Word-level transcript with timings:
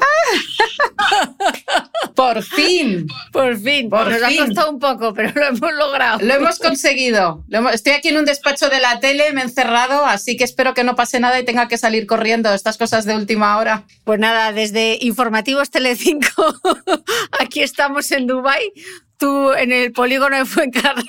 Por 2.14 2.42
fin. 2.42 3.06
Por 3.32 3.56
fin. 3.58 3.88
Por 3.88 4.10
Nos 4.10 4.28
fin. 4.28 4.42
ha 4.42 4.46
costado 4.46 4.70
un 4.70 4.78
poco, 4.78 5.14
pero 5.14 5.32
lo 5.34 5.46
hemos 5.46 5.72
logrado. 5.72 6.18
Lo 6.20 6.34
hemos 6.34 6.58
conseguido. 6.58 7.44
Estoy 7.72 7.92
aquí 7.92 8.08
en 8.08 8.18
un 8.18 8.24
despacho 8.24 8.68
de 8.68 8.80
la 8.80 9.00
tele, 9.00 9.32
me 9.32 9.40
he 9.40 9.44
encerrado, 9.44 10.04
así 10.04 10.36
que 10.36 10.44
espero 10.44 10.74
que 10.74 10.84
no 10.84 10.96
pase 10.96 11.20
nada 11.20 11.38
y 11.38 11.44
tenga 11.44 11.68
que 11.68 11.78
salir 11.78 12.06
corriendo. 12.06 12.52
Estas 12.52 12.78
cosas 12.78 13.04
de 13.04 13.14
última 13.14 13.56
hora. 13.58 13.84
Pues 14.04 14.18
nada, 14.18 14.52
desde 14.52 14.98
Informativos 15.00 15.70
Telecinco, 15.70 16.54
aquí 17.40 17.62
estamos 17.62 18.10
en 18.12 18.26
Dubai, 18.26 18.72
tú 19.16 19.52
en 19.52 19.72
el 19.72 19.92
polígono 19.92 20.36
de 20.36 20.44
Fuencarral. 20.44 21.04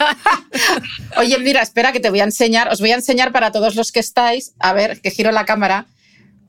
Oye, 1.18 1.38
mira, 1.40 1.62
espera 1.62 1.92
que 1.92 2.00
te 2.00 2.10
voy 2.10 2.22
a 2.22 2.26
enseñar. 2.26 2.70
Os 2.70 2.80
voy 2.80 2.92
a 2.92 2.96
enseñar 2.96 3.32
para 3.32 3.52
todos 3.52 3.76
los 3.76 3.92
que 3.92 4.00
estáis. 4.00 4.54
A 4.60 4.74
ver, 4.74 5.02
que 5.02 5.12
giro 5.12 5.32
la 5.32 5.46
cámara. 5.46 5.86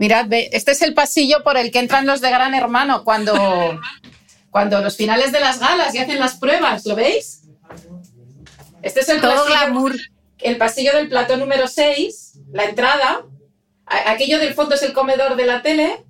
Mirad, 0.02 0.26
ve, 0.26 0.50
este 0.52 0.72
es 0.72 0.82
el 0.82 0.94
pasillo 0.94 1.44
por 1.44 1.56
el 1.56 1.70
que 1.70 1.78
entran 1.78 2.06
los 2.06 2.20
de 2.20 2.28
Gran 2.28 2.54
Hermano 2.54 3.04
cuando, 3.04 3.78
cuando 4.50 4.80
los 4.80 4.96
finales 4.96 5.30
de 5.30 5.38
las 5.38 5.60
galas 5.60 5.94
y 5.94 5.98
hacen 5.98 6.18
las 6.18 6.34
pruebas. 6.38 6.84
¿Lo 6.86 6.96
veis? 6.96 7.42
Este 8.82 8.98
es 8.98 9.08
el 9.10 9.20
Todo 9.20 9.30
pasillo- 9.30 9.46
glamour. 9.46 9.94
el 10.40 10.56
pasillo 10.56 10.92
del 10.96 11.08
plató 11.08 11.36
número 11.36 11.68
6, 11.68 12.32
la 12.52 12.64
entrada. 12.64 13.20
Aquello 13.86 14.40
del 14.40 14.54
fondo 14.54 14.74
es 14.74 14.82
el 14.82 14.92
comedor 14.92 15.36
de 15.36 15.46
la 15.46 15.62
tele. 15.62 16.02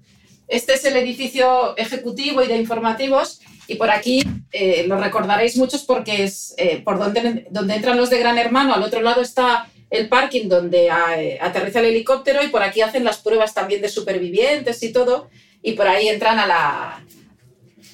Este 0.49 0.73
es 0.73 0.87
el 0.87 0.97
edificio 0.97 1.77
ejecutivo 1.77 2.43
y 2.43 2.47
de 2.47 2.57
informativos. 2.57 3.41
Y 3.67 3.75
por 3.75 3.91
aquí 3.91 4.23
eh, 4.53 4.87
lo 4.89 4.97
recordaréis 4.99 5.59
muchos 5.59 5.83
porque 5.83 6.25
es 6.25 6.55
eh, 6.57 6.81
por 6.83 6.99
donde, 6.99 7.47
donde 7.51 7.75
entran 7.75 7.99
los 7.99 8.09
de 8.09 8.19
Gran 8.21 8.39
Hermano. 8.39 8.73
Al 8.73 8.83
otro 8.85 9.03
lado 9.03 9.21
está 9.21 9.67
el 9.93 10.09
parking 10.09 10.49
donde 10.49 10.87
eh, 10.89 11.39
aterriza 11.41 11.81
el 11.81 11.87
helicóptero 11.87 12.43
y 12.43 12.49
por 12.49 12.63
aquí 12.63 12.81
hacen 12.81 13.05
las 13.05 13.19
pruebas 13.19 13.53
también 13.53 13.83
de 13.83 13.91
supervivientes 13.91 14.83
y 14.83 14.91
todo. 14.91 15.29
Y 15.63 15.73
por 15.73 15.87
ahí 15.87 16.09
entran 16.09 16.39
a 16.39 16.47
la, 16.47 17.05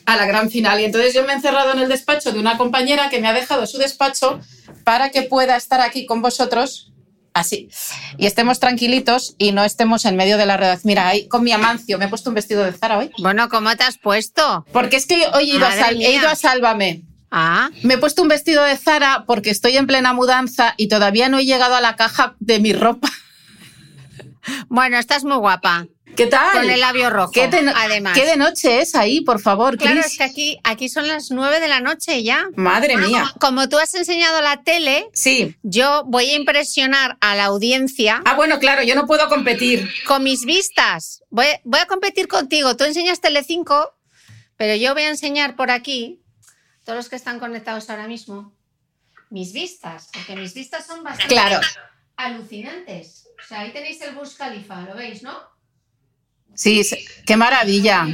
a 0.06 0.16
la 0.16 0.26
gran 0.26 0.48
final. 0.48 0.80
Y 0.80 0.84
entonces 0.84 1.12
yo 1.12 1.24
me 1.24 1.32
he 1.32 1.34
encerrado 1.34 1.72
en 1.72 1.80
el 1.80 1.88
despacho 1.88 2.30
de 2.30 2.38
una 2.38 2.56
compañera 2.56 3.10
que 3.10 3.20
me 3.20 3.26
ha 3.26 3.32
dejado 3.32 3.66
su 3.66 3.78
despacho 3.78 4.40
para 4.84 5.10
que 5.10 5.22
pueda 5.22 5.56
estar 5.56 5.80
aquí 5.80 6.06
con 6.06 6.22
vosotros 6.22 6.92
así. 7.34 7.68
Y 8.16 8.26
estemos 8.26 8.60
tranquilitos 8.60 9.34
y 9.36 9.50
no 9.50 9.64
estemos 9.64 10.04
en 10.04 10.14
medio 10.14 10.38
de 10.38 10.46
la 10.46 10.56
redacción. 10.56 10.88
Mira, 10.88 11.08
ahí 11.08 11.26
con 11.26 11.42
mi 11.42 11.50
amancio, 11.50 11.98
me 11.98 12.04
he 12.04 12.08
puesto 12.08 12.30
un 12.30 12.34
vestido 12.34 12.62
de 12.62 12.72
Zara 12.72 12.98
hoy. 12.98 13.10
Bueno, 13.18 13.48
¿cómo 13.48 13.74
te 13.76 13.82
has 13.82 13.98
puesto? 13.98 14.64
Porque 14.72 14.96
es 14.96 15.06
que 15.06 15.26
hoy 15.34 15.50
he 15.50 15.56
ido, 15.56 15.66
a, 15.66 15.90
he 15.90 16.12
ido 16.12 16.28
a 16.28 16.36
Sálvame. 16.36 17.07
Ah, 17.30 17.70
Me 17.82 17.94
he 17.94 17.98
puesto 17.98 18.22
un 18.22 18.28
vestido 18.28 18.62
de 18.64 18.76
Zara 18.76 19.24
porque 19.26 19.50
estoy 19.50 19.76
en 19.76 19.86
plena 19.86 20.12
mudanza 20.12 20.74
y 20.76 20.88
todavía 20.88 21.28
no 21.28 21.38
he 21.38 21.44
llegado 21.44 21.74
a 21.74 21.80
la 21.80 21.94
caja 21.96 22.34
de 22.40 22.58
mi 22.58 22.72
ropa. 22.72 23.10
bueno, 24.68 24.98
estás 24.98 25.24
muy 25.24 25.36
guapa. 25.36 25.86
¿Qué 26.16 26.26
tal? 26.26 26.50
Con 26.52 26.68
el 26.68 26.80
labio 26.80 27.10
rojo, 27.10 27.30
¿Qué 27.30 27.46
de, 27.46 27.70
además. 27.76 28.14
¿Qué 28.18 28.24
de 28.26 28.36
noche 28.36 28.80
es 28.80 28.96
ahí, 28.96 29.20
por 29.20 29.40
favor, 29.40 29.76
Claro, 29.76 30.00
es 30.00 30.16
que 30.18 30.24
aquí, 30.24 30.58
aquí 30.64 30.88
son 30.88 31.06
las 31.06 31.30
nueve 31.30 31.60
de 31.60 31.68
la 31.68 31.78
noche 31.80 32.24
ya. 32.24 32.46
Madre 32.56 32.96
mía. 32.96 33.32
Como 33.38 33.68
tú 33.68 33.78
has 33.78 33.94
enseñado 33.94 34.40
la 34.42 34.62
tele, 34.64 35.06
Sí. 35.12 35.54
yo 35.62 36.02
voy 36.06 36.30
a 36.30 36.34
impresionar 36.34 37.18
a 37.20 37.36
la 37.36 37.44
audiencia 37.44 38.20
Ah, 38.24 38.34
bueno, 38.34 38.58
claro, 38.58 38.82
yo 38.82 38.96
no 38.96 39.06
puedo 39.06 39.28
competir. 39.28 39.88
con 40.08 40.24
mis 40.24 40.44
vistas. 40.44 41.22
Voy, 41.30 41.46
voy 41.62 41.78
a 41.80 41.86
competir 41.86 42.26
contigo. 42.26 42.74
Tú 42.76 42.82
enseñas 42.84 43.20
Telecinco, 43.20 43.94
pero 44.56 44.74
yo 44.74 44.94
voy 44.94 45.02
a 45.04 45.10
enseñar 45.10 45.54
por 45.54 45.70
aquí, 45.70 46.20
todos 46.88 46.96
los 47.00 47.08
que 47.10 47.16
están 47.16 47.38
conectados 47.38 47.90
ahora 47.90 48.06
mismo, 48.08 48.56
mis 49.28 49.52
vistas, 49.52 50.08
porque 50.10 50.34
mis 50.34 50.54
vistas 50.54 50.86
son 50.86 51.04
bastante 51.04 51.34
Claro. 51.34 51.60
alucinantes. 52.16 53.28
O 53.44 53.46
sea, 53.46 53.60
ahí 53.60 53.74
tenéis 53.74 54.00
el 54.00 54.14
Burj 54.14 54.34
Khalifa, 54.38 54.80
¿lo 54.86 54.94
veis, 54.94 55.22
no? 55.22 55.38
Sí, 56.54 56.80
qué 57.26 57.36
maravilla. 57.36 58.06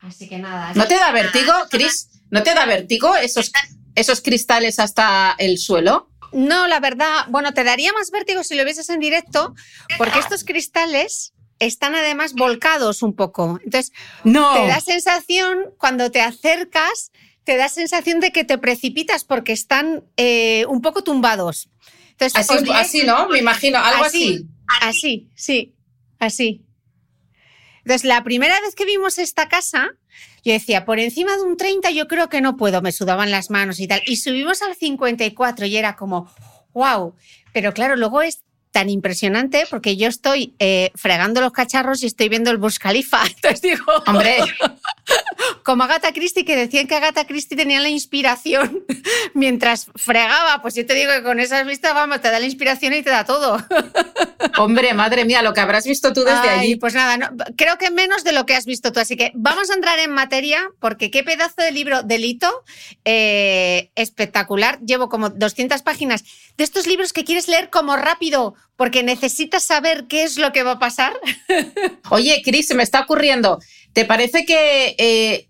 Así 0.00 0.28
que 0.28 0.38
nada. 0.38 0.72
¿No 0.74 0.88
te 0.88 0.96
da 0.96 1.12
vértigo, 1.12 1.52
Cris? 1.70 2.08
¿No 2.30 2.42
te 2.42 2.52
da 2.52 2.66
vértigo 2.66 3.14
esos, 3.14 3.52
esos 3.94 4.20
cristales 4.20 4.80
hasta 4.80 5.36
el 5.38 5.58
suelo? 5.58 6.10
No, 6.32 6.66
la 6.66 6.80
verdad, 6.80 7.26
bueno, 7.28 7.54
te 7.54 7.62
daría 7.62 7.92
más 7.92 8.10
vértigo 8.10 8.42
si 8.42 8.56
lo 8.56 8.64
vieses 8.64 8.90
en 8.90 8.98
directo, 8.98 9.54
porque 9.98 10.18
estos 10.18 10.42
cristales 10.42 11.32
están 11.58 11.94
además 11.94 12.34
volcados 12.34 13.02
un 13.02 13.14
poco. 13.14 13.58
Entonces, 13.64 13.92
No. 14.24 14.54
te 14.54 14.66
da 14.66 14.80
sensación, 14.80 15.58
cuando 15.78 16.10
te 16.10 16.20
acercas, 16.20 17.12
te 17.44 17.56
da 17.56 17.68
sensación 17.68 18.20
de 18.20 18.32
que 18.32 18.44
te 18.44 18.58
precipitas 18.58 19.24
porque 19.24 19.52
están 19.52 20.04
eh, 20.16 20.64
un 20.68 20.80
poco 20.80 21.02
tumbados. 21.04 21.68
Entonces, 22.12 22.48
Así, 22.50 22.70
así, 22.72 23.02
¿no? 23.04 23.28
Me 23.28 23.38
imagino, 23.38 23.78
algo 23.78 24.04
así. 24.04 24.46
Así, 24.80 25.28
sí, 25.34 25.74
así. 26.18 26.64
Entonces, 27.78 28.04
la 28.04 28.24
primera 28.24 28.58
vez 28.60 28.74
que 28.74 28.86
vimos 28.86 29.18
esta 29.18 29.48
casa, 29.48 29.88
yo 30.42 30.52
decía, 30.52 30.84
por 30.86 30.98
encima 30.98 31.36
de 31.36 31.42
un 31.42 31.56
30 31.56 31.90
yo 31.90 32.08
creo 32.08 32.28
que 32.28 32.40
no 32.40 32.56
puedo, 32.56 32.80
me 32.80 32.92
sudaban 32.92 33.30
las 33.30 33.50
manos 33.50 33.78
y 33.80 33.86
tal. 33.86 34.00
Y 34.06 34.16
subimos 34.16 34.62
al 34.62 34.74
54 34.74 35.66
y 35.66 35.76
era 35.76 35.96
como, 35.96 36.32
wow. 36.72 37.14
Pero 37.52 37.74
claro, 37.74 37.96
luego 37.96 38.22
es, 38.22 38.42
tan 38.74 38.90
impresionante 38.90 39.66
porque 39.70 39.96
yo 39.96 40.08
estoy 40.08 40.52
eh, 40.58 40.90
fregando 40.96 41.40
los 41.40 41.52
cacharros 41.52 42.02
y 42.02 42.06
estoy 42.06 42.28
viendo 42.28 42.50
el 42.50 42.56
Burj 42.56 42.78
Khalifa. 42.80 43.24
Entonces 43.36 43.62
digo, 43.62 43.84
hombre, 44.04 44.38
como 45.64 45.82
Agatha 45.84 46.12
Christie, 46.12 46.44
que 46.44 46.56
decían 46.56 46.86
que 46.86 46.94
Agatha 46.94 47.26
Christie 47.26 47.56
tenía 47.56 47.80
la 47.80 47.88
inspiración 47.88 48.84
mientras 49.34 49.86
fregaba, 49.96 50.60
pues 50.60 50.74
yo 50.74 50.84
te 50.84 50.94
digo 50.94 51.10
que 51.10 51.22
con 51.22 51.40
esas 51.40 51.66
vistas, 51.66 51.94
vamos, 51.94 52.20
te 52.20 52.30
da 52.30 52.38
la 52.38 52.44
inspiración 52.44 52.92
y 52.92 53.02
te 53.02 53.10
da 53.10 53.24
todo. 53.24 53.56
Hombre, 54.58 54.92
madre 54.92 55.24
mía, 55.24 55.42
lo 55.42 55.54
que 55.54 55.60
habrás 55.60 55.86
visto 55.86 56.12
tú 56.12 56.22
desde 56.22 56.50
allí. 56.50 56.76
Pues 56.76 56.94
nada, 56.94 57.32
creo 57.56 57.78
que 57.78 57.90
menos 57.90 58.24
de 58.24 58.32
lo 58.32 58.44
que 58.44 58.54
has 58.54 58.66
visto 58.66 58.92
tú. 58.92 59.00
Así 59.00 59.16
que 59.16 59.32
vamos 59.34 59.70
a 59.70 59.74
entrar 59.74 59.98
en 59.98 60.10
materia, 60.10 60.70
porque 60.80 61.10
qué 61.10 61.24
pedazo 61.24 61.62
de 61.62 61.72
libro, 61.72 62.02
Delito, 62.02 62.62
eh, 63.06 63.90
espectacular. 63.94 64.78
Llevo 64.80 65.08
como 65.08 65.30
200 65.30 65.80
páginas 65.82 66.24
de 66.58 66.64
estos 66.64 66.86
libros 66.86 67.14
que 67.14 67.24
quieres 67.24 67.48
leer 67.48 67.70
como 67.70 67.96
rápido, 67.96 68.54
porque 68.76 69.02
necesitas 69.02 69.64
saber 69.64 70.04
qué 70.08 70.24
es 70.24 70.36
lo 70.36 70.52
que 70.52 70.62
va 70.62 70.72
a 70.72 70.78
pasar. 70.78 71.14
Oye, 72.10 72.42
Cris, 72.44 72.68
se 72.68 72.74
me 72.74 72.82
está 72.82 73.00
ocurriendo. 73.00 73.60
¿Te 73.94 74.04
parece 74.04 74.44
que, 74.44 74.96
eh, 74.98 75.48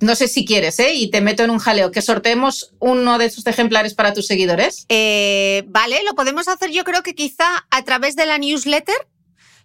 no 0.00 0.14
sé 0.14 0.28
si 0.28 0.44
quieres, 0.44 0.78
¿eh? 0.78 0.94
y 0.94 1.10
te 1.10 1.20
meto 1.20 1.42
en 1.44 1.50
un 1.50 1.58
jaleo, 1.58 1.90
que 1.90 2.02
sorteemos 2.02 2.74
uno 2.78 3.18
de 3.18 3.26
esos 3.26 3.46
ejemplares 3.46 3.94
para 3.94 4.12
tus 4.12 4.26
seguidores? 4.26 4.86
Eh, 4.88 5.64
vale, 5.66 6.02
lo 6.04 6.14
podemos 6.14 6.48
hacer 6.48 6.70
yo 6.70 6.84
creo 6.84 7.02
que 7.02 7.14
quizá 7.14 7.66
a 7.70 7.84
través 7.84 8.16
de 8.16 8.26
la 8.26 8.38
newsletter. 8.38 8.96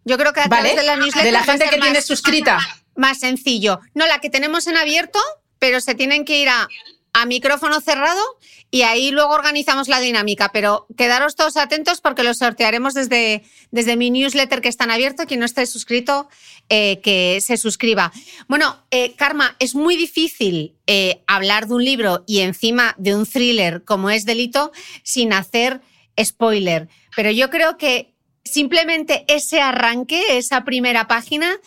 Yo 0.05 0.17
creo 0.17 0.33
que 0.33 0.39
a 0.39 0.49
través 0.49 0.75
de 0.75 0.83
la 0.83 0.95
newsletter. 0.95 1.23
De 1.23 1.31
la 1.31 1.43
gente 1.43 1.69
que 1.69 1.77
tiene 1.77 2.01
suscrita. 2.01 2.59
Más 2.95 3.19
sencillo. 3.19 3.79
No, 3.93 4.07
la 4.07 4.19
que 4.19 4.29
tenemos 4.29 4.67
en 4.67 4.77
abierto, 4.77 5.19
pero 5.57 5.81
se 5.81 5.95
tienen 5.95 6.25
que 6.25 6.39
ir 6.39 6.49
a 6.49 6.67
a 7.13 7.25
micrófono 7.25 7.81
cerrado 7.81 8.21
y 8.71 8.83
ahí 8.83 9.11
luego 9.11 9.33
organizamos 9.33 9.87
la 9.87 9.99
dinámica. 9.99 10.51
Pero 10.51 10.85
quedaros 10.97 11.35
todos 11.35 11.57
atentos 11.57 12.01
porque 12.01 12.23
lo 12.23 12.33
sortearemos 12.33 12.93
desde, 12.93 13.43
desde 13.71 13.97
mi 13.97 14.11
newsletter 14.11 14.61
que 14.61 14.69
está 14.69 14.83
en 14.83 14.91
abierto. 14.91 15.25
Quien 15.25 15.39
no 15.39 15.45
esté 15.45 15.65
suscrito, 15.65 16.29
eh, 16.69 16.99
que 17.01 17.39
se 17.41 17.57
suscriba. 17.57 18.11
Bueno, 18.47 18.83
eh, 18.91 19.15
Karma, 19.15 19.55
es 19.59 19.75
muy 19.75 19.95
difícil 19.95 20.75
eh, 20.87 21.23
hablar 21.27 21.67
de 21.67 21.73
un 21.73 21.83
libro 21.83 22.23
y 22.27 22.39
encima 22.39 22.95
de 22.97 23.15
un 23.15 23.25
thriller 23.25 23.83
como 23.83 24.09
es 24.09 24.25
Delito 24.25 24.71
sin 25.03 25.33
hacer 25.33 25.81
spoiler. 26.21 26.89
Pero 27.15 27.31
yo 27.31 27.49
creo 27.49 27.77
que 27.77 28.13
simplemente 28.43 29.25
ese 29.27 29.61
arranque, 29.61 30.37
esa 30.37 30.63
primera 30.63 31.07
página, 31.07 31.57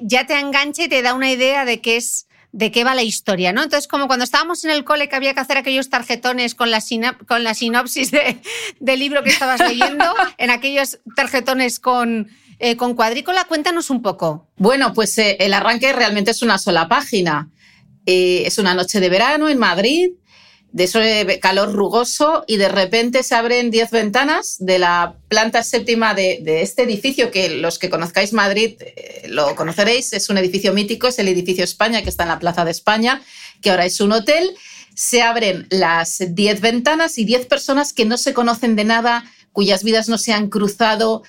ya 0.00 0.26
te 0.26 0.38
engancha 0.38 0.84
y 0.84 0.88
te 0.88 1.00
da 1.00 1.14
una 1.14 1.30
idea 1.30 1.64
de 1.64 1.80
qué 1.80 1.96
es 1.96 2.26
de 2.52 2.70
qué 2.70 2.84
va 2.84 2.94
la 2.94 3.02
historia, 3.02 3.52
¿no? 3.52 3.62
Entonces, 3.62 3.86
como 3.86 4.06
cuando 4.06 4.24
estábamos 4.24 4.64
en 4.64 4.70
el 4.70 4.84
cole 4.84 5.08
que 5.08 5.16
había 5.16 5.34
que 5.34 5.40
hacer 5.40 5.56
aquellos 5.56 5.88
tarjetones 5.88 6.54
con 6.54 6.70
la, 6.70 6.82
con 7.26 7.44
la 7.44 7.54
sinopsis 7.54 8.10
del 8.10 8.98
libro 8.98 9.22
que 9.22 9.30
estabas 9.30 9.60
leyendo, 9.60 10.04
en 10.38 10.50
aquellos 10.50 10.98
tarjetones 11.14 11.78
con, 11.78 12.28
eh, 12.58 12.76
con 12.76 12.94
cuadrícula, 12.94 13.44
cuéntanos 13.44 13.90
un 13.90 14.02
poco. 14.02 14.48
Bueno, 14.56 14.92
pues 14.94 15.16
eh, 15.18 15.36
el 15.40 15.54
arranque 15.54 15.92
realmente 15.92 16.32
es 16.32 16.42
una 16.42 16.58
sola 16.58 16.88
página. 16.88 17.48
Eh, 18.06 18.44
es 18.46 18.58
una 18.58 18.74
noche 18.74 18.98
de 18.98 19.08
verano 19.08 19.48
en 19.48 19.58
Madrid 19.58 20.10
de 20.72 20.84
ese 20.84 21.40
calor 21.40 21.72
rugoso 21.72 22.44
y 22.46 22.56
de 22.56 22.68
repente 22.68 23.22
se 23.22 23.34
abren 23.34 23.70
10 23.70 23.90
ventanas 23.90 24.56
de 24.60 24.78
la 24.78 25.16
planta 25.28 25.64
séptima 25.64 26.14
de, 26.14 26.62
este 26.62 26.82
edificio 26.82 27.30
que 27.30 27.48
los 27.48 27.78
que 27.78 27.90
conozcáis 27.90 28.32
Madrid 28.32 28.76
eh, 28.80 29.26
lo 29.28 29.56
conoceréis, 29.56 30.12
es 30.12 30.30
un 30.30 30.38
edificio 30.38 30.72
mítico, 30.72 31.08
es 31.08 31.18
el 31.18 31.28
edificio 31.28 31.64
España 31.64 32.02
que 32.02 32.08
está 32.08 32.22
en 32.22 32.28
la 32.28 32.38
Plaza 32.38 32.64
de 32.64 32.70
España, 32.70 33.20
que 33.60 33.70
ahora 33.70 33.84
es 33.84 34.00
un 34.00 34.12
hotel. 34.12 34.54
Se 34.94 35.22
abren 35.22 35.66
las 35.70 36.22
10 36.28 36.60
ventanas 36.60 37.18
y 37.18 37.24
10 37.24 37.46
personas 37.46 37.92
que 37.92 38.04
no 38.04 38.16
se 38.16 38.32
conocen 38.32 38.76
de 38.76 38.84
nada, 38.84 39.24
cuyas 39.52 39.82
vidas 39.82 40.08
no 40.08 40.18
se 40.18 40.32
han 40.32 40.48
cruzado, 40.50 41.22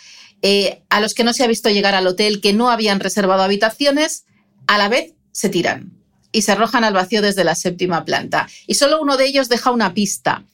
eh, 0.44 0.82
a 0.90 1.00
los 1.00 1.14
que 1.14 1.24
no 1.24 1.34
se 1.34 1.44
ha 1.44 1.48
visto 1.48 1.70
llegar 1.70 1.96
al 1.96 2.08
hotel, 2.08 2.42
que 2.42 2.54
no 2.54 2.70
habían 2.70 3.00
reservado 3.00 3.44
habitaciones, 3.44 4.26
a 4.68 4.78
la 4.78 4.90
vez 4.90 5.14
se 5.32 5.50
tiran 5.50 6.01
y 6.32 6.44
se 6.44 6.52
arrojan 6.52 6.84
al 6.84 6.94
vacío 6.94 7.22
desde 7.22 7.44
la 7.44 7.56
séptima 7.56 8.06
planta. 8.06 8.48
Y 8.68 8.76
solo 8.76 9.02
uno 9.02 9.18
de 9.18 9.26
ellos 9.26 9.50
deja 9.50 9.72
una 9.72 9.94
pista, 9.94 10.46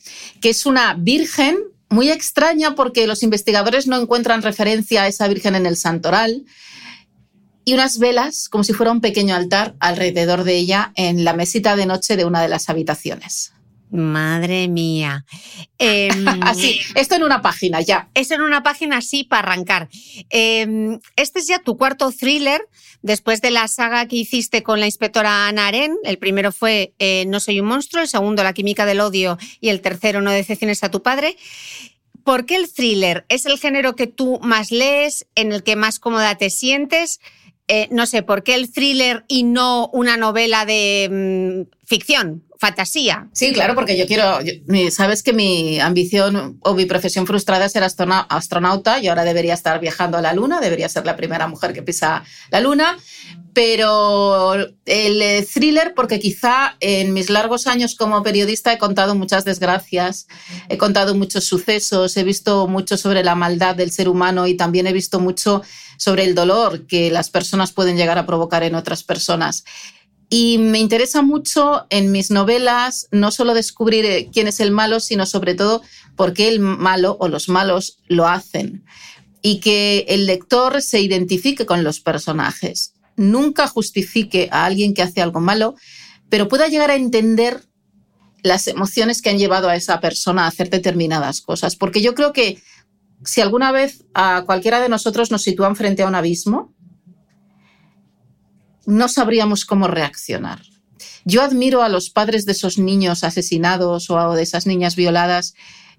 que 0.41 0.50
es 0.50 0.65
una 0.65 0.94
virgen 0.95 1.57
muy 1.89 2.09
extraña 2.09 2.75
porque 2.75 3.07
los 3.07 3.24
investigadores 3.24 3.88
no 3.88 4.00
encuentran 4.00 4.41
referencia 4.41 5.03
a 5.03 5.07
esa 5.07 5.27
virgen 5.27 5.56
en 5.56 5.65
el 5.65 5.77
santoral 5.77 6.45
y 7.63 7.74
unas 7.74 8.00
velas 8.00 8.50
como 8.50 8.63
si 8.63 8.74
fuera 8.74 8.91
un 8.91 9.01
pequeño 9.01 9.35
altar 9.35 9.75
alrededor 9.79 10.44
de 10.44 10.56
ella 10.56 10.91
en 10.95 11.24
la 11.24 11.33
mesita 11.33 11.75
de 11.75 11.85
noche 11.85 12.15
de 12.15 12.25
una 12.25 12.41
de 12.41 12.47
las 12.47 12.69
habitaciones. 12.69 13.53
Madre 13.89 14.68
mía. 14.68 15.25
Así, 16.41 16.79
esto 16.95 17.15
en 17.15 17.24
una 17.24 17.41
página 17.41 17.81
ya. 17.81 18.09
Esto 18.13 18.35
en 18.35 18.41
una 18.41 18.63
página 18.63 18.97
así 18.97 19.24
para 19.24 19.51
arrancar. 19.51 19.89
Em, 20.29 21.00
este 21.15 21.39
es 21.39 21.47
ya 21.47 21.59
tu 21.59 21.77
cuarto 21.77 22.12
thriller 22.12 22.62
después 23.01 23.41
de 23.41 23.51
la 23.51 23.67
saga 23.67 24.07
que 24.07 24.17
hiciste 24.17 24.63
con 24.63 24.79
la 24.79 24.85
inspectora 24.85 25.47
Ana 25.47 25.67
Aren. 25.67 25.97
El 26.03 26.17
primero 26.17 26.51
fue 26.51 26.94
eh, 26.99 27.25
No 27.27 27.39
soy 27.39 27.59
un 27.59 27.67
monstruo, 27.67 28.01
el 28.01 28.07
segundo 28.07 28.44
La 28.44 28.53
química 28.53 28.85
del 28.85 28.99
odio 28.99 29.38
y 29.61 29.69
el 29.69 29.81
tercero 29.81 30.21
No 30.21 30.31
decepciones 30.31 30.83
a 30.83 30.91
tu 30.91 31.01
padre. 31.01 31.38
¿Por 32.23 32.45
qué 32.45 32.55
el 32.55 32.71
thriller? 32.71 33.25
¿Es 33.29 33.45
el 33.45 33.57
género 33.57 33.95
que 33.95 34.07
tú 34.07 34.39
más 34.41 34.71
lees, 34.71 35.27
en 35.35 35.53
el 35.53 35.63
que 35.63 35.77
más 35.77 35.97
cómoda 35.97 36.35
te 36.35 36.49
sientes? 36.49 37.21
Eh, 37.69 37.88
no 37.91 38.05
sé, 38.05 38.23
¿por 38.23 38.44
qué 38.44 38.55
el 38.55 38.71
thriller 38.71 39.23
y 39.27 39.43
no 39.43 39.89
una 39.93 40.17
novela 40.17 40.65
de 40.65 41.65
mm, 41.69 41.85
ficción? 41.85 42.43
Fantasía. 42.59 43.27
Sí, 43.33 43.54
claro, 43.54 43.75
porque 43.75 43.98
yo 43.98 44.07
quiero, 44.07 44.39
sabes 44.92 45.24
que 45.24 45.33
mi 45.33 45.80
ambición 45.80 46.57
o 46.62 46.74
mi 46.74 46.86
profesión 46.86 47.27
frustrada 47.27 47.65
es 47.65 47.71
ser 47.71 47.83
astronauta 47.83 49.00
y 49.00 49.07
ahora 49.07 49.24
debería 49.24 49.54
estar 49.54 49.80
viajando 49.80 50.18
a 50.18 50.21
la 50.21 50.33
Luna, 50.33 50.59
debería 50.59 50.89
ser 50.89 51.06
la 51.06 51.15
primera 51.15 51.48
mujer 51.48 51.74
que 51.74 51.83
pisa 51.83 52.24
la 52.50 52.59
Luna, 52.59 52.98
pero 53.54 54.54
el 54.86 55.21
eh, 55.21 55.48
thriller, 55.51 55.94
porque 55.95 56.19
quizá 56.19 56.75
en 56.80 57.13
mis 57.13 57.30
largos 57.30 57.65
años 57.65 57.95
como 57.95 58.21
periodista 58.21 58.71
he 58.71 58.77
contado 58.77 59.15
muchas 59.15 59.45
desgracias, 59.45 60.27
he 60.69 60.77
contado 60.77 61.15
muchos 61.15 61.45
sucesos, 61.45 62.15
he 62.18 62.24
visto 62.24 62.68
mucho 62.68 62.98
sobre 62.98 63.24
la 63.24 63.33
maldad 63.33 63.75
del 63.75 63.92
ser 63.92 64.10
humano 64.10 64.45
y 64.45 64.56
también 64.56 64.86
he 64.86 64.94
visto 64.94 65.19
mucho 65.19 65.63
sobre 65.98 66.24
el 66.24 66.36
dolor 66.36 66.86
que 66.86 67.10
las 67.10 67.30
personas 67.30 67.71
pueden 67.71 67.98
llegar 67.98 68.19
a 68.19 68.25
provocar 68.25 68.62
en 68.63 68.75
otras 68.75 69.03
personas. 69.03 69.63
Y 70.29 70.57
me 70.57 70.79
interesa 70.79 71.21
mucho 71.21 71.85
en 71.89 72.12
mis 72.12 72.31
novelas 72.31 73.07
no 73.12 73.31
solo 73.31 73.53
descubrir 73.53 74.06
eh, 74.06 74.29
quién 74.31 74.47
es 74.47 74.59
el 74.59 74.71
malo, 74.71 75.00
sino 75.00 75.25
sobre 75.25 75.56
todo 75.56 75.81
por 76.15 76.33
qué 76.33 76.50
el 76.50 76.59
malo 76.59 77.15
o 77.19 77.29
los 77.29 77.47
malos 77.47 78.00
lo 78.07 78.27
hacen. 78.27 78.83
Y 79.41 79.59
que 79.59 80.06
el 80.09 80.25
lector 80.25 80.81
se 80.81 81.00
identifique 81.00 81.65
con 81.65 81.83
los 81.83 82.01
personajes. 82.01 82.93
Nunca 83.15 83.67
justifique 83.67 84.50
a 84.51 84.65
alguien 84.65 84.93
que 84.93 85.01
hace 85.01 85.22
algo 85.22 85.39
malo, 85.39 85.75
pero 86.29 86.50
pueda 86.50 86.67
llegar 86.67 86.91
a 86.91 86.96
entender 86.96 87.63
las 88.43 88.67
emociones 88.67 89.22
que 89.22 89.29
han 89.29 89.38
llevado 89.38 89.69
a 89.69 89.75
esa 89.75 90.00
persona 90.01 90.43
a 90.43 90.48
hacer 90.48 90.69
determinadas 90.69 91.41
cosas. 91.41 91.75
Porque 91.75 92.01
yo 92.01 92.13
creo 92.15 92.34
que 92.34 92.62
si 93.24 93.41
alguna 93.41 93.72
vez 93.72 94.05
a 94.13 94.43
cualquiera 94.46 94.81
de 94.81 94.89
nosotros 94.89 95.31
nos 95.31 95.43
sitúan 95.43 95.75
frente 95.75 96.03
a 96.03 96.07
un 96.07 96.15
abismo, 96.15 96.74
no 98.88 99.10
sabríamos 99.10 99.65
cómo 99.65 99.88
reaccionar. 99.88 100.62
Yo 101.25 101.44
admiro 101.44 101.84
a 101.84 101.89
los 101.89 102.10
padres 102.10 102.46
de 102.46 102.53
esos 102.53 102.79
niños 102.79 103.25
asesinados 103.25 104.10
o 104.10 104.34
de 104.34 104.41
esas 104.41 104.65
niñas 104.65 104.96
violadas 104.96 105.56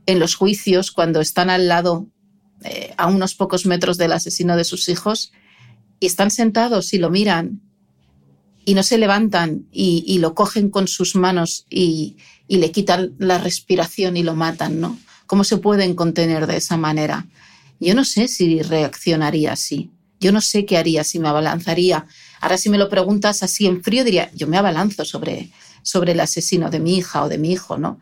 en 0.07 0.18
los 0.18 0.35
juicios 0.35 0.90
cuando 0.90 1.21
están 1.21 1.50
al 1.50 1.68
lado, 1.68 2.09
eh, 2.64 2.95
a 2.97 3.07
unos 3.07 3.35
pocos 3.35 3.66
metros 3.66 3.99
del 3.99 4.12
asesino 4.12 4.57
de 4.57 4.64
sus 4.64 4.88
hijos, 4.88 5.33
y 6.00 6.07
están 6.07 6.30
sentados 6.30 6.95
y 6.95 6.99
lo 6.99 7.11
miran 7.11 7.61
y 8.64 8.73
no 8.73 8.83
se 8.83 8.97
levantan 8.97 9.66
y, 9.71 10.18
lo 10.18 10.35
cogen 10.35 10.71
con 10.71 10.88
sus 10.88 11.14
manos 11.14 11.66
y, 11.68 12.16
y, 12.49 12.57
le 12.57 12.71
quitan 12.71 13.14
la 13.18 13.38
respiración 13.38 14.16
y 14.16 14.23
lo 14.23 14.35
matan, 14.35 14.80
¿no? 14.80 14.99
¿Cómo 15.26 15.45
se 15.45 15.59
pueden 15.59 15.95
contener 15.95 16.47
de 16.47 16.57
esa 16.57 16.76
manera? 16.76 17.26
Yo 17.80 17.95
no 17.95 18.04
sé 18.04 18.28
si 18.28 18.62
reaccionaría 18.62 19.52
así. 19.52 19.90
Yo 20.21 20.33
no 20.33 20.40
sé 20.40 20.64
qué 20.64 20.76
haría 20.76 21.04
si 21.04 21.18
me 21.18 21.28
abalanzaría 21.28 22.07
Ahora 22.40 22.59
si 22.59 22.68
me 22.71 22.78
lo 22.78 22.88
preguntas 22.88 23.42
así 23.42 23.66
en 23.66 23.83
frío, 23.83 24.04
diría, 24.04 24.30
yo 24.35 24.47
me 24.47 24.57
abalanzo 24.57 25.04
sobre, 25.04 25.50
sobre 25.83 26.12
el 26.12 26.21
asesino 26.21 26.71
de 26.71 26.80
mi 26.80 26.97
hija 26.97 27.23
o 27.25 27.28
de 27.28 27.38
mi 27.38 27.52
hijo, 27.52 27.78
¿no? 27.78 28.00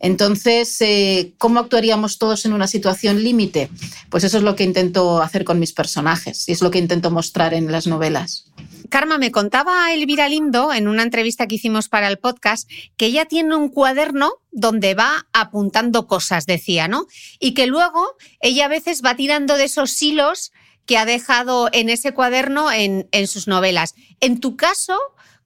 Entonces, 0.00 0.80
eh, 0.80 1.32
¿cómo 1.38 1.58
actuaríamos 1.58 2.18
todos 2.18 2.44
en 2.44 2.52
una 2.52 2.68
situación 2.68 3.22
límite? 3.22 3.68
Pues 4.10 4.22
eso 4.24 4.38
es 4.38 4.44
lo 4.44 4.54
que 4.54 4.64
intento 4.64 5.20
hacer 5.20 5.44
con 5.44 5.58
mis 5.58 5.72
personajes 5.72 6.48
y 6.48 6.52
es 6.52 6.62
lo 6.62 6.70
que 6.70 6.78
intento 6.78 7.10
mostrar 7.10 7.52
en 7.52 7.70
las 7.72 7.86
novelas. 7.86 8.46
Karma, 8.88 9.18
me 9.18 9.32
contaba 9.32 9.92
Elvira 9.92 10.28
Lindo 10.28 10.72
en 10.72 10.88
una 10.88 11.02
entrevista 11.02 11.46
que 11.46 11.56
hicimos 11.56 11.88
para 11.88 12.08
el 12.08 12.18
podcast 12.18 12.70
que 12.96 13.06
ella 13.06 13.26
tiene 13.26 13.54
un 13.54 13.68
cuaderno 13.68 14.34
donde 14.50 14.94
va 14.94 15.26
apuntando 15.32 16.06
cosas, 16.06 16.46
decía, 16.46 16.88
¿no? 16.88 17.06
Y 17.38 17.52
que 17.52 17.66
luego 17.66 18.16
ella 18.40 18.66
a 18.66 18.68
veces 18.68 19.02
va 19.04 19.14
tirando 19.16 19.56
de 19.56 19.64
esos 19.64 20.00
hilos 20.00 20.52
que 20.88 20.96
ha 20.96 21.04
dejado 21.04 21.68
en 21.72 21.90
ese 21.90 22.12
cuaderno 22.14 22.72
en, 22.72 23.06
sus 23.28 23.46
novelas. 23.46 23.94
En 24.20 24.40
tu 24.40 24.56
caso, 24.56 24.98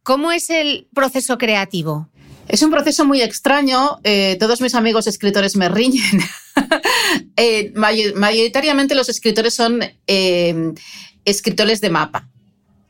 ¿cómo 0.04 0.30
es 0.30 0.50
el 0.50 0.86
proceso 0.94 1.36
creativo? 1.36 2.08
Es 2.46 2.62
un 2.62 2.70
proceso 2.70 3.04
muy 3.04 3.22
extraño. 3.22 3.98
Eh, 4.04 4.36
todos 4.38 4.60
mis 4.60 4.76
amigos 4.76 5.06
escritores 5.08 5.56
me 5.56 5.68
riñen. 5.68 6.20
Eh, 7.36 7.72
mayoritariamente 7.74 8.94
los 8.94 9.08
escritores 9.08 9.54
son 9.54 9.80
eh, 10.06 10.72
escritores 11.24 11.80
de 11.80 11.90
mapa. 11.90 12.28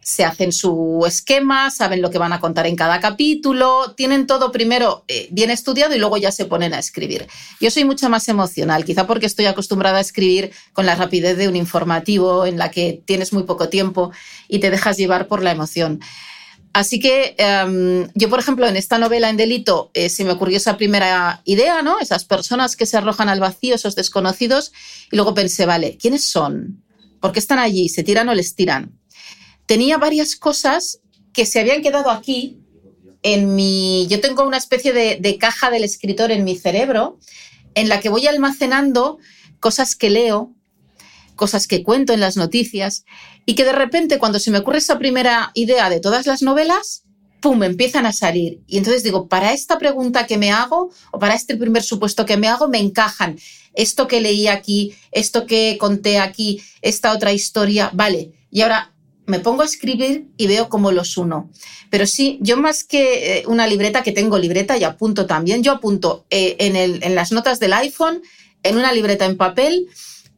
Se 0.03 0.25
hacen 0.25 0.53
su 0.53 1.05
esquema, 1.07 1.71
saben 1.71 2.03
lo 2.03 2.11
que 2.11 2.19
van 2.19 2.33
a 2.33 2.41
contar 2.41 2.67
en 2.67 2.77
cada 2.77 3.01
capítulo, 3.01 3.95
tienen 3.97 4.27
todo 4.27 4.51
primero 4.51 5.05
bien 5.31 5.51
estudiado 5.51 5.95
y 5.95 5.99
luego 5.99 6.17
ya 6.17 6.33
se 6.33 6.45
ponen 6.45 6.75
a 6.75 6.79
escribir. 6.81 7.29
Yo 7.61 7.71
soy 7.71 7.85
mucho 7.85 8.11
más 8.11 8.29
emocional, 8.29 8.85
quizá 8.85 9.07
porque 9.07 9.27
estoy 9.27 9.47
acostumbrada 9.47 9.99
a 9.99 10.01
escribir 10.01 10.51
con 10.73 10.87
la 10.87 10.97
rapidez 10.97 11.37
de 11.37 11.49
un 11.49 11.57
informativo 11.57 12.47
en 12.47 12.59
la 12.59 12.71
que 12.71 13.01
tienes 13.05 13.33
muy 13.33 13.45
poco 13.45 13.69
tiempo 13.69 14.11
y 14.49 14.59
te 14.59 14.71
dejas 14.71 14.97
llevar 14.97 15.29
por 15.29 15.43
la 15.43 15.53
emoción. 15.53 16.01
Así 16.73 17.01
que 17.01 17.35
em, 17.37 18.09
yo, 18.15 18.31
por 18.31 18.39
ejemplo, 18.39 18.67
en 18.67 18.77
esta 18.77 18.99
novela 18.99 19.29
en 19.29 19.37
delito 19.37 19.91
eh, 19.93 20.09
se 20.09 20.25
me 20.25 20.33
ocurrió 20.33 20.57
esa 20.57 20.79
primera 20.79 21.43
idea, 21.45 21.83
¿no? 21.83 22.01
Esas 22.01 22.25
personas 22.25 22.77
que 22.77 22.87
se 22.87 22.97
arrojan 22.97 23.29
al 23.29 23.41
vacío, 23.41 23.75
esos 23.75 23.95
desconocidos, 23.95 24.73
y 25.11 25.17
luego 25.17 25.35
pensé, 25.35 25.67
vale, 25.67 25.99
¿quiénes 26.01 26.25
son? 26.25 26.83
¿Por 27.21 27.33
qué 27.33 27.41
están 27.41 27.59
allí? 27.59 27.89
¿Se 27.91 28.03
tiran 28.03 28.29
o 28.31 28.35
les 28.35 28.55
tiran? 28.55 28.99
Tenía 29.73 29.97
varias 29.97 30.37
cosas 30.37 31.01
que 31.33 31.47
se 31.47 31.59
habían 31.59 31.81
quedado 31.81 32.11
aquí 32.11 32.59
en 33.23 33.55
mi... 33.55 34.07
Yo 34.11 34.21
tengo 34.21 34.47
una 34.47 34.59
especie 34.59 34.93
de, 34.93 35.17
de 35.19 35.39
caja 35.39 35.71
del 35.71 35.83
escritor 35.83 36.31
en 36.31 36.45
mi 36.45 36.59
cerebro 36.59 37.19
en 37.75 37.89
la 37.89 37.99
que 37.99 38.11
voy 38.11 38.27
almacenando 38.27 39.17
cosas 39.61 39.97
que 39.97 40.11
leo, 40.11 40.53
cosas 41.37 41.67
que 41.67 41.83
cuento 41.83 42.13
en 42.13 42.21
las 42.21 42.37
noticias 42.37 43.07
y 43.47 43.55
que 43.55 43.65
de 43.65 43.73
repente 43.73 44.19
cuando 44.19 44.41
se 44.41 44.51
me 44.51 44.59
ocurre 44.59 44.77
esa 44.77 44.99
primera 44.99 45.53
idea 45.55 45.89
de 45.89 46.01
todas 46.01 46.27
las 46.27 46.43
novelas, 46.43 47.05
¡pum!, 47.41 47.63
empiezan 47.63 48.05
a 48.05 48.13
salir. 48.13 48.61
Y 48.67 48.77
entonces 48.77 49.03
digo, 49.03 49.27
para 49.27 49.55
esta 49.55 49.79
pregunta 49.79 50.27
que 50.27 50.37
me 50.37 50.53
hago 50.53 50.91
o 51.13 51.19
para 51.19 51.35
este 51.35 51.57
primer 51.57 51.83
supuesto 51.83 52.27
que 52.27 52.37
me 52.37 52.49
hago, 52.49 52.69
me 52.69 52.79
encajan 52.79 53.39
esto 53.73 54.07
que 54.07 54.21
leí 54.21 54.49
aquí, 54.49 54.95
esto 55.13 55.47
que 55.47 55.79
conté 55.81 56.19
aquí, 56.19 56.61
esta 56.83 57.15
otra 57.15 57.33
historia, 57.33 57.89
vale. 57.95 58.33
Y 58.51 58.61
ahora 58.61 58.92
me 59.33 59.41
pongo 59.41 59.63
a 59.63 59.65
escribir 59.65 60.27
y 60.37 60.47
veo 60.47 60.69
cómo 60.69 60.93
los 60.93 61.17
uno. 61.17 61.51
Pero 61.89 62.07
sí, 62.07 62.39
yo 62.43 62.59
más 62.59 62.85
que 62.85 63.39
eh, 63.39 63.45
una 63.47 63.67
libreta, 63.67 64.03
que 64.03 64.13
tengo 64.13 64.39
libreta 64.39 64.77
y 64.77 64.85
apunto 64.85 65.25
también, 65.25 65.63
yo 65.63 65.73
apunto 65.73 66.27
eh, 66.29 66.57
en, 66.59 66.77
el, 66.77 67.03
en 67.03 67.15
las 67.15 67.33
notas 67.33 67.59
del 67.59 67.73
iPhone, 67.73 68.21
en 68.63 68.77
una 68.77 68.93
libreta 68.93 69.25
en 69.25 69.39
papel, 69.39 69.89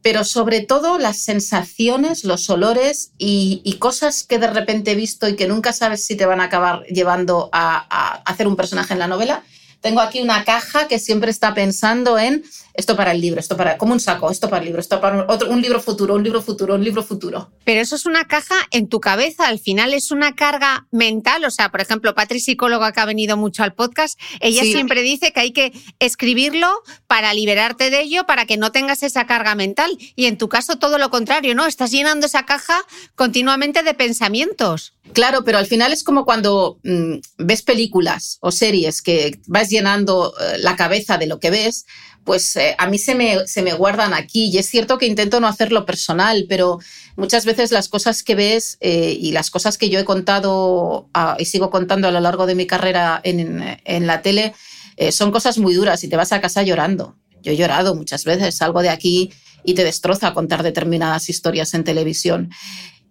pero 0.01 0.23
sobre 0.23 0.61
todo 0.61 0.97
las 0.97 1.17
sensaciones, 1.17 2.23
los 2.23 2.49
olores 2.49 3.11
y, 3.17 3.75
cosas 3.79 4.23
que 4.23 4.39
de 4.39 4.47
repente 4.47 4.91
he 4.91 4.95
visto 4.95 5.27
y 5.27 5.35
que 5.35 5.49
nunca 5.49 5.73
sabes 5.73 6.01
si 6.05 6.15
te 6.15 6.25
van 6.25 6.39
a 6.39 6.45
acabar 6.45 6.85
llevando 6.85 7.49
a, 7.51 7.85
a 7.89 8.21
hacer 8.31 8.47
un 8.47 8.55
personaje 8.55 8.93
en 8.93 8.99
la 8.99 9.07
novela. 9.07 9.43
Tengo 9.81 9.99
aquí 9.99 10.21
una 10.21 10.45
caja 10.45 10.87
que 10.87 10.99
siempre 10.99 11.31
está 11.31 11.53
pensando 11.53 12.17
en 12.17 12.45
esto 12.77 12.95
para 12.95 13.11
el 13.11 13.21
libro, 13.21 13.39
esto 13.39 13.57
para, 13.57 13.77
como 13.77 13.93
un 13.93 13.99
saco, 13.99 14.29
esto 14.29 14.49
para 14.49 14.59
el 14.61 14.65
libro, 14.65 14.81
esto 14.81 14.99
para 14.99 15.25
otro, 15.27 15.49
un 15.49 15.61
libro 15.61 15.81
futuro, 15.81 16.15
un 16.15 16.23
libro 16.23 16.41
futuro, 16.41 16.75
un 16.75 16.83
libro 16.83 17.03
futuro. 17.03 17.51
Pero 17.63 17.81
eso 17.81 17.95
es 17.95 18.05
una 18.05 18.25
caja 18.25 18.55
en 18.71 18.87
tu 18.87 18.99
cabeza, 18.99 19.47
al 19.47 19.59
final 19.59 19.93
es 19.93 20.11
una 20.11 20.35
carga 20.35 20.87
mental, 20.91 21.45
o 21.45 21.51
sea, 21.51 21.69
por 21.69 21.81
ejemplo, 21.81 22.15
Patri, 22.15 22.39
psicóloga 22.39 22.91
que 22.91 22.99
ha 22.99 23.05
venido 23.05 23.37
mucho 23.37 23.63
al 23.63 23.73
podcast, 23.73 24.19
ella 24.39 24.63
siempre 24.63 25.01
dice 25.01 25.31
que 25.31 25.39
hay 25.39 25.51
que 25.51 25.73
escribirlo 25.99 26.67
para 27.07 27.33
liberarte 27.33 27.89
de 27.89 28.01
ello, 28.01 28.25
para 28.25 28.45
que 28.45 28.57
no 28.57 28.71
tengas 28.71 29.03
esa 29.03 29.25
carga 29.25 29.55
mental. 29.55 29.97
Y 30.15 30.25
en 30.25 30.37
tu 30.37 30.49
caso 30.49 30.77
todo 30.77 30.97
lo 30.97 31.09
contrario, 31.09 31.55
¿no? 31.55 31.65
Estás 31.65 31.91
llenando 31.91 32.25
esa 32.25 32.45
caja 32.45 32.77
continuamente 33.15 33.83
de 33.83 33.93
pensamientos. 33.93 34.93
Claro, 35.13 35.43
pero 35.43 35.57
al 35.57 35.67
final 35.67 35.93
es 35.93 36.03
como 36.03 36.25
cuando 36.25 36.79
mm, 36.83 37.15
ves 37.37 37.61
películas 37.61 38.37
o 38.41 38.51
series 38.51 39.01
que 39.01 39.39
vas 39.47 39.69
llenando 39.69 40.33
eh, 40.39 40.57
la 40.59 40.75
cabeza 40.75 41.17
de 41.17 41.27
lo 41.27 41.39
que 41.39 41.51
ves, 41.51 41.85
pues 42.25 42.55
eh, 42.57 42.75
a 42.77 42.87
mí 42.87 42.97
se 42.97 43.15
me, 43.15 43.47
se 43.47 43.61
me 43.61 43.73
guardan 43.73 44.13
aquí. 44.13 44.49
Y 44.51 44.57
es 44.57 44.67
cierto 44.67 44.97
que 44.97 45.05
intento 45.05 45.39
no 45.39 45.47
hacerlo 45.47 45.85
personal, 45.85 46.45
pero 46.49 46.79
muchas 47.15 47.45
veces 47.45 47.71
las 47.71 47.87
cosas 47.87 48.23
que 48.23 48.35
ves 48.35 48.77
eh, 48.81 49.15
y 49.17 49.31
las 49.31 49.49
cosas 49.51 49.77
que 49.77 49.89
yo 49.89 49.99
he 49.99 50.05
contado 50.05 51.07
ah, 51.13 51.37
y 51.39 51.45
sigo 51.45 51.69
contando 51.69 52.07
a 52.07 52.11
lo 52.11 52.19
largo 52.19 52.45
de 52.47 52.55
mi 52.55 52.67
carrera 52.67 53.21
en, 53.23 53.79
en 53.85 54.07
la 54.07 54.21
tele 54.21 54.53
eh, 54.97 55.11
son 55.11 55.31
cosas 55.31 55.57
muy 55.57 55.73
duras 55.73 56.03
y 56.03 56.07
te 56.07 56.15
vas 56.15 56.31
a 56.31 56.41
casa 56.41 56.63
llorando. 56.63 57.15
Yo 57.41 57.51
he 57.51 57.57
llorado 57.57 57.95
muchas 57.95 58.25
veces, 58.25 58.55
salgo 58.55 58.81
de 58.81 58.89
aquí 58.89 59.31
y 59.63 59.73
te 59.73 59.83
destroza 59.83 60.33
contar 60.33 60.63
determinadas 60.63 61.29
historias 61.29 61.73
en 61.73 61.83
televisión. 61.83 62.49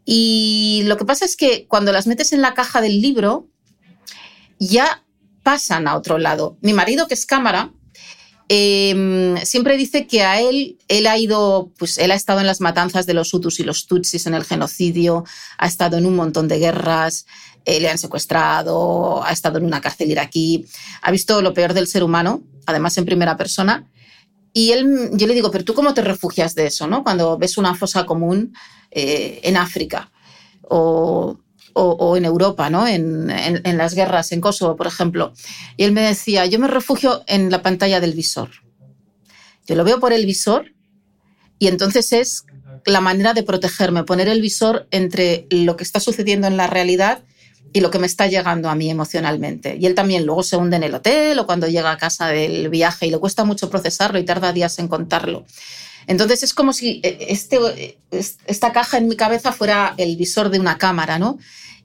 Y 0.04 0.82
lo 0.86 0.96
que 0.96 1.04
pasa 1.04 1.24
es 1.24 1.36
que 1.36 1.66
cuando 1.66 1.92
las 1.92 2.06
metes 2.06 2.32
en 2.32 2.42
la 2.42 2.54
caja 2.54 2.80
del 2.80 3.00
libro, 3.00 3.48
ya 4.58 5.04
pasan 5.42 5.88
a 5.88 5.96
otro 5.96 6.18
lado. 6.18 6.58
Mi 6.60 6.72
marido, 6.72 7.06
que 7.06 7.14
es 7.14 7.26
cámara, 7.26 7.72
Em, 8.48 9.36
siempre 9.38 9.76
dice 9.76 10.06
que 10.06 10.22
a 10.22 10.40
él, 10.40 10.78
él 10.88 11.06
ha 11.06 11.16
ido, 11.16 11.70
pues 11.78 11.96
él 11.96 12.10
ha 12.10 12.14
estado 12.14 12.40
en 12.40 12.46
las 12.46 12.60
matanzas 12.60 13.06
de 13.06 13.14
los 13.14 13.32
Hutus 13.32 13.58
y 13.60 13.64
los 13.64 13.86
Tutsis, 13.86 14.26
en 14.26 14.34
el 14.34 14.44
genocidio, 14.44 15.24
ha 15.56 15.66
estado 15.66 15.96
en 15.96 16.04
un 16.04 16.14
montón 16.14 16.46
de 16.46 16.58
guerras, 16.58 17.26
eh, 17.64 17.80
le 17.80 17.88
han 17.88 17.98
secuestrado, 17.98 19.24
ha 19.24 19.32
estado 19.32 19.58
en 19.58 19.64
una 19.64 19.80
cárcel 19.80 20.10
iraquí, 20.10 20.66
ha 21.00 21.10
visto 21.10 21.40
lo 21.40 21.54
peor 21.54 21.72
del 21.72 21.86
ser 21.86 22.04
humano, 22.04 22.42
además 22.66 22.98
en 22.98 23.06
primera 23.06 23.36
persona. 23.36 23.90
Y 24.52 24.72
él, 24.72 25.10
yo 25.14 25.26
le 25.26 25.34
digo, 25.34 25.50
pero 25.50 25.64
tú 25.64 25.74
cómo 25.74 25.94
te 25.94 26.02
refugias 26.02 26.54
de 26.54 26.66
eso, 26.66 26.86
¿no? 26.86 27.02
Cuando 27.02 27.38
ves 27.38 27.56
una 27.56 27.74
fosa 27.74 28.04
común 28.06 28.54
eh, 28.90 29.40
en 29.42 29.56
África 29.56 30.12
o 30.62 31.38
o, 31.74 32.16
en 32.16 32.24
Europa, 32.24 32.70
¿no? 32.70 32.86
En, 32.86 33.30
en, 33.30 33.76
las 33.76 33.94
guerras, 33.94 34.32
en 34.32 34.40
Kosovo, 34.40 34.76
por 34.76 34.86
ejemplo. 34.86 35.32
Y 35.76 35.84
él 35.84 35.92
me 35.92 36.02
decía, 36.02 36.46
yo 36.46 36.58
me 36.58 36.68
refugio 36.68 37.22
en 37.26 37.50
la 37.50 37.62
pantalla 37.62 38.00
del 38.00 38.12
visor. 38.12 38.50
Yo 39.66 39.74
lo 39.74 39.84
veo 39.84 39.98
por 40.00 40.12
el 40.12 40.24
visor 40.24 40.72
y 41.58 41.68
entonces 41.68 42.12
es 42.12 42.44
la 42.86 43.00
manera 43.00 43.34
de 43.34 43.42
protegerme, 43.42 44.04
poner 44.04 44.28
el 44.28 44.40
visor 44.40 44.86
entre 44.90 45.46
lo 45.50 45.76
que 45.76 45.84
está 45.84 46.00
sucediendo 46.00 46.46
en 46.46 46.56
la 46.56 46.66
realidad 46.66 47.22
y 47.72 47.80
lo 47.80 47.90
que 47.90 47.98
me 47.98 48.06
está 48.06 48.26
llegando 48.28 48.68
a 48.68 48.74
mí 48.74 48.88
emocionalmente. 48.88 49.76
Y 49.80 49.86
él 49.86 49.94
también 49.94 50.26
luego 50.26 50.42
se 50.42 50.56
hunde 50.56 50.76
en 50.76 50.84
el 50.84 50.94
hotel 50.94 51.38
o 51.38 51.46
cuando 51.46 51.66
llega 51.66 51.90
a 51.90 51.98
casa 51.98 52.28
del 52.28 52.68
viaje 52.68 53.06
y 53.06 53.10
le 53.10 53.18
cuesta 53.18 53.44
mucho 53.44 53.68
procesarlo 53.68 54.18
y 54.18 54.24
tarda 54.24 54.52
días 54.52 54.78
en 54.78 54.86
contarlo. 54.86 55.44
Entonces 56.06 56.42
es 56.42 56.54
como 56.54 56.72
si 56.72 57.00
eh, 57.02 57.26
este, 57.28 57.98
esta 58.10 58.72
caja 58.72 58.98
en 58.98 59.08
mi 59.08 59.16
cabeza 59.16 59.52
fuera 59.52 59.94
el 59.96 60.16
visor 60.16 60.50
de 60.50 60.60
una 60.60 60.78
cámara, 60.78 61.18
¿no? 61.18 61.38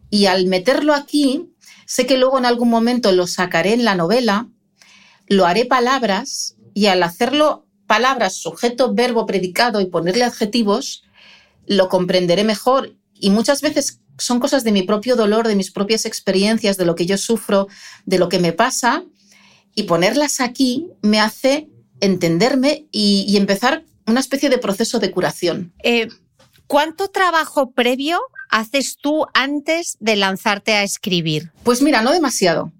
Y 0.09 0.25
al 0.25 0.47
meterlo 0.47 0.93
aquí, 0.93 1.53
sé 1.85 2.05
que 2.05 2.17
luego 2.17 2.37
en 2.37 2.45
algún 2.45 2.69
momento 2.69 3.11
lo 3.11 3.27
sacaré 3.27 3.73
en 3.73 3.85
la 3.85 3.95
novela, 3.95 4.47
lo 5.27 5.45
haré 5.45 5.65
palabras 5.65 6.55
y 6.73 6.87
al 6.87 7.03
hacerlo 7.03 7.67
palabras, 7.87 8.35
sujeto, 8.35 8.93
verbo, 8.93 9.25
predicado 9.25 9.81
y 9.81 9.87
ponerle 9.87 10.23
adjetivos, 10.23 11.03
lo 11.65 11.89
comprenderé 11.89 12.43
mejor. 12.43 12.95
Y 13.13 13.31
muchas 13.31 13.61
veces 13.61 13.99
son 14.17 14.39
cosas 14.39 14.63
de 14.63 14.71
mi 14.71 14.83
propio 14.83 15.15
dolor, 15.15 15.47
de 15.47 15.55
mis 15.55 15.71
propias 15.71 16.05
experiencias, 16.05 16.77
de 16.77 16.85
lo 16.85 16.95
que 16.95 17.05
yo 17.05 17.17
sufro, 17.17 17.67
de 18.05 18.19
lo 18.19 18.29
que 18.29 18.39
me 18.39 18.53
pasa. 18.53 19.03
Y 19.75 19.83
ponerlas 19.83 20.39
aquí 20.39 20.87
me 21.01 21.19
hace 21.19 21.69
entenderme 21.99 22.87
y, 22.91 23.35
empezar 23.37 23.83
una 24.09 24.19
especie 24.19 24.49
de 24.49 24.57
proceso 24.57 24.99
de 24.99 25.11
curación. 25.11 25.73
Eh, 25.83 26.07
¿Cuánto 26.67 27.07
trabajo 27.07 27.71
previo 27.71 28.19
haces 28.49 28.97
tú 29.01 29.25
antes 29.33 29.97
de 29.99 30.15
lanzarte 30.15 30.73
a 30.73 30.83
escribir? 30.83 31.51
Pues 31.63 31.81
mira, 31.81 32.01
no 32.01 32.11
demasiado. 32.11 32.71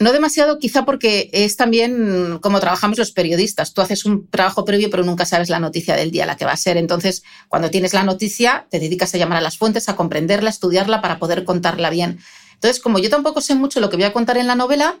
No 0.00 0.12
demasiado, 0.12 0.60
quizá 0.60 0.84
porque 0.84 1.28
es 1.32 1.56
también 1.56 2.38
como 2.40 2.60
trabajamos 2.60 2.98
los 2.98 3.10
periodistas. 3.10 3.74
Tú 3.74 3.80
haces 3.80 4.04
un 4.04 4.28
trabajo 4.28 4.64
previo, 4.64 4.90
pero 4.90 5.02
nunca 5.02 5.26
sabes 5.26 5.48
la 5.48 5.58
noticia 5.58 5.96
del 5.96 6.12
día, 6.12 6.26
la 6.26 6.36
que 6.36 6.44
va 6.44 6.52
a 6.52 6.56
ser. 6.56 6.76
Entonces, 6.76 7.24
cuando 7.48 7.70
tienes 7.70 7.92
la 7.92 8.04
noticia, 8.04 8.68
te 8.70 8.78
dedicas 8.78 9.12
a 9.14 9.18
llamar 9.18 9.38
a 9.38 9.40
las 9.40 9.58
fuentes, 9.58 9.88
a 9.88 9.96
comprenderla, 9.96 10.50
a 10.50 10.52
estudiarla 10.52 11.00
para 11.02 11.18
poder 11.18 11.42
contarla 11.42 11.90
bien. 11.90 12.20
Entonces, 12.54 12.80
como 12.80 13.00
yo 13.00 13.10
tampoco 13.10 13.40
sé 13.40 13.56
mucho 13.56 13.80
lo 13.80 13.90
que 13.90 13.96
voy 13.96 14.04
a 14.04 14.12
contar 14.12 14.36
en 14.36 14.46
la 14.46 14.54
novela, 14.54 15.00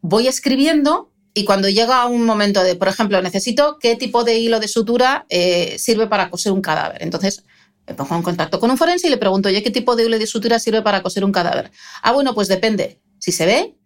voy 0.00 0.28
escribiendo 0.28 1.10
y 1.38 1.44
cuando 1.44 1.68
llega 1.68 2.04
un 2.06 2.24
momento 2.24 2.64
de, 2.64 2.74
por 2.74 2.88
ejemplo, 2.88 3.22
necesito 3.22 3.78
qué 3.78 3.94
tipo 3.94 4.24
de 4.24 4.38
hilo 4.38 4.58
de 4.58 4.66
sutura 4.66 5.24
eh, 5.28 5.76
sirve 5.78 6.08
para 6.08 6.30
coser 6.30 6.50
un 6.50 6.60
cadáver. 6.60 7.00
Entonces, 7.00 7.44
me 7.86 7.94
pongo 7.94 8.16
en 8.16 8.22
contacto 8.22 8.58
con 8.58 8.72
un 8.72 8.76
forense 8.76 9.06
y 9.06 9.10
le 9.10 9.18
pregunto, 9.18 9.48
oye, 9.48 9.62
¿qué 9.62 9.70
tipo 9.70 9.94
de 9.94 10.04
hilo 10.04 10.18
de 10.18 10.26
sutura 10.26 10.58
sirve 10.58 10.82
para 10.82 11.00
coser 11.00 11.24
un 11.24 11.30
cadáver? 11.30 11.70
Ah, 12.02 12.10
bueno, 12.10 12.34
pues 12.34 12.48
depende. 12.48 12.98
Si 13.20 13.30
se 13.30 13.46
ve, 13.46 13.76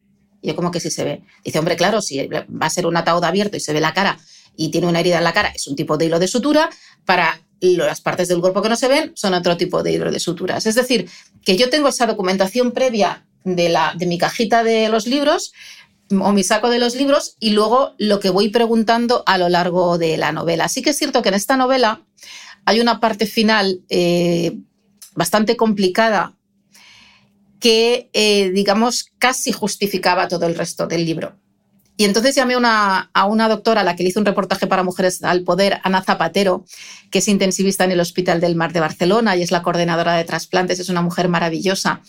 yo 0.43 0.57
como 0.57 0.71
que 0.71 0.81
si 0.81 0.91
se 0.91 1.05
ve. 1.05 1.23
Dice, 1.45 1.59
hombre, 1.59 1.77
claro, 1.77 2.01
si 2.01 2.27
va 2.27 2.47
a 2.61 2.71
ser 2.71 2.87
un 2.87 2.97
ataúd 2.97 3.23
abierto 3.23 3.59
y 3.59 3.61
se 3.61 3.75
ve 3.75 3.83
la 3.83 3.93
cara 3.93 4.19
y 4.57 4.71
tiene 4.71 4.87
una 4.87 5.01
herida 5.01 5.19
en 5.19 5.25
la 5.25 5.35
cara, 5.35 5.53
es 5.55 5.67
un 5.67 5.77
tipo 5.77 5.99
de 5.99 6.07
hilo 6.07 6.19
de 6.19 6.29
sutura. 6.29 6.71
Para 7.05 7.39
las 7.61 8.01
partes 8.01 8.29
del 8.29 8.41
cuerpo 8.41 8.63
que 8.63 8.71
no 8.71 8.77
se 8.77 8.89
ven, 8.89 9.13
son 9.15 9.35
otro 9.35 9.59
tipo 9.59 9.83
de 9.83 9.93
hilo 9.93 10.11
de 10.11 10.21
suturas. 10.21 10.65
Es 10.65 10.75
decir, 10.75 11.11
que 11.45 11.59
yo 11.59 11.69
tengo 11.69 11.89
esa 11.89 12.07
documentación 12.07 12.73
previa 12.73 13.27
de, 13.45 13.69
la, 13.69 13.93
de 13.95 14.07
mi 14.07 14.17
cajita 14.17 14.65
de 14.65 14.89
los 14.89 15.07
libros 15.07 15.53
o 16.21 16.33
mi 16.33 16.45
saco 16.45 16.71
de 16.71 16.79
los 16.79 16.95
libros 16.95 17.37
y 17.41 17.51
luego 17.51 17.95
lo 17.99 18.21
que 18.21 18.31
voy 18.31 18.49
preguntando 18.49 19.23
a 19.27 19.39
lo 19.39 19.49
largo 19.49 19.99
de 19.99 20.17
la 20.17 20.33
novela. 20.33 20.65
Así 20.65 20.83
que 20.83 20.91
es 20.91 20.99
cierto 20.99 21.23
que 21.23 21.31
en 21.31 21.35
esta 21.35 21.57
novela 21.57 22.03
hay 22.65 22.81
una 22.81 23.01
parte 23.01 23.27
final 23.27 23.83
eh, 23.89 24.59
bastante 25.15 25.57
complicada 25.57 26.37
que, 27.61 28.11
eh, 28.13 28.51
digamos, 28.51 29.07
casi 29.19 29.53
justificaba 29.53 30.29
todo 30.29 30.47
el 30.47 30.57
resto 30.57 30.87
del 30.87 31.05
libro. 31.05 31.37
Y 31.97 32.05
entonces 32.05 32.35
llamé 32.35 32.55
a 32.57 33.27
una 33.27 33.49
doctora 33.49 33.83
a 33.83 33.85
la 33.85 33.95
que 33.95 34.03
le 34.03 34.09
hice 34.09 34.19
un 34.19 34.25
reportaje 34.25 34.67
para 34.67 34.83
Mujeres 34.83 35.23
al 35.23 35.43
Poder, 35.43 35.79
Ana 35.85 36.03
Zapatero, 36.03 36.65
que 37.11 37.19
es 37.19 37.29
intensivista 37.29 37.85
en 37.85 37.93
el 37.93 38.01
Hospital 38.01 38.41
del 38.41 38.57
Mar 38.57 38.73
de 38.73 38.81
Barcelona 38.81 39.37
y 39.37 39.43
es 39.43 39.53
la 39.53 39.63
coordinadora 39.63 40.15
de 40.15 40.25
trasplantes, 40.25 40.81
es 40.81 40.89
una 40.89 41.03
mujer 41.03 41.29
maravillosa. 41.29 42.03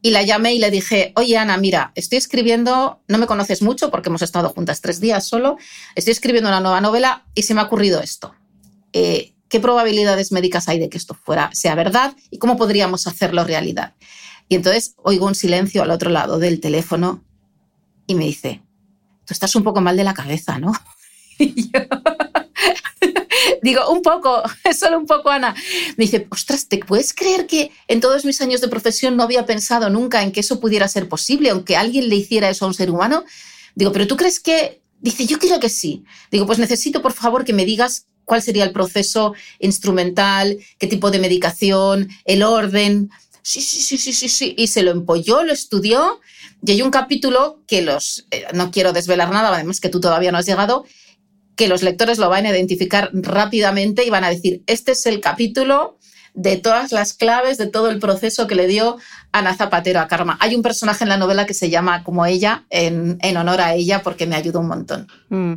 Y 0.00 0.10
la 0.10 0.22
llamé 0.22 0.54
y 0.54 0.58
le 0.58 0.70
dije, 0.70 1.12
oye 1.16 1.36
Ana, 1.36 1.56
mira, 1.56 1.92
estoy 1.96 2.18
escribiendo, 2.18 3.02
no 3.08 3.18
me 3.18 3.26
conoces 3.26 3.62
mucho 3.62 3.90
porque 3.90 4.08
hemos 4.10 4.22
estado 4.22 4.50
juntas 4.50 4.80
tres 4.80 5.00
días 5.00 5.26
solo, 5.26 5.56
estoy 5.96 6.12
escribiendo 6.12 6.48
una 6.48 6.60
nueva 6.60 6.80
novela 6.80 7.26
y 7.34 7.42
se 7.42 7.54
me 7.54 7.60
ha 7.60 7.64
ocurrido 7.64 8.00
esto. 8.00 8.34
Eh, 8.92 9.34
¿Qué 9.48 9.60
probabilidades 9.60 10.30
médicas 10.30 10.68
hay 10.68 10.78
de 10.78 10.88
que 10.88 10.98
esto 10.98 11.14
fuera, 11.14 11.50
sea 11.52 11.74
verdad 11.74 12.14
y 12.30 12.38
cómo 12.38 12.56
podríamos 12.56 13.06
hacerlo 13.06 13.44
realidad? 13.44 13.94
Y 14.48 14.54
entonces 14.54 14.94
oigo 15.02 15.26
un 15.26 15.34
silencio 15.34 15.82
al 15.82 15.90
otro 15.90 16.10
lado 16.10 16.38
del 16.38 16.60
teléfono 16.60 17.24
y 18.06 18.14
me 18.14 18.24
dice, 18.24 18.62
tú 19.24 19.34
estás 19.34 19.54
un 19.56 19.64
poco 19.64 19.80
mal 19.80 19.96
de 19.96 20.04
la 20.04 20.14
cabeza, 20.14 20.58
¿no? 20.58 20.72
Y 21.40 21.70
yo 21.70 21.80
digo, 23.62 23.90
un 23.90 24.02
poco, 24.02 24.42
solo 24.78 24.98
un 24.98 25.06
poco, 25.06 25.30
Ana. 25.30 25.54
Me 25.96 26.04
dice, 26.04 26.26
ostras, 26.30 26.66
¿te 26.66 26.78
puedes 26.78 27.12
creer 27.14 27.46
que 27.46 27.70
en 27.86 28.00
todos 28.00 28.24
mis 28.24 28.40
años 28.40 28.60
de 28.60 28.68
profesión 28.68 29.16
no 29.16 29.22
había 29.22 29.46
pensado 29.46 29.90
nunca 29.90 30.22
en 30.22 30.32
que 30.32 30.40
eso 30.40 30.60
pudiera 30.60 30.88
ser 30.88 31.08
posible, 31.08 31.50
aunque 31.50 31.76
alguien 31.76 32.08
le 32.08 32.16
hiciera 32.16 32.48
eso 32.50 32.64
a 32.64 32.68
un 32.68 32.74
ser 32.74 32.90
humano? 32.90 33.24
Digo, 33.74 33.92
pero 33.92 34.06
tú 34.06 34.16
crees 34.16 34.40
que... 34.40 34.80
Dice, 35.00 35.26
yo 35.26 35.38
creo 35.38 35.60
que 35.60 35.68
sí. 35.68 36.04
Digo, 36.32 36.44
pues 36.44 36.58
necesito, 36.58 37.00
por 37.02 37.12
favor, 37.12 37.44
que 37.44 37.52
me 37.52 37.64
digas 37.64 38.06
cuál 38.24 38.42
sería 38.42 38.64
el 38.64 38.72
proceso 38.72 39.34
instrumental, 39.60 40.58
qué 40.78 40.88
tipo 40.88 41.12
de 41.12 41.20
medicación, 41.20 42.08
el 42.24 42.42
orden. 42.42 43.08
Sí, 43.42 43.60
sí, 43.60 43.80
sí, 43.80 43.96
sí, 43.96 44.12
sí, 44.12 44.28
sí. 44.28 44.54
Y 44.58 44.66
se 44.66 44.82
lo 44.82 44.90
empolló, 44.90 45.44
lo 45.44 45.52
estudió 45.52 46.20
y 46.62 46.72
hay 46.72 46.82
un 46.82 46.90
capítulo 46.90 47.62
que 47.66 47.82
los, 47.82 48.26
eh, 48.30 48.46
no 48.52 48.70
quiero 48.70 48.92
desvelar 48.92 49.30
nada, 49.30 49.54
además 49.54 49.80
que 49.80 49.88
tú 49.88 50.00
todavía 50.00 50.32
no 50.32 50.38
has 50.38 50.46
llegado, 50.46 50.84
que 51.58 51.68
los 51.68 51.82
lectores 51.82 52.18
lo 52.18 52.30
van 52.30 52.46
a 52.46 52.50
identificar 52.50 53.10
rápidamente 53.12 54.04
y 54.04 54.10
van 54.10 54.22
a 54.22 54.30
decir, 54.30 54.62
este 54.68 54.92
es 54.92 55.04
el 55.06 55.20
capítulo 55.20 55.98
de 56.32 56.56
todas 56.56 56.92
las 56.92 57.14
claves 57.14 57.58
de 57.58 57.66
todo 57.66 57.90
el 57.90 57.98
proceso 57.98 58.46
que 58.46 58.54
le 58.54 58.68
dio 58.68 58.96
Ana 59.32 59.56
Zapatero 59.56 59.98
a 59.98 60.06
Karma. 60.06 60.38
Hay 60.40 60.54
un 60.54 60.62
personaje 60.62 61.02
en 61.02 61.08
la 61.08 61.16
novela 61.16 61.46
que 61.46 61.54
se 61.54 61.68
llama 61.68 62.04
como 62.04 62.24
ella, 62.24 62.64
en, 62.70 63.18
honor 63.36 63.60
a 63.60 63.74
ella, 63.74 64.04
porque 64.04 64.24
me 64.28 64.36
ayudó 64.36 64.60
un 64.60 64.68
montón. 64.68 65.08
Mm. 65.30 65.54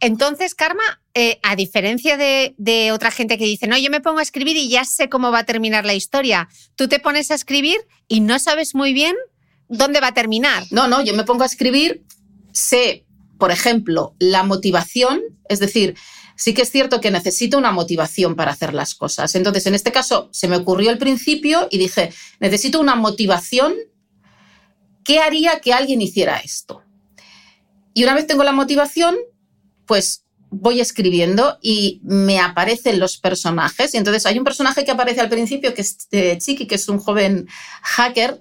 Entonces, 0.00 0.54
Karma, 0.54 0.82
eh, 1.12 1.38
a 1.42 1.56
diferencia 1.56 2.16
de, 2.16 2.54
de, 2.56 2.90
otra 2.92 3.10
gente 3.10 3.36
que 3.36 3.44
dice, 3.44 3.66
no, 3.66 3.76
yo 3.76 3.90
me 3.90 4.00
pongo 4.00 4.20
a 4.20 4.22
escribir 4.22 4.56
y 4.56 4.70
ya 4.70 4.86
sé 4.86 5.10
cómo 5.10 5.30
va 5.30 5.40
a 5.40 5.44
terminar 5.44 5.84
la 5.84 5.94
historia, 5.94 6.48
tú 6.74 6.88
te 6.88 7.00
pones 7.00 7.30
a 7.30 7.34
escribir 7.34 7.76
y 8.08 8.20
no 8.20 8.38
sabes 8.38 8.74
muy 8.74 8.94
bien 8.94 9.14
dónde 9.68 10.00
va 10.00 10.08
a 10.08 10.14
terminar. 10.14 10.64
No, 10.70 10.88
no, 10.88 11.04
yo 11.04 11.12
me 11.12 11.24
pongo 11.24 11.42
a 11.42 11.46
escribir, 11.46 12.02
sé, 12.52 13.04
por 13.38 13.50
ejemplo, 13.50 14.14
la 14.18 14.42
motivación, 14.42 15.20
es 15.48 15.58
decir, 15.58 15.96
sí 16.36 16.54
que 16.54 16.62
es 16.62 16.70
cierto 16.70 17.00
que 17.00 17.10
necesito 17.10 17.58
una 17.58 17.72
motivación 17.72 18.36
para 18.36 18.52
hacer 18.52 18.74
las 18.74 18.94
cosas. 18.94 19.34
Entonces, 19.34 19.66
en 19.66 19.74
este 19.74 19.92
caso, 19.92 20.28
se 20.32 20.48
me 20.48 20.56
ocurrió 20.56 20.90
al 20.90 20.98
principio 20.98 21.68
y 21.70 21.78
dije, 21.78 22.12
necesito 22.40 22.80
una 22.80 22.94
motivación. 22.94 23.74
¿Qué 25.04 25.18
haría 25.20 25.60
que 25.60 25.72
alguien 25.72 26.00
hiciera 26.00 26.38
esto? 26.38 26.82
Y 27.92 28.04
una 28.04 28.14
vez 28.14 28.26
tengo 28.26 28.42
la 28.42 28.52
motivación, 28.52 29.16
pues 29.86 30.24
voy 30.50 30.80
escribiendo 30.80 31.58
y 31.60 32.00
me 32.04 32.40
aparecen 32.40 32.98
los 32.98 33.18
personajes. 33.18 33.94
Y 33.94 33.98
entonces 33.98 34.24
hay 34.26 34.38
un 34.38 34.44
personaje 34.44 34.84
que 34.84 34.90
aparece 34.90 35.20
al 35.20 35.28
principio, 35.28 35.74
que 35.74 35.82
es 35.82 36.08
eh, 36.10 36.38
Chiqui, 36.38 36.66
que 36.66 36.76
es 36.76 36.88
un 36.88 36.98
joven 36.98 37.48
hacker, 37.82 38.40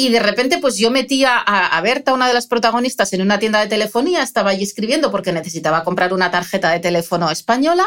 y 0.00 0.10
de 0.10 0.20
repente, 0.20 0.58
pues 0.58 0.76
yo 0.76 0.92
metía 0.92 1.36
a, 1.36 1.80
Berta, 1.80 2.14
una 2.14 2.28
de 2.28 2.32
las 2.32 2.46
protagonistas, 2.46 3.12
en 3.14 3.20
una 3.20 3.40
tienda 3.40 3.58
de 3.58 3.66
telefonía, 3.66 4.22
estaba 4.22 4.50
allí 4.50 4.62
escribiendo 4.62 5.10
porque 5.10 5.32
necesitaba 5.32 5.82
comprar 5.82 6.14
una 6.14 6.30
tarjeta 6.30 6.70
de 6.70 6.78
teléfono 6.78 7.28
española 7.32 7.84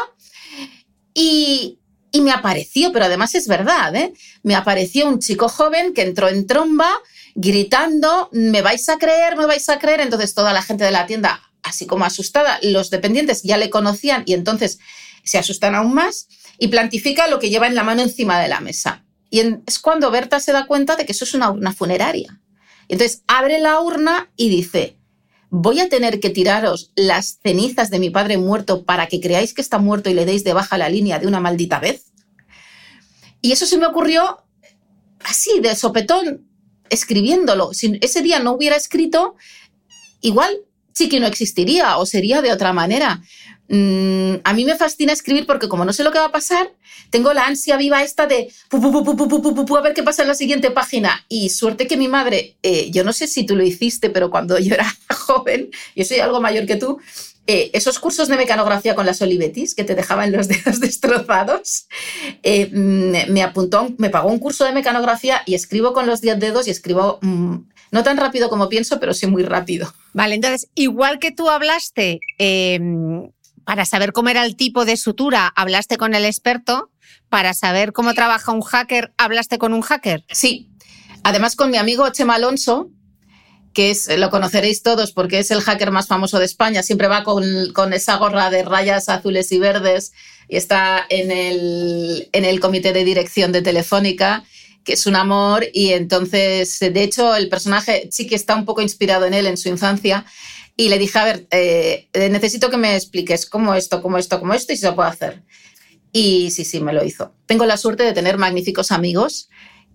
y, 1.14 1.78
me 2.20 2.30
apareció, 2.30 2.92
pero 2.92 3.06
además 3.06 3.34
es 3.34 3.48
verdad, 3.48 3.96
¿eh? 3.96 4.12
me 4.42 4.54
apareció 4.54 5.08
un 5.08 5.20
chico 5.20 5.48
joven 5.48 5.94
que 5.94 6.02
entró 6.02 6.28
en 6.28 6.46
tromba 6.46 6.90
gritando, 7.34 8.28
me 8.32 8.60
vais 8.60 8.86
a 8.90 8.98
creer, 8.98 9.34
me 9.34 9.46
vais 9.46 9.66
a 9.70 9.78
creer, 9.78 10.02
entonces 10.02 10.34
toda 10.34 10.52
la 10.52 10.60
gente 10.60 10.84
de 10.84 10.90
la 10.90 11.06
tienda, 11.06 11.40
así 11.62 11.86
como 11.86 12.04
asustada, 12.04 12.58
los 12.60 12.90
dependientes 12.90 13.42
ya 13.42 13.56
le 13.56 13.70
conocían 13.70 14.22
y 14.26 14.34
entonces 14.34 14.80
se 15.24 15.38
asustan 15.38 15.74
aún 15.74 15.94
más 15.94 16.28
y 16.58 16.68
plantifica 16.68 17.26
lo 17.28 17.38
que 17.38 17.48
lleva 17.48 17.68
en 17.68 17.74
la 17.74 17.84
mano 17.84 18.02
encima 18.02 18.38
de 18.38 18.48
la 18.48 18.60
mesa. 18.60 19.02
Y 19.32 19.40
es 19.66 19.78
cuando 19.78 20.10
Berta 20.10 20.40
se 20.40 20.52
da 20.52 20.66
cuenta 20.66 20.94
de 20.94 21.06
que 21.06 21.12
eso 21.12 21.24
es 21.24 21.32
una 21.32 21.50
urna 21.50 21.72
funeraria. 21.72 22.38
Entonces 22.86 23.22
abre 23.26 23.58
la 23.58 23.80
urna 23.80 24.30
y 24.36 24.50
dice, 24.50 24.98
voy 25.48 25.80
a 25.80 25.88
tener 25.88 26.20
que 26.20 26.28
tiraros 26.28 26.92
las 26.96 27.38
cenizas 27.42 27.88
de 27.88 27.98
mi 27.98 28.10
padre 28.10 28.36
muerto 28.36 28.84
para 28.84 29.06
que 29.06 29.22
creáis 29.22 29.54
que 29.54 29.62
está 29.62 29.78
muerto 29.78 30.10
y 30.10 30.14
le 30.14 30.26
deis 30.26 30.44
de 30.44 30.52
baja 30.52 30.76
la 30.76 30.90
línea 30.90 31.18
de 31.18 31.26
una 31.26 31.40
maldita 31.40 31.80
vez. 31.80 32.12
Y 33.40 33.52
eso 33.52 33.64
se 33.64 33.78
me 33.78 33.86
ocurrió 33.86 34.44
así, 35.24 35.60
de 35.60 35.74
sopetón, 35.76 36.46
escribiéndolo. 36.90 37.72
Si 37.72 37.98
ese 38.02 38.20
día 38.20 38.38
no 38.38 38.52
hubiera 38.52 38.76
escrito, 38.76 39.36
igual 40.20 40.60
sí 40.92 41.08
que 41.08 41.20
no 41.20 41.26
existiría 41.26 41.96
o 41.98 42.06
sería 42.06 42.42
de 42.42 42.52
otra 42.52 42.72
manera. 42.72 43.22
Mm, 43.68 44.40
a 44.44 44.52
mí 44.52 44.64
me 44.64 44.76
fascina 44.76 45.12
escribir 45.12 45.46
porque 45.46 45.68
como 45.68 45.84
no 45.84 45.92
sé 45.92 46.04
lo 46.04 46.12
que 46.12 46.18
va 46.18 46.26
a 46.26 46.32
pasar, 46.32 46.70
tengo 47.10 47.32
la 47.32 47.46
ansia 47.46 47.76
viva 47.76 48.02
esta 48.02 48.26
de 48.26 48.52
a 48.70 49.80
ver 49.80 49.94
qué 49.94 50.02
pasa 50.02 50.22
en 50.22 50.28
la 50.28 50.34
siguiente 50.34 50.70
página. 50.70 51.24
Y 51.28 51.48
suerte 51.48 51.86
que 51.86 51.96
mi 51.96 52.08
madre, 52.08 52.56
eh, 52.62 52.90
yo 52.90 53.04
no 53.04 53.12
sé 53.12 53.26
si 53.26 53.44
tú 53.44 53.56
lo 53.56 53.64
hiciste, 53.64 54.10
pero 54.10 54.30
cuando 54.30 54.58
yo 54.58 54.74
era 54.74 54.86
joven, 55.10 55.70
yo 55.96 56.04
soy 56.04 56.18
algo 56.18 56.40
mayor 56.40 56.66
que 56.66 56.76
tú, 56.76 56.98
eh, 57.46 57.70
esos 57.72 57.98
cursos 57.98 58.28
de 58.28 58.36
mecanografía 58.36 58.94
con 58.94 59.04
las 59.04 59.20
Olivetis 59.20 59.74
que 59.74 59.82
te 59.82 59.96
dejaban 59.96 60.30
los 60.32 60.48
dedos 60.48 60.78
destrozados, 60.78 61.86
eh, 62.42 62.66
mm, 62.72 63.32
me 63.32 63.42
apuntó, 63.42 63.88
me 63.98 64.10
pagó 64.10 64.28
un 64.30 64.38
curso 64.38 64.64
de 64.64 64.72
mecanografía 64.72 65.42
y 65.46 65.54
escribo 65.54 65.92
con 65.92 66.06
los 66.06 66.20
10 66.20 66.38
dedos 66.38 66.68
y 66.68 66.70
escribo 66.70 67.18
mm, 67.22 67.56
no 67.92 68.02
tan 68.02 68.16
rápido 68.16 68.48
como 68.48 68.68
pienso, 68.68 68.98
pero 68.98 69.14
sí 69.14 69.26
muy 69.26 69.44
rápido. 69.44 69.92
Vale, 70.14 70.34
entonces, 70.34 70.68
igual 70.74 71.18
que 71.18 71.30
tú 71.30 71.48
hablaste 71.50 72.20
em, 72.38 73.30
para 73.64 73.84
saber 73.84 74.12
cómo 74.12 74.30
era 74.30 74.44
el 74.44 74.56
tipo 74.56 74.84
de 74.84 74.96
sutura, 74.96 75.52
hablaste 75.54 75.98
con 75.98 76.14
el 76.14 76.24
experto. 76.24 76.90
Para 77.28 77.54
saber 77.54 77.92
cómo 77.92 78.12
trabaja 78.12 78.52
un 78.52 78.60
hacker, 78.60 79.14
hablaste 79.16 79.56
con 79.56 79.72
un 79.72 79.80
hacker. 79.80 80.24
Sí. 80.30 80.70
Además, 81.22 81.56
con 81.56 81.70
mi 81.70 81.78
amigo 81.78 82.08
Chema 82.10 82.34
Alonso, 82.34 82.90
que 83.72 83.90
es, 83.90 84.08
lo 84.18 84.28
conoceréis 84.28 84.82
todos 84.82 85.12
porque 85.12 85.38
es 85.38 85.50
el 85.50 85.62
hacker 85.62 85.90
más 85.90 86.08
famoso 86.08 86.38
de 86.38 86.44
España. 86.44 86.82
Siempre 86.82 87.08
va 87.08 87.24
con, 87.24 87.72
con 87.72 87.92
esa 87.92 88.16
gorra 88.16 88.50
de 88.50 88.62
rayas 88.64 89.08
azules 89.08 89.50
y 89.52 89.58
verdes 89.58 90.12
y 90.48 90.56
está 90.56 91.06
en 91.08 91.30
el, 91.30 92.28
en 92.32 92.44
el 92.44 92.60
comité 92.60 92.92
de 92.92 93.04
dirección 93.04 93.52
de 93.52 93.62
Telefónica 93.62 94.44
que 94.84 94.94
es 94.94 95.06
un 95.06 95.16
amor 95.16 95.66
y 95.72 95.90
entonces, 95.90 96.78
de 96.80 97.02
hecho, 97.02 97.34
el 97.34 97.48
personaje 97.48 98.08
sí 98.10 98.26
que 98.26 98.34
está 98.34 98.54
un 98.56 98.64
poco 98.64 98.82
inspirado 98.82 99.26
en 99.26 99.34
él 99.34 99.46
en 99.46 99.56
su 99.56 99.68
infancia 99.68 100.24
y 100.76 100.88
le 100.88 100.98
dije, 100.98 101.18
a 101.18 101.24
ver, 101.24 101.46
eh, 101.50 102.08
necesito 102.14 102.70
que 102.70 102.76
me 102.76 102.96
expliques 102.96 103.46
cómo 103.46 103.74
esto, 103.74 104.00
cómo 104.02 104.18
esto, 104.18 104.40
cómo 104.40 104.54
esto 104.54 104.72
y 104.72 104.76
si 104.76 104.82
se 104.82 104.92
puede 104.92 105.10
hacer. 105.10 105.42
Y 106.12 106.50
sí, 106.50 106.64
sí, 106.64 106.80
me 106.80 106.92
lo 106.92 107.04
hizo. 107.04 107.32
Tengo 107.46 107.64
la 107.66 107.76
suerte 107.76 108.02
de 108.02 108.12
tener 108.12 108.38
magníficos 108.38 108.90
amigos 108.92 109.48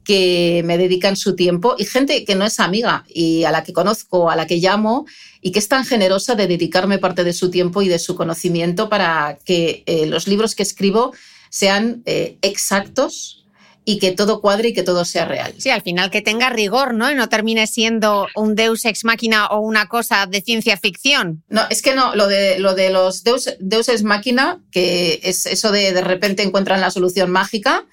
que 0.04 0.62
me 0.64 0.78
dedican 0.78 1.18
su 1.18 1.36
tiempo 1.36 1.76
y 1.78 1.84
gente 1.84 2.24
que 2.24 2.36
no 2.36 2.46
es 2.46 2.62
amiga 2.62 3.04
y 3.10 3.44
a 3.44 3.52
la 3.52 3.64
que 3.64 3.74
conozco, 3.74 4.30
a 4.32 4.38
la 4.38 4.48
que 4.48 4.56
llamo 4.56 5.06
y 5.42 5.52
que 5.52 5.60
es 5.60 5.68
tan 5.68 5.84
generosa 5.84 6.34
de 6.36 6.48
dedicarme 6.48 6.98
parte 6.98 7.26
de 7.26 7.34
su 7.34 7.52
tiempo 7.52 7.82
y 7.82 7.90
de 7.90 8.00
su 8.00 8.16
conocimiento 8.16 8.88
para 8.88 9.38
que 9.44 9.84
eh, 9.86 10.06
los 10.06 10.28
libros 10.28 10.56
que 10.56 10.64
escribo 10.64 11.12
sean 11.50 12.04
eh, 12.06 12.38
exactos, 12.42 13.37
y 13.90 14.00
que 14.00 14.12
todo 14.12 14.42
cuadre 14.42 14.68
y 14.68 14.74
que 14.74 14.84
todo 14.84 15.06
sea 15.06 15.24
real. 15.24 15.54
Sí, 15.60 15.70
al 15.70 15.82
final 15.82 16.12
que 16.12 16.22
tenga 16.22 16.50
rigor, 16.50 16.94
¿no? 16.94 17.10
Y 17.10 17.16
no 17.16 17.30
termine 17.30 17.68
siendo 17.68 18.28
un 18.36 18.54
Deus 18.54 18.84
ex 18.84 19.06
máquina 19.06 19.48
o 19.48 19.62
una 19.62 19.88
cosa 19.88 20.26
de 20.26 20.42
ciencia 20.42 20.76
ficción. 20.76 21.46
No, 21.48 21.62
es 21.70 21.82
que 21.82 21.96
no, 21.96 22.14
lo 22.14 22.28
de, 22.28 22.60
lo 22.60 22.76
de 22.76 22.90
los 22.90 23.24
Deus, 23.24 23.56
Deus 23.62 23.88
ex 23.88 24.04
máquina, 24.04 24.62
que 24.72 25.22
es 25.24 25.46
eso 25.46 25.72
de 25.72 25.94
de 25.94 26.02
repente 26.02 26.44
encuentran 26.44 26.82
la 26.82 26.92
solución 26.92 27.32
mágica, 27.32 27.86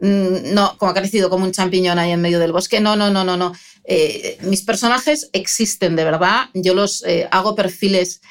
mm, 0.00 0.54
no, 0.54 0.78
como 0.78 0.92
ha 0.92 0.94
crecido 0.94 1.28
como 1.28 1.44
un 1.44 1.52
champiñón 1.52 1.98
ahí 1.98 2.12
en 2.12 2.22
medio 2.22 2.38
del 2.38 2.52
bosque, 2.52 2.80
no, 2.80 2.96
no, 2.96 3.10
no, 3.10 3.22
no, 3.22 3.36
no. 3.36 3.52
Eh, 3.84 4.38
mis 4.44 4.62
personajes 4.62 5.28
existen 5.34 5.96
de 5.96 6.04
verdad, 6.04 6.46
yo 6.54 6.72
los 6.72 7.04
eh, 7.04 7.28
hago 7.30 7.54
perfiles 7.54 8.22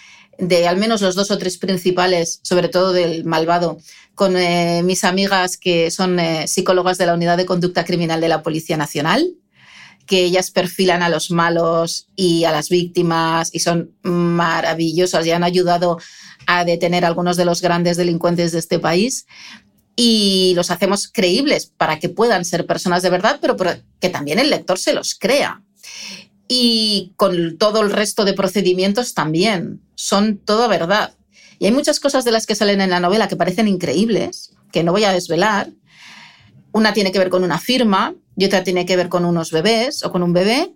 de 0.42 0.68
al 0.68 0.78
menos 0.78 1.02
los 1.02 1.14
dos 1.14 1.30
o 1.30 1.38
tres 1.38 1.60
principales, 1.60 2.40
sobre 2.42 2.68
todo 2.68 2.94
del 2.94 3.26
malvado, 3.26 3.78
con 4.16 4.38
eh, 4.38 4.82
mis 4.84 5.04
amigas 5.04 5.58
que 5.58 5.92
son 5.92 6.20
eh, 6.20 6.48
psicólogas 6.48 6.98
de 6.98 7.06
la 7.06 7.14
Unidad 7.14 7.38
de 7.38 7.46
Conducta 7.46 7.86
Criminal 7.86 8.22
de 8.22 8.30
la 8.30 8.44
Policía 8.44 8.78
Nacional, 8.78 9.36
que 10.06 10.24
ellas 10.24 10.52
perfilan 10.52 11.04
a 11.04 11.10
los 11.10 11.32
malos 11.32 12.08
y 12.16 12.44
a 12.44 12.52
las 12.52 12.70
víctimas 12.70 13.50
y 13.54 13.60
son 13.60 13.92
maravillosas 14.04 15.26
y 15.26 15.32
han 15.32 15.44
ayudado 15.44 16.00
a 16.48 16.66
detener 16.66 17.06
a 17.06 17.08
algunos 17.08 17.38
de 17.38 17.46
los 17.46 17.62
grandes 17.62 17.98
delincuentes 17.98 18.52
de 18.52 18.60
este 18.60 18.80
país. 18.80 19.26
y 19.96 20.54
los 20.56 20.72
hacemos 20.72 21.10
creíbles 21.10 21.66
para 21.78 22.00
que 22.00 22.10
puedan 22.10 22.46
ser 22.46 22.66
personas 22.66 23.04
de 23.04 23.10
verdad, 23.10 23.40
pero 23.42 23.56
que 24.00 24.10
también 24.10 24.40
el 24.40 24.50
lector 24.50 24.80
se 24.80 24.94
los 24.94 25.16
crea. 25.16 25.62
Y 26.48 27.14
con 27.18 27.58
todo 27.58 27.82
el 27.82 27.92
resto 27.92 28.26
de 28.26 28.34
procedimientos 28.34 29.14
también, 29.14 29.82
son 29.96 30.38
todo 30.38 30.68
verdad. 30.68 31.14
Y 31.62 31.68
hay 31.68 31.72
muchas 31.72 32.00
cosas 32.00 32.26
de 32.26 32.32
las 32.32 32.48
que 32.48 32.56
salen 32.56 32.82
en 32.82 32.90
la 32.90 33.00
novela 33.00 33.28
que 33.28 33.36
parecen 33.36 33.68
increíbles, 33.68 34.56
que 34.72 34.84
no 34.84 34.94
voy 34.94 35.04
a 35.04 35.14
desvelar. 35.14 35.70
Una 36.72 36.92
tiene 36.92 37.12
que 37.12 37.20
ver 37.20 37.30
con 37.30 37.44
una 37.44 37.60
firma 37.60 38.16
y 38.36 38.46
otra 38.46 38.64
tiene 38.64 38.88
que 38.88 38.96
ver 38.96 39.10
con 39.10 39.26
unos 39.26 39.52
bebés 39.52 40.04
o 40.04 40.12
con 40.12 40.24
un 40.24 40.34
bebé, 40.34 40.74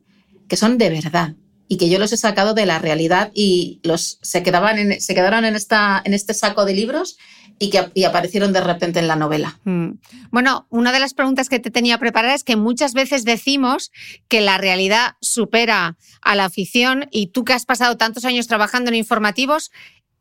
que 0.47 0.57
son 0.57 0.77
de 0.77 0.91
verdad 0.91 1.33
y 1.67 1.77
que 1.77 1.89
yo 1.89 1.97
los 1.97 2.13
he 2.13 2.17
sacado 2.17 2.53
de 2.53 2.67
la 2.67 2.77
realidad 2.77 3.31
y 3.33 3.79
los 3.81 4.19
se 4.21 4.43
quedaban 4.43 5.01
se 5.01 5.15
quedaron 5.15 5.43
en 5.43 5.55
este 5.55 6.33
saco 6.35 6.65
de 6.65 6.75
libros 6.75 7.17
y 7.57 7.69
que 7.69 8.05
aparecieron 8.05 8.51
de 8.51 8.61
repente 8.61 8.99
en 8.99 9.07
la 9.07 9.15
novela. 9.15 9.59
Mm. 9.63 9.91
Bueno, 10.29 10.67
una 10.69 10.91
de 10.91 10.99
las 10.99 11.13
preguntas 11.13 11.47
que 11.47 11.59
te 11.59 11.71
tenía 11.71 11.97
preparada 11.97 12.33
es 12.33 12.43
que 12.43 12.57
muchas 12.57 12.93
veces 12.93 13.23
decimos 13.23 13.91
que 14.27 14.41
la 14.41 14.57
realidad 14.57 15.15
supera 15.21 15.97
a 16.21 16.35
la 16.35 16.49
ficción 16.49 17.07
y 17.11 17.27
tú 17.27 17.45
que 17.45 17.53
has 17.53 17.65
pasado 17.65 17.97
tantos 17.97 18.25
años 18.25 18.47
trabajando 18.47 18.89
en 18.89 18.95
informativos, 18.95 19.71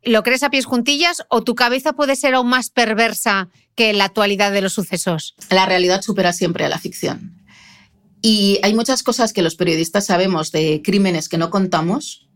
¿lo 0.05 0.23
crees 0.23 0.43
a 0.43 0.49
pies 0.49 0.65
juntillas 0.65 1.23
o 1.29 1.43
tu 1.43 1.55
cabeza 1.55 1.93
puede 1.93 2.15
ser 2.15 2.35
aún 2.35 2.47
más 2.47 2.69
perversa 2.69 3.49
que 3.75 3.91
la 3.93 4.05
actualidad 4.05 4.51
de 4.51 4.61
los 4.61 4.73
sucesos? 4.73 5.35
La 5.49 5.65
realidad 5.65 6.01
supera 6.01 6.31
siempre 6.31 6.63
a 6.63 6.69
la 6.69 6.79
ficción. 6.79 7.43
Y 8.21 8.59
hay 8.63 8.73
muchas 8.73 9.03
cosas 9.03 9.33
que 9.33 9.41
los 9.41 9.55
periodistas 9.55 10.05
sabemos 10.05 10.51
de 10.51 10.81
crímenes 10.83 11.29
que 11.29 11.37
no 11.37 11.49
contamos, 11.49 12.27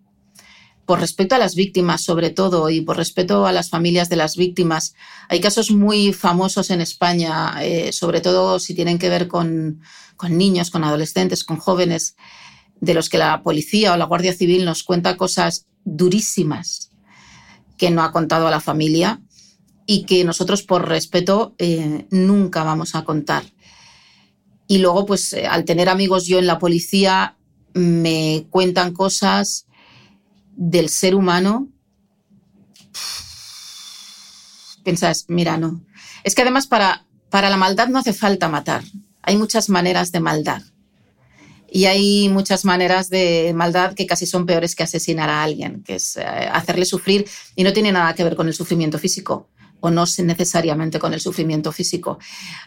por 0.85 0.99
respeto 0.99 1.35
a 1.35 1.37
las 1.37 1.53
víctimas 1.53 2.01
sobre 2.01 2.31
todo 2.31 2.69
y 2.71 2.81
por 2.81 2.97
respeto 2.97 3.45
a 3.45 3.51
las 3.51 3.69
familias 3.69 4.09
de 4.09 4.15
las 4.15 4.35
víctimas. 4.35 4.95
Hay 5.29 5.39
casos 5.39 5.69
muy 5.69 6.13
famosos 6.13 6.71
en 6.71 6.81
España, 6.81 7.53
eh, 7.61 7.91
sobre 7.93 8.21
todo 8.21 8.57
si 8.59 8.73
tienen 8.73 8.97
que 8.97 9.09
ver 9.09 9.27
con 9.27 9.81
niños, 10.29 10.71
con 10.71 10.83
adolescentes, 10.83 11.43
con 11.43 11.57
jóvenes, 11.57 12.15
de 12.81 12.93
los 12.95 13.09
que 13.09 13.19
la 13.19 13.43
policía 13.43 13.93
o 13.93 13.97
la 13.97 14.05
Guardia 14.05 14.33
Civil 14.33 14.65
nos 14.65 14.83
cuenta 14.83 15.17
cosas 15.17 15.67
durísimas 15.83 16.88
que 17.79 17.89
no 17.89 18.03
ha 18.03 18.11
contado 18.11 18.47
a 18.47 18.51
la 18.51 18.59
familia 18.59 19.21
y 19.87 20.03
que 20.03 20.23
nosotros 20.23 20.61
por 20.61 20.87
respeto 20.87 21.55
eh, 21.57 22.05
nunca 22.11 22.63
vamos 22.63 22.93
a 22.93 23.03
contar. 23.03 23.43
Y 24.67 24.77
luego, 24.77 25.07
pues 25.07 25.33
eh, 25.33 25.47
al 25.47 25.65
tener 25.65 25.89
amigos 25.89 26.27
yo 26.27 26.37
en 26.37 26.45
la 26.45 26.59
policía, 26.59 27.37
me 27.73 28.45
cuentan 28.51 28.93
cosas 28.93 29.65
del 30.55 30.89
ser 30.89 31.15
humano. 31.15 31.69
Piensas, 34.83 35.25
mira, 35.27 35.57
no. 35.57 35.81
Es 36.23 36.35
que 36.35 36.43
además 36.43 36.67
para, 36.67 37.07
para 37.31 37.49
la 37.49 37.57
maldad 37.57 37.87
no 37.87 37.97
hace 37.97 38.13
falta 38.13 38.49
matar. 38.49 38.83
Hay 39.23 39.37
muchas 39.37 39.69
maneras 39.69 40.11
de 40.11 40.19
maldad. 40.19 40.61
Y 41.71 41.85
hay 41.85 42.29
muchas 42.29 42.65
maneras 42.65 43.09
de 43.09 43.53
maldad 43.55 43.93
que 43.93 44.07
casi 44.07 44.25
son 44.25 44.45
peores 44.45 44.75
que 44.75 44.83
asesinar 44.83 45.29
a 45.29 45.43
alguien, 45.43 45.83
que 45.83 45.95
es 45.95 46.17
eh, 46.17 46.23
hacerle 46.23 46.85
sufrir 46.85 47.27
y 47.55 47.63
no 47.63 47.73
tiene 47.73 47.91
nada 47.91 48.13
que 48.15 48.23
ver 48.23 48.35
con 48.35 48.47
el 48.47 48.53
sufrimiento 48.53 48.97
físico 48.99 49.49
o 49.81 49.89
no 49.89 50.03
necesariamente 50.23 50.99
con 50.99 51.13
el 51.13 51.21
sufrimiento 51.21 51.71
físico. 51.71 52.19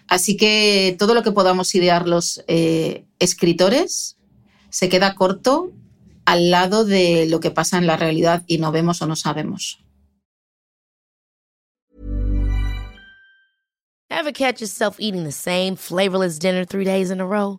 Así 0.08 0.36
que 0.36 0.96
todo 0.98 1.14
lo 1.14 1.22
que 1.22 1.32
podamos 1.32 1.74
idear 1.74 2.08
los 2.08 2.42
eh, 2.46 3.04
escritores 3.18 4.16
se 4.70 4.88
queda 4.88 5.14
corto 5.14 5.72
al 6.24 6.50
lado 6.50 6.84
de 6.84 7.26
lo 7.26 7.40
que 7.40 7.50
pasa 7.50 7.78
en 7.78 7.86
la 7.86 7.96
realidad 7.96 8.42
y 8.46 8.58
no 8.58 8.72
vemos 8.72 9.02
o 9.02 9.06
no 9.06 9.16
sabemos. 9.16 9.78
Ever 14.08 14.32
catch 14.32 14.60
yourself 14.60 15.00
eating 15.00 15.24
the 15.24 15.32
same 15.32 15.74
flavorless 15.74 16.38
dinner 16.38 16.64
three 16.64 16.84
days 16.84 17.10
in 17.10 17.20
a 17.20 17.26
row? 17.26 17.58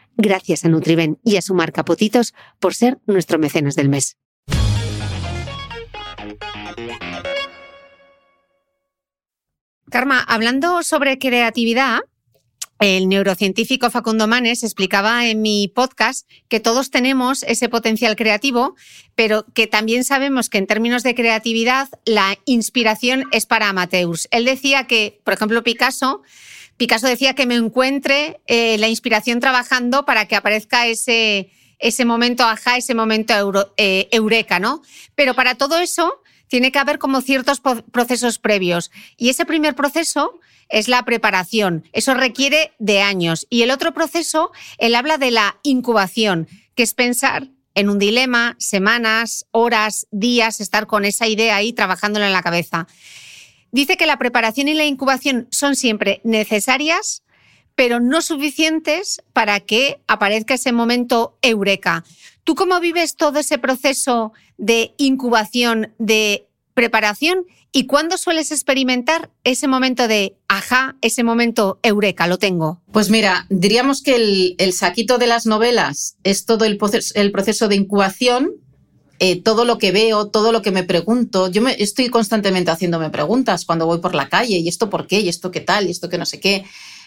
Gracias 0.17 0.65
a 0.65 0.69
Nutriben 0.69 1.19
y 1.23 1.37
a 1.37 1.41
su 1.41 1.53
marca 1.53 1.85
Potitos 1.85 2.33
por 2.59 2.73
ser 2.73 2.99
nuestro 3.05 3.39
mecenas 3.39 3.75
del 3.75 3.89
mes. 3.89 4.17
Karma, 9.89 10.21
hablando 10.21 10.83
sobre 10.83 11.19
creatividad, 11.19 11.99
el 12.81 13.09
neurocientífico 13.09 13.91
Facundo 13.91 14.25
Manes 14.25 14.63
explicaba 14.63 15.27
en 15.27 15.43
mi 15.43 15.67
podcast 15.67 16.27
que 16.47 16.59
todos 16.59 16.89
tenemos 16.89 17.43
ese 17.43 17.69
potencial 17.69 18.15
creativo, 18.15 18.75
pero 19.13 19.45
que 19.53 19.67
también 19.67 20.03
sabemos 20.03 20.49
que 20.49 20.57
en 20.57 20.65
términos 20.65 21.03
de 21.03 21.13
creatividad 21.13 21.89
la 22.05 22.39
inspiración 22.45 23.25
es 23.31 23.45
para 23.45 23.69
amateurs. 23.69 24.27
Él 24.31 24.45
decía 24.45 24.87
que, 24.87 25.21
por 25.23 25.35
ejemplo, 25.35 25.61
Picasso 25.61 26.23
Picasso 26.81 27.05
decía 27.05 27.35
que 27.35 27.45
me 27.45 27.53
encuentre 27.53 28.41
eh, 28.47 28.75
la 28.79 28.87
inspiración 28.87 29.39
trabajando 29.39 30.03
para 30.03 30.27
que 30.27 30.35
aparezca 30.35 30.87
ese, 30.87 31.51
ese 31.77 32.05
momento 32.05 32.43
ajá, 32.43 32.75
ese 32.75 32.95
momento 32.95 33.71
eh, 33.77 34.09
eureka, 34.11 34.59
¿no? 34.59 34.81
Pero 35.13 35.35
para 35.35 35.53
todo 35.53 35.77
eso 35.77 36.23
tiene 36.47 36.71
que 36.71 36.79
haber 36.79 36.97
como 36.97 37.21
ciertos 37.21 37.61
procesos 37.91 38.39
previos. 38.39 38.89
Y 39.15 39.29
ese 39.29 39.45
primer 39.45 39.75
proceso 39.75 40.39
es 40.69 40.87
la 40.87 41.05
preparación. 41.05 41.83
Eso 41.93 42.15
requiere 42.15 42.73
de 42.79 43.03
años. 43.03 43.45
Y 43.51 43.61
el 43.61 43.69
otro 43.69 43.93
proceso, 43.93 44.51
él 44.79 44.95
habla 44.95 45.19
de 45.19 45.29
la 45.29 45.59
incubación, 45.61 46.47
que 46.73 46.81
es 46.81 46.95
pensar 46.95 47.49
en 47.75 47.89
un 47.89 47.99
dilema, 47.99 48.55
semanas, 48.57 49.45
horas, 49.51 50.07
días, 50.09 50.59
estar 50.59 50.87
con 50.87 51.05
esa 51.05 51.27
idea 51.27 51.57
ahí 51.57 51.73
trabajándola 51.73 52.25
en 52.25 52.33
la 52.33 52.41
cabeza. 52.41 52.87
Dice 53.71 53.95
que 53.97 54.05
la 54.05 54.17
preparación 54.17 54.67
y 54.67 54.73
la 54.73 54.85
incubación 54.85 55.47
son 55.49 55.75
siempre 55.75 56.19
necesarias, 56.23 57.23
pero 57.75 57.99
no 57.99 58.21
suficientes 58.21 59.21
para 59.33 59.61
que 59.61 60.01
aparezca 60.07 60.55
ese 60.55 60.71
momento 60.71 61.37
eureka. 61.41 62.03
¿Tú 62.43 62.55
cómo 62.55 62.79
vives 62.79 63.15
todo 63.15 63.39
ese 63.39 63.57
proceso 63.57 64.33
de 64.57 64.93
incubación, 64.97 65.93
de 65.97 66.47
preparación 66.73 67.45
y 67.71 67.85
cuándo 67.85 68.17
sueles 68.17 68.51
experimentar 68.51 69.29
ese 69.45 69.67
momento 69.67 70.07
de 70.09 70.35
ajá, 70.49 70.97
ese 71.01 71.23
momento 71.23 71.79
eureka, 71.81 72.27
lo 72.27 72.37
tengo? 72.37 72.81
Pues 72.91 73.09
mira, 73.09 73.45
diríamos 73.49 74.01
que 74.01 74.55
el, 74.57 74.73
saquito 74.73 75.17
de 75.17 75.27
las 75.27 75.45
novelas 75.45 76.17
es 76.23 76.45
todo 76.45 76.65
el 76.65 76.77
proceso 76.77 77.67
de 77.69 77.75
incubación 77.75 78.51
eh, 79.23 79.39
todo 79.41 79.65
lo 79.65 79.77
que 79.77 79.91
veo, 79.91 80.29
todo 80.29 80.51
lo 80.51 80.63
que 80.63 80.71
me 80.71 80.83
pregunto. 80.83 81.47
Yo 81.47 81.61
me, 81.61 81.75
estoy 81.77 82.09
constantemente 82.09 82.71
haciéndome 82.71 83.11
preguntas 83.11 83.65
cuando 83.65 83.85
voy 83.85 83.99
por 83.99 84.15
la 84.15 84.29
calle, 84.29 84.57
¿y 84.57 84.67
esto 84.67 84.89
por 84.89 85.05
qué? 85.05 85.19
¿Y 85.19 85.29
esto 85.29 85.51
qué 85.51 85.61
tal? 85.61 85.85
¿Y 85.87 85.91
esto 85.91 86.09
qué 86.09 86.17
no 86.17 86.25
sé 86.25 86.39
qué? 86.39 86.65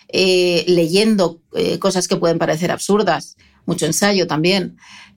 eh, 0.09 0.65
leyendo 0.69 1.41
eh, 1.55 1.79
cosas 1.79 2.07
que 2.07 2.17
pueden 2.17 2.39
parecer 2.39 2.71
absurdas, 2.71 3.37
mucho 3.67 3.87
ensayo 3.87 4.27
también, 4.27 4.77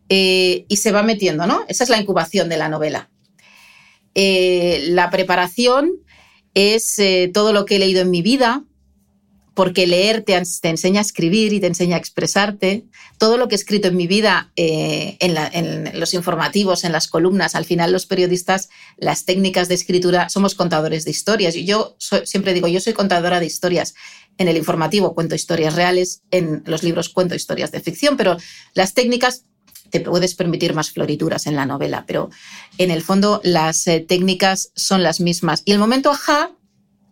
y 0.10 0.77
se 0.77 0.93
va 0.93 1.03
metiendo, 1.03 1.45
¿no? 1.45 1.65
Esa 1.67 1.83
es 1.83 1.89
la 1.89 1.99
incubación 1.99 2.47
de 2.47 2.57
la 2.57 2.69
novela. 2.69 3.10
la 4.15 5.10
preparación 5.12 5.91
es 6.53 6.95
todo 7.33 7.51
lo 7.51 7.65
que 7.65 7.75
he 7.75 7.79
leído 7.79 8.01
en 8.01 8.10
mi 8.10 8.21
vida, 8.21 8.63
porque 9.57 9.87
leer 9.87 10.21
te, 10.21 10.35
enseña 10.35 10.99
a 10.99 11.01
escribir 11.01 11.51
y 11.51 11.59
te 11.59 11.65
enseña 11.65 11.95
a 11.95 11.99
expresarte. 11.99 12.85
Todo 13.17 13.37
lo 13.37 13.47
que 13.47 13.55
he 13.55 13.57
escrito 13.57 13.87
en 13.87 13.97
mi 13.97 14.05
vida, 14.05 14.51
eh, 14.55 15.17
en, 15.19 15.99
los 15.99 16.13
informativos, 16.13 16.83
en 16.83 16.91
las 16.91 17.07
columnas, 17.07 17.55
al 17.55 17.65
final 17.65 17.91
los 17.91 18.05
periodistas, 18.05 18.69
las 18.97 19.25
técnicas 19.25 19.67
de 19.67 19.73
escritura, 19.73 20.29
somos 20.29 20.53
contadores 20.53 21.05
de 21.05 21.09
historias. 21.09 21.55
Y 21.55 21.65
yo 21.65 21.97
siempre 22.23 22.53
digo, 22.53 22.67
yo 22.67 22.79
soy 22.79 22.93
contadora 22.93 23.39
de 23.39 23.47
historias. 23.47 23.95
En 24.37 24.47
el 24.47 24.57
informativo 24.57 25.15
cuento 25.15 25.33
historias 25.33 25.73
reales, 25.73 26.21
en 26.29 26.61
los 26.67 26.83
libros 26.83 27.09
cuento 27.09 27.33
historias 27.33 27.71
de 27.71 27.79
ficción, 27.79 28.15
pero 28.15 28.37
las 28.75 28.93
técnicas 28.93 29.45
te 29.89 30.01
puedes 30.01 30.35
permitir 30.35 30.75
más 30.75 30.91
florituras 30.91 31.47
en 31.47 31.55
la 31.55 31.65
novela, 31.65 32.05
pero 32.05 32.29
en 32.77 32.91
el 32.91 33.01
fondo 33.01 33.41
las 33.43 33.87
eh, 33.87 34.05
técnicas 34.07 34.71
son 34.75 35.01
las 35.01 35.19
mismas. 35.19 35.63
Y 35.65 35.71
el 35.71 35.79
momento 35.79 36.11
ajá 36.11 36.51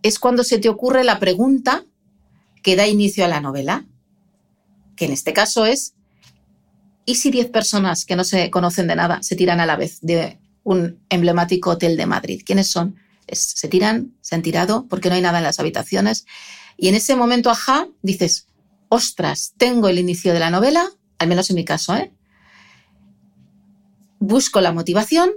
es 0.03 0.19
cuando 0.19 0.43
se 0.43 0.59
te 0.59 0.69
ocurre 0.69 1.03
la 1.03 1.17
pregunta 1.17 1.85
que 2.65 2.75
da 2.75 2.87
inicio 2.87 3.23
a 3.23 3.27
la 3.27 3.41
novela, 3.41 3.85
que 4.95 5.05
en 5.05 5.11
este 5.11 5.33
caso 5.33 5.67
es, 5.67 5.93
¿y 7.05 7.13
si 7.13 7.29
10 7.29 7.51
personas 7.51 8.05
que 8.05 8.15
no 8.15 8.23
se 8.23 8.49
conocen 8.49 8.87
de 8.87 8.95
nada 8.95 9.21
se 9.21 9.35
tiran 9.35 9.59
a 9.59 9.67
la 9.67 9.75
vez 9.75 9.99
de 10.01 10.39
un 10.63 10.99
emblemático 11.09 11.69
hotel 11.69 11.95
de 11.95 12.07
Madrid? 12.07 12.41
¿Quiénes 12.43 12.65
son? 12.67 12.95
se 13.31 13.67
tiran, 13.67 14.15
se 14.21 14.33
han 14.33 14.41
tirado 14.41 14.87
porque 14.87 15.09
no 15.09 15.15
hay 15.15 15.21
nada 15.21 15.37
en 15.37 15.43
las 15.43 15.59
habitaciones. 15.59 16.25
Y 16.75 16.87
en 16.87 16.95
ese 16.95 17.15
momento, 17.15 17.51
ajá, 17.51 17.87
dices, 18.01 18.47
ostras, 18.89 19.53
tengo 19.57 19.87
el 19.87 19.99
inicio 19.99 20.33
de 20.33 20.39
la 20.39 20.49
novela, 20.49 20.89
al 21.19 21.27
menos 21.27 21.51
en 21.51 21.57
mi 21.57 21.65
caso, 21.65 21.95
¿eh? 21.95 22.11
Busco 24.17 24.59
la 24.59 24.71
motivación 24.71 25.29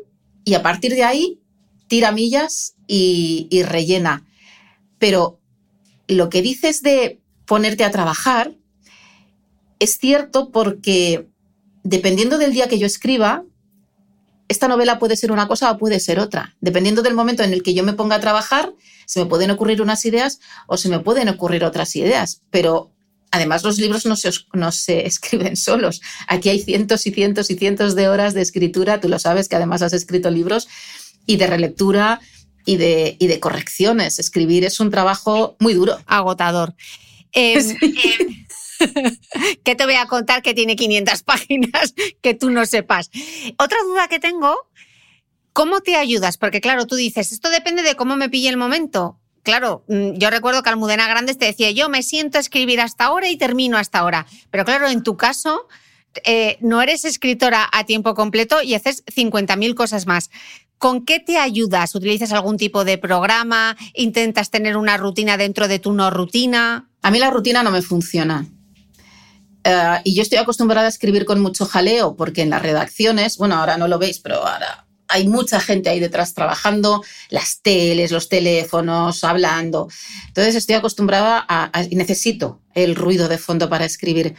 y 0.44 0.54
a 0.54 0.62
partir 0.62 0.92
de 0.92 1.04
ahí 1.04 1.42
tira 1.88 2.10
millas 2.10 2.74
y, 2.86 3.48
y 3.50 3.64
rellena. 3.64 4.24
Pero 4.98 5.38
lo 6.08 6.30
que 6.30 6.42
dices 6.42 6.82
de 6.82 7.20
ponerte 7.46 7.84
a 7.84 7.90
trabajar 7.90 8.52
es 9.78 9.98
cierto 9.98 10.50
porque 10.50 11.28
dependiendo 11.84 12.38
del 12.38 12.52
día 12.52 12.68
que 12.68 12.78
yo 12.78 12.86
escriba, 12.86 13.44
esta 14.48 14.66
novela 14.66 14.98
puede 14.98 15.16
ser 15.16 15.30
una 15.30 15.46
cosa 15.46 15.70
o 15.70 15.78
puede 15.78 16.00
ser 16.00 16.18
otra. 16.18 16.56
Dependiendo 16.60 17.02
del 17.02 17.14
momento 17.14 17.42
en 17.42 17.52
el 17.52 17.62
que 17.62 17.74
yo 17.74 17.84
me 17.84 17.92
ponga 17.92 18.16
a 18.16 18.20
trabajar, 18.20 18.72
se 19.06 19.20
me 19.20 19.26
pueden 19.26 19.50
ocurrir 19.50 19.82
unas 19.82 20.04
ideas 20.04 20.40
o 20.66 20.76
se 20.76 20.88
me 20.88 21.00
pueden 21.00 21.28
ocurrir 21.28 21.64
otras 21.64 21.94
ideas. 21.96 22.40
Pero 22.50 22.90
además 23.30 23.62
los 23.62 23.78
libros 23.78 24.06
no 24.06 24.16
se, 24.16 24.30
no 24.54 24.72
se 24.72 25.06
escriben 25.06 25.56
solos. 25.56 26.00
Aquí 26.26 26.48
hay 26.48 26.60
cientos 26.60 27.06
y 27.06 27.12
cientos 27.12 27.50
y 27.50 27.56
cientos 27.56 27.94
de 27.94 28.08
horas 28.08 28.34
de 28.34 28.40
escritura. 28.40 29.00
Tú 29.00 29.08
lo 29.08 29.18
sabes 29.18 29.48
que 29.48 29.56
además 29.56 29.82
has 29.82 29.92
escrito 29.92 30.30
libros 30.30 30.68
y 31.26 31.36
de 31.36 31.46
relectura 31.46 32.20
y 32.68 32.76
de, 32.76 33.16
y 33.18 33.28
de 33.28 33.40
correcciones. 33.40 34.18
Escribir 34.18 34.62
es 34.62 34.78
un 34.78 34.90
trabajo 34.90 35.56
muy 35.58 35.72
duro. 35.72 35.98
Agotador. 36.06 36.74
Em, 37.32 37.76
em, 37.80 38.46
¿Qué 39.64 39.74
te 39.74 39.84
voy 39.86 39.94
a 39.94 40.04
contar 40.04 40.42
que 40.42 40.52
tiene 40.52 40.76
500 40.76 41.22
páginas 41.24 41.94
que 42.20 42.34
tú 42.34 42.50
no 42.50 42.66
sepas? 42.66 43.10
Otra 43.58 43.78
duda 43.86 44.08
que 44.08 44.18
tengo, 44.18 44.54
¿cómo 45.54 45.80
te 45.80 45.96
ayudas? 45.96 46.36
Porque 46.36 46.60
claro, 46.60 46.86
tú 46.86 46.96
dices, 46.96 47.32
esto 47.32 47.48
depende 47.48 47.82
de 47.82 47.94
cómo 47.94 48.16
me 48.16 48.28
pille 48.28 48.50
el 48.50 48.58
momento. 48.58 49.18
Claro, 49.42 49.86
mm, 49.88 50.18
yo 50.18 50.28
recuerdo 50.28 50.62
que 50.62 50.68
Almudena 50.68 51.08
Grandes 51.08 51.38
te 51.38 51.46
decía, 51.46 51.70
yo 51.70 51.88
me 51.88 52.02
siento 52.02 52.36
a 52.36 52.42
escribir 52.42 52.82
hasta 52.82 53.06
ahora 53.06 53.30
y 53.30 53.38
termino 53.38 53.78
hasta 53.78 54.00
ahora. 54.00 54.26
Pero 54.50 54.66
claro, 54.66 54.90
en 54.90 55.02
tu 55.02 55.16
caso, 55.16 55.68
eh, 56.24 56.58
no 56.60 56.82
eres 56.82 57.06
escritora 57.06 57.66
a 57.72 57.84
tiempo 57.84 58.14
completo 58.14 58.62
y 58.62 58.74
haces 58.74 59.06
50.000 59.06 59.74
cosas 59.74 60.06
más. 60.06 60.28
¿Con 60.78 61.04
qué 61.04 61.18
te 61.18 61.38
ayudas? 61.38 61.94
¿Utilizas 61.94 62.32
algún 62.32 62.56
tipo 62.56 62.84
de 62.84 62.98
programa? 62.98 63.76
¿Intentas 63.94 64.50
tener 64.50 64.76
una 64.76 64.96
rutina 64.96 65.36
dentro 65.36 65.66
de 65.66 65.80
tu 65.80 65.92
no 65.92 66.10
rutina? 66.10 66.88
A 67.02 67.10
mí 67.10 67.18
la 67.18 67.30
rutina 67.30 67.62
no 67.62 67.70
me 67.70 67.82
funciona. 67.82 68.46
Eh, 69.64 70.00
y 70.04 70.14
yo 70.14 70.22
estoy 70.22 70.38
acostumbrada 70.38 70.86
a 70.86 70.90
escribir 70.90 71.24
con 71.24 71.40
mucho 71.40 71.66
jaleo, 71.66 72.14
porque 72.16 72.42
en 72.42 72.50
las 72.50 72.62
redacciones, 72.62 73.38
bueno, 73.38 73.56
ahora 73.56 73.76
no 73.76 73.88
lo 73.88 73.98
veis, 73.98 74.20
pero 74.20 74.36
ahora 74.36 74.86
hay 75.08 75.26
mucha 75.26 75.58
gente 75.58 75.88
ahí 75.88 76.00
detrás 76.00 76.34
trabajando, 76.34 77.02
las 77.30 77.60
teles, 77.62 78.12
los 78.12 78.28
teléfonos, 78.28 79.24
hablando. 79.24 79.88
Entonces 80.28 80.54
estoy 80.54 80.76
acostumbrada 80.76 81.44
a, 81.48 81.70
a, 81.76 81.82
necesito 81.90 82.60
el 82.74 82.94
ruido 82.94 83.26
de 83.26 83.38
fondo 83.38 83.68
para 83.68 83.84
escribir. 83.84 84.36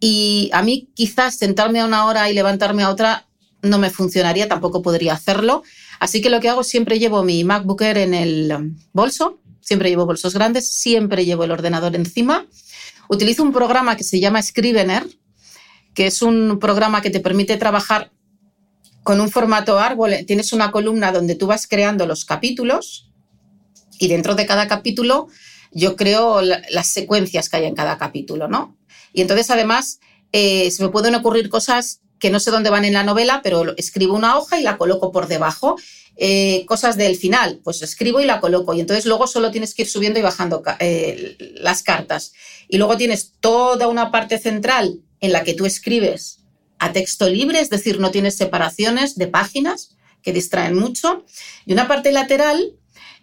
Y 0.00 0.50
a 0.52 0.62
mí 0.62 0.90
quizás 0.94 1.36
sentarme 1.36 1.80
a 1.80 1.84
una 1.84 2.06
hora 2.06 2.30
y 2.30 2.34
levantarme 2.34 2.82
a 2.82 2.90
otra 2.90 3.27
no 3.62 3.78
me 3.78 3.90
funcionaría, 3.90 4.48
tampoco 4.48 4.82
podría 4.82 5.14
hacerlo. 5.14 5.62
Así 6.00 6.20
que 6.20 6.30
lo 6.30 6.40
que 6.40 6.48
hago 6.48 6.64
siempre 6.64 6.98
llevo 6.98 7.22
mi 7.22 7.44
MacBook 7.44 7.82
Air 7.82 7.98
en 7.98 8.14
el 8.14 8.52
um, 8.56 8.76
bolso, 8.92 9.40
siempre 9.60 9.90
llevo 9.90 10.06
bolsos 10.06 10.34
grandes, 10.34 10.68
siempre 10.68 11.24
llevo 11.24 11.44
el 11.44 11.50
ordenador 11.50 11.94
encima. 11.96 12.46
Utilizo 13.08 13.42
un 13.42 13.52
programa 13.52 13.96
que 13.96 14.04
se 14.04 14.20
llama 14.20 14.42
Scrivener, 14.42 15.06
que 15.94 16.06
es 16.06 16.22
un 16.22 16.58
programa 16.60 17.02
que 17.02 17.10
te 17.10 17.20
permite 17.20 17.56
trabajar 17.56 18.12
con 19.02 19.20
un 19.20 19.30
formato 19.30 19.78
árbol. 19.78 20.14
Tienes 20.26 20.52
una 20.52 20.70
columna 20.70 21.12
donde 21.12 21.34
tú 21.34 21.46
vas 21.46 21.66
creando 21.66 22.06
los 22.06 22.24
capítulos 22.24 23.10
y 23.98 24.08
dentro 24.08 24.34
de 24.34 24.46
cada 24.46 24.68
capítulo 24.68 25.28
yo 25.72 25.96
creo 25.96 26.40
las 26.42 26.86
secuencias 26.86 27.48
que 27.48 27.56
hay 27.56 27.64
en 27.64 27.74
cada 27.74 27.98
capítulo, 27.98 28.48
¿no? 28.48 28.76
Y 29.12 29.22
entonces 29.22 29.50
además 29.50 30.00
eh, 30.32 30.70
se 30.70 30.82
me 30.82 30.90
pueden 30.90 31.14
ocurrir 31.14 31.48
cosas 31.48 32.00
que 32.18 32.30
no 32.30 32.40
sé 32.40 32.50
dónde 32.50 32.70
van 32.70 32.84
en 32.84 32.94
la 32.94 33.04
novela, 33.04 33.40
pero 33.42 33.76
escribo 33.76 34.14
una 34.14 34.36
hoja 34.36 34.58
y 34.58 34.62
la 34.62 34.76
coloco 34.76 35.12
por 35.12 35.28
debajo. 35.28 35.76
Eh, 36.20 36.64
cosas 36.66 36.96
del 36.96 37.14
final, 37.14 37.60
pues 37.62 37.80
escribo 37.80 38.20
y 38.20 38.24
la 38.24 38.40
coloco. 38.40 38.74
Y 38.74 38.80
entonces 38.80 39.06
luego 39.06 39.28
solo 39.28 39.52
tienes 39.52 39.74
que 39.74 39.82
ir 39.82 39.88
subiendo 39.88 40.18
y 40.18 40.22
bajando 40.22 40.62
eh, 40.80 41.36
las 41.60 41.84
cartas. 41.84 42.32
Y 42.68 42.78
luego 42.78 42.96
tienes 42.96 43.34
toda 43.38 43.86
una 43.86 44.10
parte 44.10 44.38
central 44.38 45.00
en 45.20 45.32
la 45.32 45.44
que 45.44 45.54
tú 45.54 45.64
escribes 45.64 46.40
a 46.78 46.92
texto 46.92 47.28
libre, 47.28 47.60
es 47.60 47.70
decir, 47.70 48.00
no 48.00 48.10
tienes 48.10 48.36
separaciones 48.36 49.16
de 49.16 49.28
páginas 49.28 49.96
que 50.22 50.32
distraen 50.32 50.76
mucho. 50.76 51.24
Y 51.66 51.72
una 51.72 51.86
parte 51.86 52.10
lateral 52.10 52.72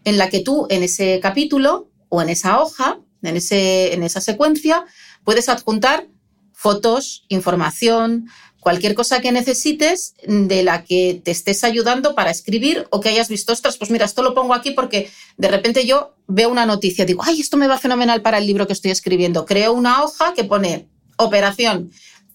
en 0.06 0.18
la 0.18 0.30
que 0.30 0.40
tú 0.40 0.68
en 0.70 0.84
ese 0.84 1.20
capítulo 1.22 1.90
o 2.10 2.22
en 2.22 2.30
esa 2.30 2.62
hoja, 2.62 3.00
en, 3.24 3.36
ese, 3.36 3.94
en 3.94 4.04
esa 4.04 4.22
secuencia, 4.22 4.86
puedes 5.24 5.50
adjuntar 5.50 6.08
fotos, 6.54 7.26
información, 7.28 8.30
cualquier 8.66 8.96
cosa 8.96 9.22
que 9.22 9.32
necesites 9.32 10.16
de 10.26 10.64
la 10.64 10.86
que 10.86 11.22
te 11.24 11.30
estés 11.30 11.64
ayudando 11.64 12.16
para 12.16 12.32
escribir 12.32 12.88
o 12.90 13.00
que 13.00 13.10
hayas 13.10 13.30
visto, 13.30 13.54
ostras, 13.54 13.78
pues 13.78 13.92
mira, 13.92 14.06
esto 14.06 14.24
lo 14.24 14.34
pongo 14.34 14.56
aquí 14.56 14.72
porque 14.72 15.12
de 15.38 15.50
repente 15.50 15.86
yo 15.86 16.16
veo 16.26 16.50
una 16.50 16.66
noticia, 16.66 17.06
digo, 17.06 17.22
ay, 17.24 17.42
esto 17.42 17.58
me 17.58 17.68
va 17.68 17.78
fenomenal 17.78 18.24
para 18.24 18.40
el 18.40 18.48
libro 18.48 18.66
que 18.66 18.74
estoy 18.74 18.90
escribiendo. 18.90 19.46
Creo 19.46 19.72
una 19.72 20.04
hoja 20.04 20.34
que 20.34 20.46
pone 20.46 20.88
operación 21.18 21.92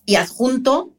y 0.07 0.15
adjunto 0.15 0.93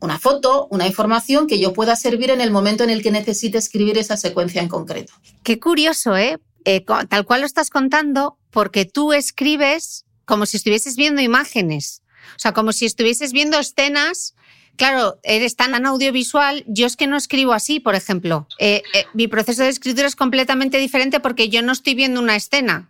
una 0.00 0.18
foto, 0.18 0.66
una 0.72 0.88
información 0.88 1.46
que 1.46 1.60
yo 1.60 1.72
pueda 1.72 1.94
servir 1.94 2.30
en 2.30 2.40
el 2.40 2.50
momento 2.50 2.82
en 2.82 2.90
el 2.90 3.04
que 3.04 3.12
necesite 3.12 3.56
escribir 3.56 3.98
esa 3.98 4.16
secuencia 4.16 4.60
en 4.60 4.66
concreto. 4.66 5.12
Qué 5.44 5.60
curioso, 5.60 6.16
¿eh? 6.16 6.40
eh 6.64 6.84
tal 7.08 7.24
cual 7.24 7.42
lo 7.42 7.46
estás 7.46 7.70
contando, 7.70 8.36
porque 8.50 8.84
tú 8.84 9.12
escribes 9.12 10.06
como 10.24 10.44
si 10.44 10.56
estuvieses 10.56 10.96
viendo 10.96 11.22
imágenes. 11.22 12.02
O 12.34 12.38
sea, 12.38 12.52
como 12.52 12.72
si 12.72 12.86
estuvieses 12.86 13.32
viendo 13.32 13.60
escenas 13.60 14.34
Claro, 14.80 15.20
eres 15.24 15.56
tan 15.56 15.74
audiovisual, 15.84 16.64
yo 16.66 16.86
es 16.86 16.96
que 16.96 17.06
no 17.06 17.18
escribo 17.18 17.52
así, 17.52 17.80
por 17.80 17.94
ejemplo. 17.94 18.48
Eh, 18.58 18.82
eh, 18.94 19.04
mi 19.12 19.28
proceso 19.28 19.62
de 19.62 19.68
escritura 19.68 20.06
es 20.06 20.16
completamente 20.16 20.78
diferente 20.78 21.20
porque 21.20 21.50
yo 21.50 21.60
no 21.60 21.72
estoy 21.72 21.94
viendo 21.94 22.18
una 22.18 22.34
escena. 22.34 22.88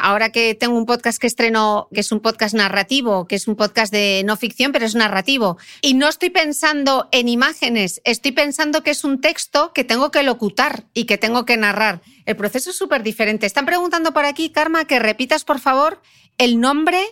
Ahora 0.00 0.32
que 0.32 0.54
tengo 0.54 0.78
un 0.78 0.86
podcast 0.86 1.18
que 1.20 1.26
estreno, 1.26 1.88
que 1.92 2.00
es 2.00 2.10
un 2.10 2.20
podcast 2.20 2.54
narrativo, 2.54 3.28
que 3.28 3.34
es 3.34 3.48
un 3.48 3.56
podcast 3.56 3.92
de 3.92 4.22
no 4.24 4.38
ficción, 4.38 4.72
pero 4.72 4.86
es 4.86 4.94
narrativo, 4.94 5.58
y 5.82 5.92
no 5.92 6.08
estoy 6.08 6.30
pensando 6.30 7.06
en 7.12 7.28
imágenes, 7.28 8.00
estoy 8.04 8.32
pensando 8.32 8.82
que 8.82 8.92
es 8.92 9.04
un 9.04 9.20
texto 9.20 9.74
que 9.74 9.84
tengo 9.84 10.10
que 10.10 10.22
locutar 10.22 10.86
y 10.94 11.04
que 11.04 11.18
tengo 11.18 11.44
que 11.44 11.58
narrar. 11.58 12.00
El 12.24 12.36
proceso 12.36 12.70
es 12.70 12.76
súper 12.76 13.02
diferente. 13.02 13.44
Están 13.44 13.66
preguntando 13.66 14.14
por 14.14 14.24
aquí, 14.24 14.48
Karma, 14.48 14.86
que 14.86 14.98
repitas, 14.98 15.44
por 15.44 15.60
favor, 15.60 16.00
el 16.38 16.60
nombre 16.60 17.04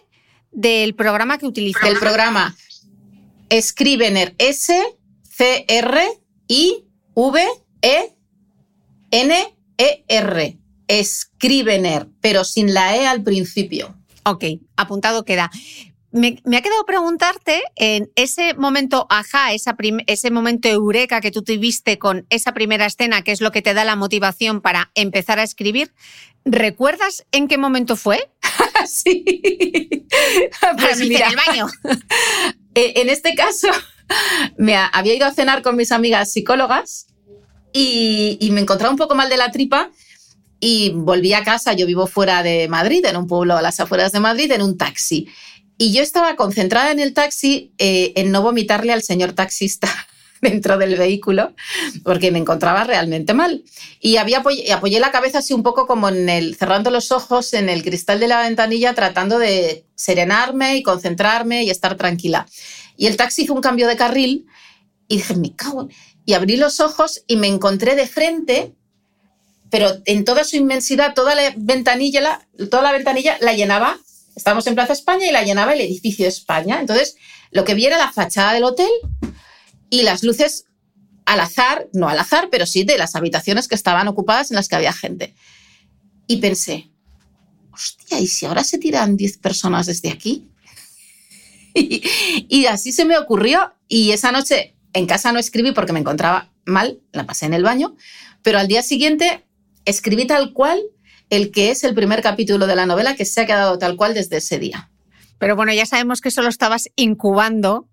del 0.51 0.95
programa 0.95 1.37
que 1.37 1.45
utilizas. 1.45 1.85
El 1.85 1.99
programa. 1.99 2.57
Scrivener, 3.51 4.35
S-C-R-I-V-E-N-E-R. 4.39 4.99
Scrivener, 11.03 12.09
pero 12.21 12.45
sin 12.45 12.75
la 12.75 12.97
E 12.97 13.07
al 13.07 13.23
principio. 13.23 13.95
Ok, 14.25 14.45
apuntado 14.77 15.25
queda. 15.25 15.51
Me, 16.13 16.43
ha 16.57 16.61
quedado 16.61 16.85
preguntarte 16.87 17.63
en 17.77 18.11
ese 18.17 18.55
momento 18.55 19.07
ajá, 19.11 19.53
ese 19.53 20.31
momento 20.33 20.69
eureka 20.69 21.21
que 21.21 21.31
tú 21.31 21.43
tuviste 21.43 22.01
con 22.01 22.27
esa 22.31 22.53
primera 22.53 22.87
escena, 22.87 23.23
que 23.23 23.31
es 23.31 23.41
lo 23.41 23.53
que 23.53 23.63
te 23.63 23.75
da 23.75 23.85
la 23.85 23.95
motivación 23.95 24.61
para 24.61 24.91
empezar 24.97 25.39
a 25.39 25.45
escribir. 25.45 25.93
¿Recuerdas 26.45 27.25
en 27.31 27.47
qué 27.47 27.59
momento 27.59 27.97
fue? 27.97 28.31
sí. 28.87 29.25
Pues 30.81 30.99
mira, 30.99 31.29
el 31.29 31.37
baño. 31.37 31.67
Eh, 32.75 32.95
en 32.97 33.09
este 33.09 33.35
caso, 33.35 33.69
me 34.57 34.77
había 34.77 35.15
ido 35.15 35.27
a 35.27 35.33
cenar 35.33 35.63
con 35.63 35.77
mis 35.77 35.93
amigas 35.93 36.33
psicólogas 36.33 37.07
y, 37.73 38.49
me 38.53 38.61
encontraba 38.61 38.91
un 38.91 38.99
poco 38.99 39.15
mal 39.15 39.29
de 39.29 39.37
la 39.37 39.51
tripa 39.51 39.91
y 40.59 40.91
volví 40.91 41.33
a 41.33 41.45
casa. 41.45 41.73
Yo 41.73 41.87
vivo 41.87 42.07
fuera 42.07 42.43
de 42.43 42.69
Madrid, 42.69 43.05
en 43.05 43.17
un 43.17 43.27
pueblo 43.27 43.57
a 43.57 43.63
las 43.63 43.81
afueras 43.81 44.13
de 44.13 44.21
Madrid, 44.21 44.51
en 44.53 44.63
un 44.63 44.77
taxi. 44.77 45.29
Y 45.79 45.93
yo 45.93 46.03
estaba 46.03 46.37
concentrada 46.37 46.91
en 46.91 47.01
el 47.01 47.15
taxi 47.15 47.73
eh, 47.79 48.13
en 48.17 48.31
no 48.33 48.43
vomitarle 48.43 48.93
al 48.93 49.03
señor 49.03 49.33
taxista 49.33 49.89
dentro 50.51 50.79
del 50.79 50.97
vehículo 50.97 51.55
porque 52.05 52.31
me 52.31 52.39
encontraba 52.39 52.85
realmente 52.85 53.35
mal. 53.35 53.63
Y 54.01 54.17
había 54.17 54.39
apoyé, 54.39 55.01
la 55.01 55.11
cabeza 55.11 55.39
así 55.39 55.55
un 55.55 55.63
poco 55.63 55.87
como 55.87 56.09
en 56.09 56.29
el, 56.29 56.57
cerrando 56.57 56.91
los 56.91 57.13
ojos 57.13 57.53
en 57.55 57.69
el 57.69 57.83
cristal 57.83 58.21
de 58.21 58.29
la 58.29 58.43
ventanilla 58.43 58.95
tratando 58.95 59.39
de 59.39 59.85
serenarme 59.95 60.77
y 60.77 60.83
concentrarme 60.83 61.65
y 61.65 61.71
estar 61.71 61.97
tranquila. 61.97 62.47
Y 62.97 63.07
el 63.07 63.17
taxi 63.17 63.43
hizo 63.43 63.55
un 63.55 63.61
cambio 63.61 63.87
de 63.89 63.97
carril 63.97 64.47
y 65.09 65.19
dije, 65.19 65.35
me 65.37 65.55
cago. 65.55 65.89
Y 66.25 66.35
abrí 66.35 66.57
los 66.57 66.81
ojos 66.81 67.23
y 67.27 67.37
me 67.37 67.49
encontré 67.49 67.97
de 67.97 68.07
frente, 68.07 68.73
pero 69.71 69.91
en 70.05 70.25
toda 70.25 70.45
su 70.45 70.57
inmensidad, 70.57 71.15
toda 71.15 71.35
la 71.35 71.53
ventanilla, 71.57 72.47
toda 72.71 72.83
la 72.83 72.93
ventanilla 72.93 73.37
la 73.41 73.53
llenaba. 73.53 73.99
Estábamos 74.37 74.67
en 74.67 74.75
Plaza 74.75 74.93
España 74.93 75.27
y 75.27 75.33
la 75.33 75.43
llenaba 75.43 75.73
el 75.73 75.81
edificio 75.81 76.27
España. 76.27 76.79
Entonces, 76.81 77.17
lo 77.51 77.65
que 77.65 77.75
vi 77.75 77.87
era 77.87 77.99
la 77.99 78.13
fachada 78.13 78.53
del 78.53 78.65
hotel 78.65 78.91
y 79.91 80.03
las 80.03 80.23
luces 80.23 80.67
al 81.27 81.41
azar, 81.41 81.89
no 81.93 82.09
al 82.09 82.19
azar, 82.19 82.49
pero 82.51 82.67
sí 82.67 82.85
de 82.85 82.99
las 82.99 83.15
habitaciones 83.15 83.69
que 83.69 83.75
estaban 83.75 84.09
ocupadas 84.09 84.51
en 84.51 84.57
las 84.57 84.69
que 84.69 84.77
había 84.77 84.93
gente. 84.93 85.35
Y 86.27 86.39
pensé, 86.39 86.91
hostia, 87.73 88.21
¿y 88.21 88.27
si 88.27 88.47
ahora 88.47 88.65
se 88.65 88.79
tiran 88.79 89.17
10 89.17 89.39
personas 89.39 89.87
desde 89.87 90.11
aquí? 90.11 90.49
y, 91.75 92.67
así 92.67 92.93
se 92.93 93.05
me 93.05 93.19
ocurrió 93.19 93.75
y 93.89 94.11
esa 94.11 94.33
noche 94.33 94.75
en 94.93 95.07
casa 95.07 95.33
no 95.33 95.39
escribí 95.39 95.73
porque 95.73 95.93
me 95.93 96.01
encontraba 96.01 96.51
mal, 96.65 97.01
la 97.13 97.27
pasé 97.27 97.47
en 97.47 97.55
el 97.55 97.63
baño, 97.63 97.97
pero 98.43 98.59
al 98.59 98.69
día 98.69 98.83
siguiente 98.83 99.45
escribí 99.85 100.27
tal 100.27 100.53
cual 100.53 100.81
el 101.31 101.53
que 101.53 101.71
es 101.71 101.85
el 101.85 101.95
primer 101.95 102.23
capítulo 102.23 102.67
de 102.67 102.77
la 102.77 102.87
novela 102.87 103.15
que 103.15 103.25
se 103.25 103.41
ha 103.41 103.47
quedado 103.47 103.79
tal 103.79 103.97
cual 103.97 104.15
desde 104.15 104.39
ese 104.39 104.59
día. 104.59 104.91
Pero 105.39 105.57
bueno, 105.57 105.73
ya 105.73 105.87
sabemos 105.87 106.21
que 106.21 106.31
solo 106.31 106.49
estabas 106.49 106.91
incubando 106.97 107.89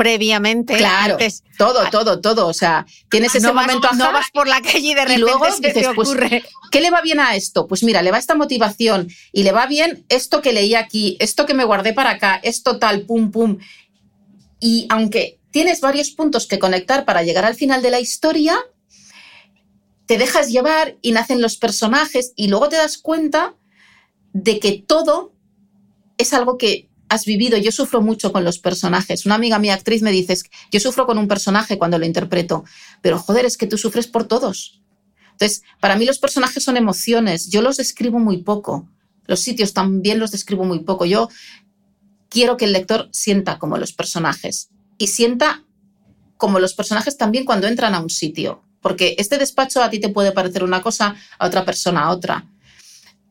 previamente. 0.00 0.78
Claro, 0.78 1.18
todo, 1.58 1.90
todo, 1.90 2.22
todo. 2.22 2.46
O 2.46 2.54
sea, 2.54 2.86
tienes 3.10 3.34
ese 3.34 3.52
momento 3.52 3.86
No 3.96 4.12
vas 4.12 4.30
por 4.32 4.48
la 4.48 4.62
calle 4.62 4.78
y 4.78 4.94
de 4.94 5.02
repente 5.02 5.20
luego 5.20 5.44
dices, 5.44 5.88
pues, 5.94 6.08
ocurre. 6.08 6.42
¿qué 6.70 6.80
le 6.80 6.90
va 6.90 7.02
bien 7.02 7.20
a 7.20 7.36
esto? 7.36 7.66
Pues 7.66 7.82
mira, 7.82 8.00
le 8.00 8.10
va 8.10 8.16
esta 8.16 8.34
motivación 8.34 9.10
y 9.30 9.42
le 9.42 9.52
va 9.52 9.66
bien 9.66 10.06
esto 10.08 10.40
que 10.40 10.54
leí 10.54 10.74
aquí, 10.74 11.18
esto 11.20 11.44
que 11.44 11.52
me 11.52 11.64
guardé 11.64 11.92
para 11.92 12.12
acá, 12.12 12.40
esto 12.42 12.78
tal, 12.78 13.02
pum, 13.02 13.30
pum. 13.30 13.58
Y 14.58 14.86
aunque 14.88 15.38
tienes 15.50 15.82
varios 15.82 16.12
puntos 16.12 16.46
que 16.46 16.58
conectar 16.58 17.04
para 17.04 17.22
llegar 17.22 17.44
al 17.44 17.54
final 17.54 17.82
de 17.82 17.90
la 17.90 18.00
historia, 18.00 18.58
te 20.06 20.16
dejas 20.16 20.50
llevar 20.50 20.96
y 21.02 21.12
nacen 21.12 21.42
los 21.42 21.58
personajes 21.58 22.32
y 22.36 22.48
luego 22.48 22.70
te 22.70 22.76
das 22.76 22.96
cuenta 22.96 23.54
de 24.32 24.60
que 24.60 24.82
todo 24.86 25.34
es 26.16 26.32
algo 26.32 26.56
que 26.56 26.88
has 27.10 27.26
vivido. 27.26 27.58
Yo 27.58 27.72
sufro 27.72 28.00
mucho 28.00 28.32
con 28.32 28.44
los 28.44 28.58
personajes. 28.58 29.26
Una 29.26 29.34
amiga 29.34 29.58
mía, 29.58 29.74
actriz, 29.74 30.00
me 30.00 30.12
dice, 30.12 30.38
yo 30.70 30.80
sufro 30.80 31.06
con 31.06 31.18
un 31.18 31.28
personaje 31.28 31.76
cuando 31.76 31.98
lo 31.98 32.06
interpreto, 32.06 32.64
pero 33.02 33.18
joder, 33.18 33.44
es 33.44 33.58
que 33.58 33.66
tú 33.66 33.76
sufres 33.76 34.06
por 34.06 34.24
todos. 34.26 34.80
Entonces, 35.32 35.62
para 35.80 35.96
mí 35.96 36.06
los 36.06 36.18
personajes 36.18 36.62
son 36.62 36.76
emociones. 36.76 37.50
Yo 37.50 37.62
los 37.62 37.76
describo 37.76 38.18
muy 38.18 38.42
poco. 38.42 38.88
Los 39.26 39.40
sitios 39.40 39.74
también 39.74 40.18
los 40.18 40.30
describo 40.30 40.64
muy 40.64 40.80
poco. 40.80 41.04
Yo 41.04 41.28
quiero 42.28 42.56
que 42.56 42.66
el 42.66 42.72
lector 42.72 43.08
sienta 43.12 43.58
como 43.58 43.76
los 43.76 43.92
personajes 43.92 44.70
y 44.96 45.08
sienta 45.08 45.64
como 46.36 46.58
los 46.58 46.74
personajes 46.74 47.16
también 47.16 47.44
cuando 47.44 47.66
entran 47.66 47.94
a 47.94 48.00
un 48.00 48.10
sitio. 48.10 48.62
Porque 48.80 49.16
este 49.18 49.36
despacho 49.36 49.82
a 49.82 49.90
ti 49.90 49.98
te 49.98 50.08
puede 50.08 50.32
parecer 50.32 50.62
una 50.62 50.80
cosa, 50.80 51.16
a 51.38 51.46
otra 51.46 51.64
persona 51.64 52.04
a 52.04 52.10
otra. 52.10 52.46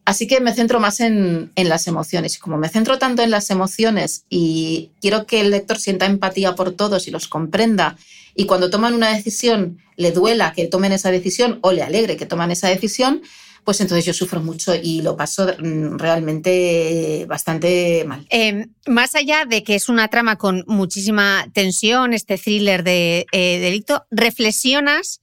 Así 0.09 0.25
que 0.25 0.39
me 0.39 0.55
centro 0.55 0.79
más 0.79 1.01
en, 1.01 1.51
las 1.55 1.85
emociones. 1.85 2.39
Como 2.39 2.57
me 2.57 2.67
centro 2.67 2.97
tanto 2.97 3.21
en 3.21 3.29
las 3.29 3.51
emociones 3.51 4.25
y 4.27 4.89
quiero 5.01 5.27
que 5.27 5.39
el 5.39 5.51
lector 5.51 5.77
sienta 5.77 6.07
empatía 6.07 6.55
por 6.55 6.71
todos 6.71 7.07
y 7.07 7.11
los 7.11 7.27
comprenda, 7.27 7.95
y 8.33 8.47
cuando 8.47 8.71
toman 8.71 8.95
una 8.95 9.13
decisión 9.13 9.77
le 9.97 10.11
duela 10.11 10.51
que 10.53 10.65
tomen 10.65 10.93
esa 10.93 11.11
decisión 11.11 11.59
o 11.61 11.73
le 11.73 11.83
alegre 11.83 12.17
que 12.17 12.25
toman 12.25 12.49
esa 12.49 12.69
decisión, 12.69 13.21
pues 13.63 13.81
entonces 13.81 14.03
yo 14.03 14.15
sufro 14.15 14.41
mucho 14.41 14.73
y 14.73 15.03
lo 15.03 15.15
paso 15.15 15.45
mm, 15.45 15.99
realmente 15.99 17.27
bastante 17.27 18.03
mal. 18.07 18.25
Em, 18.31 18.73
más 18.87 19.13
allá 19.13 19.45
de 19.45 19.63
que 19.63 19.75
es 19.75 19.89
una 19.89 20.07
trama 20.07 20.37
con 20.37 20.63
muchísima 20.65 21.45
tensión, 21.53 22.13
este 22.13 22.39
thriller 22.39 22.83
de 22.83 23.27
eh, 23.31 23.59
delito, 23.59 24.07
reflexionas 24.09 25.21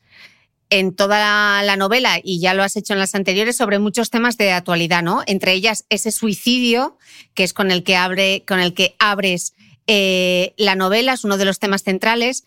en 0.70 0.94
toda 0.94 1.62
la, 1.62 1.76
novela, 1.76 2.20
y 2.22 2.40
ya 2.40 2.54
lo 2.54 2.62
has 2.62 2.76
hecho 2.76 2.92
en 2.92 2.98
las 2.98 3.14
anteriores, 3.14 3.56
sobre 3.56 3.78
muchos 3.78 4.10
temas 4.10 4.36
de 4.36 4.52
actualidad, 4.52 5.02
¿no? 5.02 5.22
Entre 5.26 5.52
ellas 5.52 5.84
ese 5.90 6.10
suicidio, 6.10 6.98
que 7.34 7.44
es 7.44 7.52
con 7.52 7.70
el 7.70 7.84
que, 7.84 7.96
abre, 7.96 8.44
con 8.46 8.60
el 8.60 8.74
que 8.74 8.96
abres 8.98 9.54
eh, 9.86 10.54
la 10.56 10.74
novela, 10.74 11.12
es 11.12 11.24
uno 11.24 11.36
de 11.36 11.44
los 11.44 11.58
temas 11.58 11.82
centrales. 11.82 12.46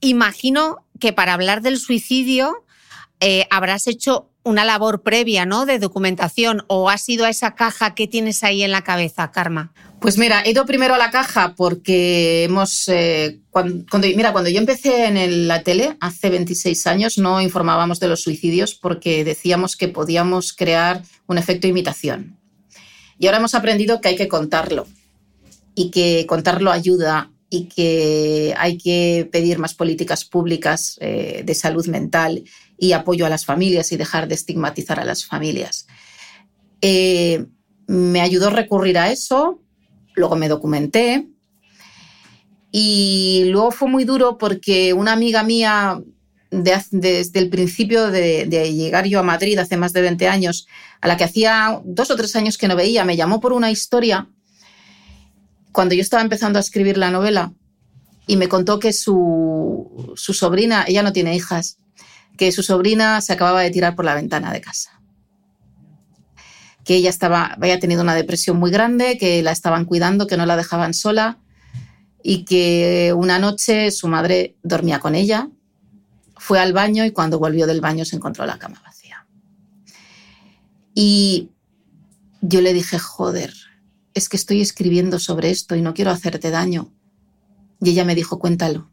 Imagino 0.00 0.86
que 0.98 1.12
para 1.12 1.34
hablar 1.34 1.60
del 1.60 1.78
suicidio 1.78 2.64
eh, 3.20 3.46
habrás 3.50 3.86
hecho 3.86 4.30
una 4.44 4.64
labor 4.64 5.02
previa, 5.02 5.44
¿no? 5.44 5.66
De 5.66 5.78
documentación, 5.78 6.64
o 6.68 6.88
has 6.88 7.06
ido 7.08 7.26
a 7.26 7.30
esa 7.30 7.54
caja 7.54 7.94
que 7.94 8.06
tienes 8.06 8.42
ahí 8.44 8.62
en 8.62 8.72
la 8.72 8.82
cabeza, 8.82 9.30
Karma. 9.30 9.72
Pues 10.00 10.16
mira, 10.16 10.42
he 10.42 10.50
ido 10.50 10.64
primero 10.64 10.94
a 10.94 10.98
la 10.98 11.10
caja 11.10 11.54
porque 11.56 12.44
hemos. 12.44 12.88
Eh, 12.88 13.40
cuando, 13.50 13.84
mira, 14.14 14.32
cuando 14.32 14.48
yo 14.48 14.58
empecé 14.58 15.06
en 15.06 15.48
la 15.48 15.62
tele 15.64 15.96
hace 16.00 16.30
26 16.30 16.86
años, 16.86 17.18
no 17.18 17.40
informábamos 17.40 17.98
de 17.98 18.06
los 18.06 18.22
suicidios 18.22 18.74
porque 18.76 19.24
decíamos 19.24 19.76
que 19.76 19.88
podíamos 19.88 20.52
crear 20.52 21.02
un 21.26 21.36
efecto 21.38 21.66
imitación. 21.66 22.38
Y 23.18 23.26
ahora 23.26 23.38
hemos 23.38 23.54
aprendido 23.54 24.00
que 24.00 24.08
hay 24.08 24.16
que 24.16 24.28
contarlo 24.28 24.86
y 25.74 25.90
que 25.90 26.26
contarlo 26.28 26.70
ayuda 26.70 27.32
y 27.50 27.64
que 27.64 28.54
hay 28.56 28.78
que 28.78 29.28
pedir 29.32 29.58
más 29.58 29.74
políticas 29.74 30.24
públicas 30.24 30.96
eh, 31.00 31.42
de 31.44 31.54
salud 31.54 31.86
mental 31.86 32.44
y 32.78 32.92
apoyo 32.92 33.26
a 33.26 33.30
las 33.30 33.44
familias 33.44 33.90
y 33.90 33.96
dejar 33.96 34.28
de 34.28 34.36
estigmatizar 34.36 35.00
a 35.00 35.04
las 35.04 35.24
familias. 35.24 35.86
Eh, 36.82 37.46
me 37.88 38.20
ayudó 38.20 38.48
a 38.48 38.50
recurrir 38.50 38.98
a 38.98 39.10
eso, 39.10 39.60
Luego 40.18 40.36
me 40.36 40.48
documenté. 40.48 41.28
Y 42.70 43.44
luego 43.46 43.70
fue 43.70 43.88
muy 43.88 44.04
duro 44.04 44.36
porque 44.36 44.92
una 44.92 45.12
amiga 45.12 45.42
mía, 45.42 46.02
desde 46.50 47.38
el 47.38 47.48
principio 47.48 48.10
de, 48.10 48.46
llegar 48.46 49.06
yo 49.06 49.20
a 49.20 49.22
Madrid 49.22 49.58
hace 49.58 49.76
más 49.76 49.92
de 49.92 50.02
20 50.02 50.28
años, 50.28 50.66
a 51.00 51.08
la 51.08 51.16
que 51.16 51.24
hacía 51.24 51.80
dos 51.84 52.10
o 52.10 52.16
tres 52.16 52.36
años 52.36 52.58
que 52.58 52.68
no 52.68 52.76
veía, 52.76 53.04
me 53.04 53.16
llamó 53.16 53.40
por 53.40 53.52
una 53.52 53.70
historia 53.70 54.28
cuando 55.72 55.94
yo 55.94 56.02
estaba 56.02 56.22
empezando 56.22 56.58
a 56.58 56.60
escribir 56.60 56.98
la 56.98 57.10
novela 57.10 57.52
y 58.26 58.36
me 58.36 58.48
contó 58.48 58.78
que 58.78 58.92
su, 58.92 60.12
su 60.16 60.34
sobrina, 60.34 60.84
ella 60.86 61.02
no 61.02 61.12
tiene 61.12 61.36
hijas, 61.36 61.78
que 62.36 62.52
su 62.52 62.62
sobrina 62.62 63.20
se 63.20 63.32
acababa 63.32 63.62
de 63.62 63.70
tirar 63.70 63.94
por 63.94 64.04
la 64.04 64.14
ventana 64.14 64.52
de 64.52 64.60
casa 64.60 64.97
que 66.88 66.94
ella 66.94 67.10
estaba, 67.10 67.44
había 67.44 67.78
tenido 67.78 68.00
una 68.00 68.14
depresión 68.14 68.56
muy 68.56 68.70
grande, 68.70 69.18
que 69.18 69.42
la 69.42 69.52
estaban 69.52 69.84
cuidando, 69.84 70.26
que 70.26 70.38
no 70.38 70.46
la 70.46 70.56
dejaban 70.56 70.94
sola 70.94 71.36
y 72.22 72.46
que 72.46 73.12
una 73.14 73.38
noche 73.38 73.90
su 73.90 74.08
madre 74.08 74.56
dormía 74.62 74.98
con 74.98 75.14
ella, 75.14 75.50
fue 76.38 76.58
al 76.58 76.72
baño 76.72 77.04
y 77.04 77.10
cuando 77.10 77.38
volvió 77.38 77.66
del 77.66 77.82
baño 77.82 78.06
se 78.06 78.16
encontró 78.16 78.46
la 78.46 78.58
cama 78.58 78.80
vacía. 78.82 79.26
Y 80.94 81.50
yo 82.40 82.62
le 82.62 82.72
dije, 82.72 82.98
joder, 82.98 83.52
es 84.14 84.30
que 84.30 84.38
estoy 84.38 84.62
escribiendo 84.62 85.18
sobre 85.18 85.50
esto 85.50 85.76
y 85.76 85.82
no 85.82 85.92
quiero 85.92 86.10
hacerte 86.10 86.48
daño. 86.48 86.90
Y 87.82 87.90
ella 87.90 88.06
me 88.06 88.14
dijo, 88.14 88.38
cuéntalo. 88.38 88.90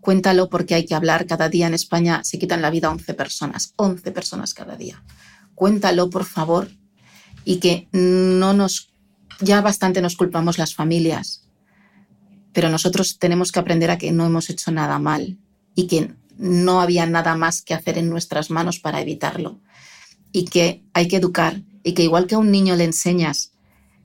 Cuéntalo 0.00 0.48
porque 0.50 0.74
hay 0.74 0.86
que 0.86 0.96
hablar. 0.96 1.26
Cada 1.26 1.48
día 1.50 1.68
en 1.68 1.74
España 1.74 2.24
se 2.24 2.40
quitan 2.40 2.62
la 2.62 2.70
vida 2.70 2.90
11 2.90 3.14
personas, 3.14 3.74
11 3.76 4.10
personas 4.10 4.54
cada 4.54 4.76
día 4.76 5.00
cuéntalo 5.58 6.08
por 6.08 6.24
favor 6.24 6.70
y 7.44 7.56
que 7.56 7.88
no 7.90 8.52
nos, 8.52 8.92
ya 9.40 9.60
bastante 9.60 10.00
nos 10.00 10.14
culpamos 10.14 10.56
las 10.56 10.72
familias, 10.72 11.48
pero 12.52 12.70
nosotros 12.70 13.18
tenemos 13.18 13.50
que 13.50 13.58
aprender 13.58 13.90
a 13.90 13.98
que 13.98 14.12
no 14.12 14.24
hemos 14.24 14.50
hecho 14.50 14.70
nada 14.70 15.00
mal 15.00 15.36
y 15.74 15.88
que 15.88 16.14
no 16.36 16.80
había 16.80 17.06
nada 17.06 17.34
más 17.34 17.62
que 17.62 17.74
hacer 17.74 17.98
en 17.98 18.08
nuestras 18.08 18.50
manos 18.50 18.78
para 18.78 19.00
evitarlo. 19.00 19.58
Y 20.30 20.44
que 20.44 20.84
hay 20.92 21.08
que 21.08 21.16
educar 21.16 21.60
y 21.82 21.94
que 21.94 22.04
igual 22.04 22.28
que 22.28 22.36
a 22.36 22.38
un 22.38 22.52
niño 22.52 22.76
le 22.76 22.84
enseñas 22.84 23.52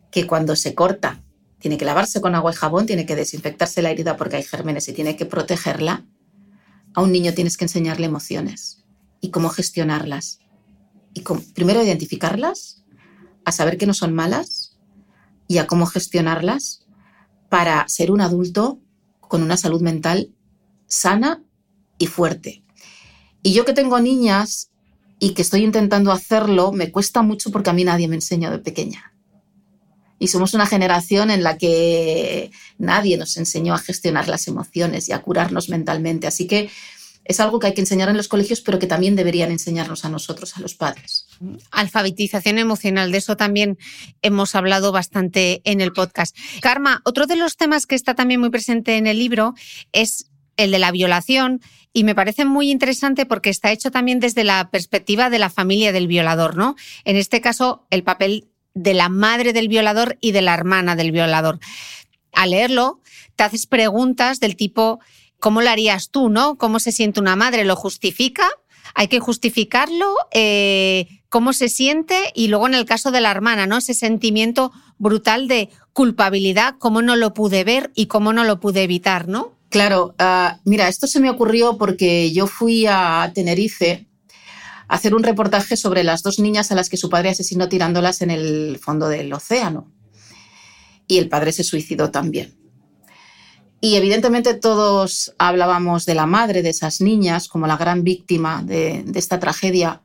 que 0.09 0.25
cuando 0.25 0.55
se 0.55 0.73
corta 0.73 1.21
tiene 1.59 1.77
que 1.77 1.85
lavarse 1.85 2.19
con 2.19 2.33
agua 2.33 2.51
y 2.51 2.55
jabón, 2.55 2.87
tiene 2.87 3.05
que 3.05 3.15
desinfectarse 3.15 3.83
la 3.83 3.91
herida 3.91 4.17
porque 4.17 4.37
hay 4.37 4.43
gérmenes 4.43 4.87
y 4.87 4.93
tiene 4.93 5.15
que 5.15 5.25
protegerla, 5.25 6.03
a 6.95 7.01
un 7.01 7.11
niño 7.11 7.33
tienes 7.33 7.57
que 7.57 7.65
enseñarle 7.65 8.07
emociones 8.07 8.83
y 9.21 9.29
cómo 9.29 9.49
gestionarlas 9.49 10.39
y 11.13 11.21
primero 11.53 11.83
identificarlas, 11.83 12.83
a 13.45 13.51
saber 13.51 13.77
que 13.77 13.85
no 13.85 13.93
son 13.93 14.13
malas 14.13 14.77
y 15.47 15.57
a 15.57 15.67
cómo 15.67 15.85
gestionarlas 15.85 16.85
para 17.49 17.87
ser 17.87 18.11
un 18.11 18.21
adulto 18.21 18.79
con 19.19 19.43
una 19.43 19.57
salud 19.57 19.81
mental 19.81 20.31
sana 20.87 21.43
y 21.97 22.07
fuerte. 22.07 22.63
Y 23.41 23.53
yo 23.53 23.65
que 23.65 23.73
tengo 23.73 23.99
niñas 23.99 24.69
y 25.19 25.33
que 25.33 25.41
estoy 25.41 25.63
intentando 25.63 26.11
hacerlo, 26.11 26.71
me 26.71 26.91
cuesta 26.91 27.21
mucho 27.21 27.51
porque 27.51 27.69
a 27.69 27.73
mí 27.73 27.83
nadie 27.83 28.07
me 28.07 28.15
enseñó 28.15 28.51
de 28.51 28.59
pequeña. 28.59 29.13
Y 30.19 30.27
somos 30.27 30.53
una 30.53 30.65
generación 30.65 31.31
en 31.31 31.43
la 31.43 31.57
que 31.57 32.51
nadie 32.77 33.17
nos 33.17 33.35
enseñó 33.37 33.73
a 33.73 33.79
gestionar 33.79 34.29
las 34.29 34.47
emociones 34.47 35.09
y 35.09 35.11
a 35.11 35.21
curarnos 35.21 35.67
mentalmente. 35.67 36.27
Así 36.27 36.47
que 36.47 36.69
es 37.25 37.39
algo 37.39 37.59
que 37.59 37.67
hay 37.67 37.73
que 37.73 37.81
enseñar 37.81 38.09
en 38.09 38.17
los 38.17 38.27
colegios, 38.27 38.61
pero 38.61 38.79
que 38.79 38.87
también 38.87 39.15
deberían 39.15 39.51
enseñarnos 39.51 40.05
a 40.05 40.09
nosotros, 40.09 40.57
a 40.57 40.61
los 40.61 40.75
padres. 40.75 41.27
Alfabetización 41.71 42.57
emocional, 42.57 43.11
de 43.11 43.17
eso 43.17 43.37
también 43.37 43.77
hemos 44.21 44.55
hablado 44.55 44.91
bastante 44.91 45.61
en 45.63 45.81
el 45.81 45.93
podcast. 45.93 46.35
Karma, 46.61 47.01
otro 47.05 47.25
de 47.25 47.35
los 47.35 47.55
temas 47.55 47.85
que 47.85 47.95
está 47.95 48.15
también 48.15 48.39
muy 48.39 48.49
presente 48.49 48.97
en 48.97 49.07
el 49.07 49.19
libro 49.19 49.53
es 49.91 50.29
el 50.57 50.71
de 50.71 50.79
la 50.79 50.91
violación 50.91 51.61
y 51.93 52.03
me 52.03 52.15
parece 52.15 52.45
muy 52.45 52.71
interesante 52.71 53.25
porque 53.25 53.49
está 53.49 53.71
hecho 53.71 53.91
también 53.91 54.19
desde 54.19 54.43
la 54.43 54.69
perspectiva 54.71 55.29
de 55.29 55.39
la 55.39 55.49
familia 55.49 55.91
del 55.91 56.07
violador, 56.07 56.55
¿no? 56.55 56.75
En 57.05 57.15
este 57.15 57.41
caso, 57.41 57.85
el 57.89 58.03
papel 58.03 58.49
de 58.73 58.93
la 58.93 59.09
madre 59.09 59.53
del 59.53 59.67
violador 59.67 60.17
y 60.19 60.31
de 60.31 60.41
la 60.41 60.53
hermana 60.53 60.95
del 60.95 61.11
violador. 61.11 61.59
Al 62.31 62.49
leerlo, 62.49 63.01
te 63.35 63.43
haces 63.43 63.67
preguntas 63.67 64.39
del 64.39 64.55
tipo, 64.55 64.99
¿cómo 65.43 65.61
lo 65.61 65.69
harías 65.69 66.09
tú, 66.09 66.29
no? 66.29 66.55
¿Cómo 66.57 66.79
se 66.79 66.93
siente 66.93 67.19
una 67.19 67.35
madre? 67.35 67.65
¿Lo 67.65 67.75
justifica? 67.75 68.47
¿Hay 68.95 69.09
que 69.09 69.19
justificarlo? 69.19 70.15
Eh, 70.31 71.19
¿Cómo 71.27 71.51
se 71.51 71.67
siente? 71.67 72.15
Y 72.33 72.47
luego 72.47 72.65
en 72.65 72.75
el 72.75 72.85
caso 72.85 73.11
de 73.11 73.19
la 73.19 73.29
hermana, 73.29 73.67
¿no? 73.67 73.75
Ese 73.75 73.93
sentimiento 73.93 74.71
brutal 74.97 75.49
de 75.49 75.67
culpabilidad, 75.91 76.75
cómo 76.79 77.01
no 77.01 77.17
lo 77.17 77.33
pude 77.33 77.65
ver 77.65 77.91
y 77.93 78.05
cómo 78.05 78.31
no 78.31 78.45
lo 78.45 78.61
pude 78.61 78.83
evitar, 78.83 79.27
¿no? 79.27 79.51
Claro, 79.67 80.15
ah, 80.17 80.61
mira, 80.63 80.87
esto 80.87 81.07
se 81.07 81.19
me 81.19 81.29
ocurrió 81.29 81.77
porque 81.77 82.31
yo 82.31 82.47
fui 82.47 82.85
a 82.87 83.29
Tenerife 83.35 84.07
a 84.87 84.95
hacer 84.95 85.13
un 85.13 85.23
reportaje 85.23 85.75
sobre 85.75 86.05
las 86.05 86.23
dos 86.23 86.39
niñas 86.39 86.71
a 86.71 86.75
las 86.75 86.87
que 86.87 86.95
su 86.95 87.09
padre 87.09 87.31
asesinó 87.31 87.67
tirándolas 87.67 88.21
en 88.21 88.31
el 88.31 88.79
fondo 88.81 89.09
del 89.09 89.33
océano. 89.33 89.91
Y 91.05 91.17
el 91.17 91.27
padre 91.27 91.51
se 91.51 91.65
suicidó 91.65 92.11
también. 92.11 92.62
Y 93.83 93.97
evidentemente 93.97 94.53
todos 94.53 95.33
hablábamos 95.37 96.05
de 96.05 96.15
la 96.15 96.25
madre 96.25 96.61
de 96.61 96.69
esas 96.69 97.01
niñas 97.01 97.49
como 97.49 97.67
la 97.67 97.75
gran 97.75 98.05
víctima 98.05 98.63
de, 98.63 99.03
esta 99.13 99.41
tragedia, 99.41 100.01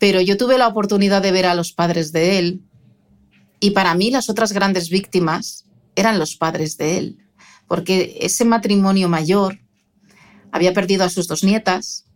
pero 0.00 0.20
yo 0.20 0.36
tuve 0.36 0.58
la 0.58 0.66
oportunidad 0.66 1.22
de 1.22 1.30
ver 1.30 1.46
a 1.46 1.54
los 1.54 1.70
padres 1.70 2.10
de 2.10 2.40
él 2.40 2.62
y 3.60 3.70
para 3.70 3.94
mí 3.94 4.10
las 4.10 4.28
otras 4.28 4.52
grandes 4.52 4.90
víctimas 4.90 5.66
eran 5.94 6.18
los 6.18 6.34
padres 6.34 6.76
de 6.76 6.98
él 6.98 7.18
porque 7.68 8.18
ese 8.20 8.44
matrimonio 8.44 9.08
mayor 9.08 9.60
había 10.50 10.74
perdido 10.74 11.04
a 11.04 11.10
sus 11.10 11.28
dos 11.28 11.44
nietas, 11.44 12.06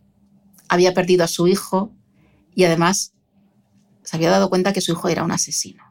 había 0.67 0.93
perdido 0.93 1.23
a 1.23 1.29
su 1.29 1.47
hijo 1.47 1.93
y 2.53 2.65
además 2.65 3.13
se 4.03 4.17
había 4.17 4.29
dado 4.29 4.49
cuenta 4.49 4.73
que 4.73 4.81
su 4.81 4.91
hijo 4.91 5.07
era 5.07 5.23
un 5.23 5.31
asesino. 5.31 5.88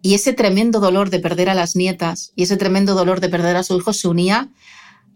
Y 0.00 0.14
ese 0.14 0.32
tremendo 0.32 0.80
dolor 0.80 1.10
de 1.10 1.20
perder 1.20 1.50
a 1.50 1.54
las 1.54 1.76
nietas 1.76 2.32
y 2.36 2.44
ese 2.44 2.56
tremendo 2.56 2.94
dolor 2.94 3.20
de 3.20 3.28
perder 3.28 3.56
a 3.56 3.62
su 3.62 3.76
hijo 3.76 3.92
se 3.92 4.08
unía 4.08 4.48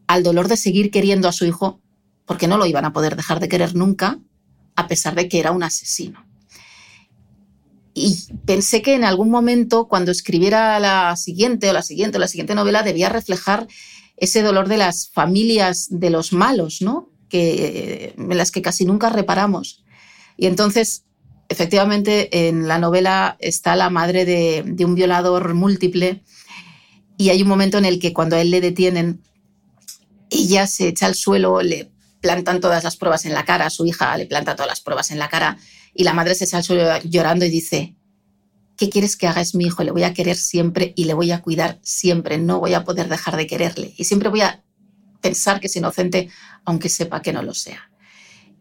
al 0.07 0.23
dolor 0.23 0.49
de 0.49 0.57
seguir 0.57 0.91
queriendo 0.91 1.29
a 1.29 1.33
su 1.33 1.45
hijo 1.47 1.81
porque 2.27 2.49
no 2.49 2.59
lo 2.59 2.67
iban 2.67 2.85
a 2.85 2.93
poder 2.93 3.17
dejar 3.17 3.41
de 3.41 3.49
querer 3.49 3.75
nunca, 3.75 4.19
a 4.77 4.89
pesar 4.89 5.15
de 5.15 5.29
que 5.29 5.39
era 5.39 5.53
un 5.53 5.63
asesino 5.63 6.25
y 7.95 8.19
pensé 8.47 8.83
que 8.83 8.95
en 8.95 9.05
algún 9.05 9.31
momento, 9.31 9.87
cuando 9.87 10.11
escribiera 10.11 10.79
la 10.81 11.15
siguiente 11.17 11.71
o 11.71 11.73
la 11.73 11.83
siguiente 11.83 12.17
o 12.17 12.21
la 12.21 12.29
siguiente 12.29 12.55
novela, 12.55 12.83
debía 12.83 13.09
reflejar 13.09 13.67
ese 14.17 14.43
dolor 14.43 14.69
de 14.69 14.79
las 14.79 15.09
familias 15.09 15.89
de 15.91 16.11
los 16.11 16.33
malos, 16.33 16.81
¿no? 16.81 17.11
Que, 17.29 18.15
en 18.17 18.37
las 18.37 18.51
que 18.51 18.63
casi 18.63 18.85
nunca 18.85 19.11
reparamos. 19.11 19.85
Y 20.37 20.47
entonces, 20.47 21.05
efectivamente, 21.53 22.49
en 22.49 22.67
la 22.67 22.79
novela 22.79 23.37
está 23.39 23.77
la 23.77 23.91
madre 23.91 24.25
de, 24.25 24.63
de 24.67 24.85
un 24.85 24.95
violador 24.95 25.55
múltiple 25.55 26.23
y 27.17 27.31
hay 27.31 27.43
un 27.43 27.49
momento 27.49 27.79
en 27.79 27.85
el 27.85 27.99
que 27.99 28.13
cuando 28.13 28.37
a 28.37 28.41
él 28.41 28.51
le 28.51 28.61
detienen, 28.61 29.23
ella 30.31 30.67
se 30.67 30.89
echa 30.89 31.07
al 31.07 31.15
suelo, 31.15 31.63
le 31.63 31.93
plantan 32.21 32.61
todas 32.61 32.85
las 32.85 32.97
pruebas 32.97 33.27
en 33.27 33.35
la 33.35 33.45
cara, 33.45 33.71
su 33.71 33.85
hija 33.85 34.17
le 34.17 34.27
planta 34.27 34.57
todas 34.57 34.69
las 34.69 34.81
pruebas 34.81 35.11
en 35.11 35.19
la 35.19 35.29
cara 35.29 35.59
y 35.95 36.05
la 36.05 36.15
madre 36.15 36.35
se 36.35 36.47
sale 36.47 37.01
llorando 37.05 37.45
y 37.45 37.51
dice, 37.51 37.97
¿qué 38.77 38.89
quieres 38.89 39.17
que 39.17 39.27
haga? 39.27 39.41
Es 39.41 39.55
mi 39.55 39.65
hijo, 39.65 39.85
le 39.85 39.91
voy 39.91 40.05
a 40.05 40.15
querer 40.15 40.37
siempre 40.37 40.95
y 40.97 41.05
le 41.05 41.15
voy 41.15 41.33
a 41.33 41.43
cuidar 41.43 41.79
siempre, 41.83 42.39
no 42.39 42.61
voy 42.61 42.75
a 42.75 42.85
poder 42.85 43.09
dejar 43.09 43.37
de 43.37 43.47
quererle. 43.47 43.93
Y 43.97 44.05
siempre 44.05 44.29
voy 44.29 44.41
a 44.41 44.65
pensar 45.21 45.61
que 45.61 45.67
es 45.67 45.77
inocente, 45.77 46.31
aunque 46.65 46.89
sepa 46.89 47.21
que 47.23 47.33
no 47.33 47.43
lo 47.43 47.55
sea. 47.55 47.91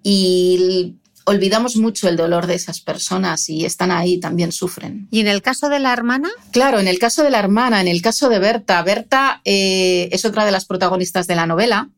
Y 0.04 0.98
olvidamos 1.26 1.76
mucho 1.76 2.10
el 2.10 2.18
dolor 2.18 2.48
de 2.48 2.56
esas 2.56 2.82
personas 2.82 3.50
y 3.50 3.66
están 3.66 3.92
ahí, 3.92 4.20
también 4.20 4.52
sufren. 4.52 5.08
¿Y 5.12 5.20
en 5.20 5.28
el 5.28 5.42
caso 5.42 5.70
de 5.70 5.80
la 5.80 5.94
hermana? 5.94 6.30
Claro, 6.52 6.80
en 6.80 6.88
el 6.88 7.00
caso 7.00 7.24
de 7.24 7.30
la 7.30 7.40
hermana, 7.40 7.82
en 7.82 7.88
el 7.88 8.02
caso 8.02 8.30
de 8.30 8.40
Berta, 8.40 8.82
Berta 8.84 9.42
eh, 9.46 10.10
es 10.12 10.26
otra 10.26 10.46
de 10.46 10.52
las 10.52 10.66
protagonistas 10.66 11.28
de 11.28 11.36
la 11.36 11.46
novela. 11.46 11.90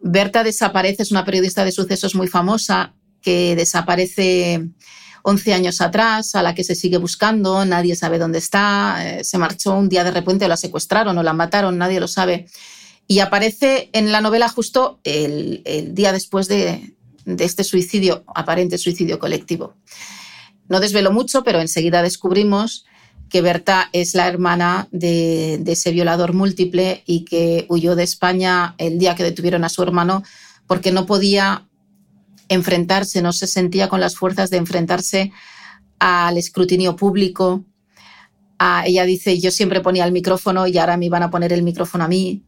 Berta 0.00 0.44
desaparece, 0.44 1.02
es 1.02 1.10
una 1.10 1.24
periodista 1.24 1.64
de 1.64 1.72
sucesos 1.72 2.14
muy 2.14 2.28
famosa 2.28 2.94
que 3.22 3.56
desaparece 3.56 4.68
11 5.22 5.54
años 5.54 5.80
atrás, 5.80 6.36
a 6.36 6.42
la 6.42 6.54
que 6.54 6.62
se 6.62 6.76
sigue 6.76 6.98
buscando, 6.98 7.64
nadie 7.64 7.96
sabe 7.96 8.18
dónde 8.18 8.38
está, 8.38 8.98
eh, 9.02 9.24
se 9.24 9.38
marchó 9.38 9.74
un 9.74 9.88
día 9.88 10.04
de 10.04 10.12
repente, 10.12 10.46
la 10.46 10.56
secuestraron 10.56 11.18
o 11.18 11.22
la 11.24 11.32
mataron, 11.32 11.78
nadie 11.78 11.98
lo 11.98 12.06
sabe. 12.06 12.46
Y 13.08 13.18
aparece 13.18 13.90
en 13.92 14.12
la 14.12 14.20
novela 14.20 14.48
justo 14.48 15.00
el, 15.02 15.62
día 15.94 16.12
después 16.12 16.46
de, 16.46 16.95
este 17.26 17.64
suicidio, 17.64 18.24
aparente 18.34 18.78
suicidio 18.78 19.18
colectivo. 19.18 19.74
No 20.68 20.80
desvelo 20.80 21.12
mucho, 21.12 21.44
pero 21.44 21.60
enseguida 21.60 22.02
descubrimos 22.02 22.86
que 23.28 23.40
Berta 23.40 23.88
es 23.92 24.14
la 24.14 24.28
hermana 24.28 24.88
de, 24.92 25.58
de, 25.60 25.72
ese 25.72 25.90
violador 25.90 26.32
múltiple 26.32 27.02
y 27.06 27.24
que 27.24 27.66
huyó 27.68 27.96
de 27.96 28.04
España 28.04 28.74
el 28.78 28.98
día 28.98 29.16
que 29.16 29.24
detuvieron 29.24 29.64
a 29.64 29.68
su 29.68 29.82
hermano 29.82 30.22
porque 30.66 30.92
no 30.92 31.06
podía 31.06 31.66
enfrentarse, 32.48 33.22
no 33.22 33.32
se 33.32 33.46
sentía 33.46 33.88
con 33.88 34.00
las 34.00 34.16
fuerzas 34.16 34.50
de 34.50 34.58
enfrentarse 34.58 35.32
al 35.98 36.38
escrutinio 36.38 36.96
público. 36.96 37.64
ella 38.84 39.04
dice, 39.04 39.38
yo 39.40 39.50
siempre 39.50 39.80
ponía 39.80 40.04
el 40.04 40.12
micrófono 40.12 40.66
y 40.66 40.78
ahora 40.78 40.96
me 40.96 41.06
iban 41.06 41.22
a 41.22 41.30
poner 41.30 41.52
el 41.52 41.62
micrófono 41.62 42.04
a 42.04 42.08
mí. 42.08 42.42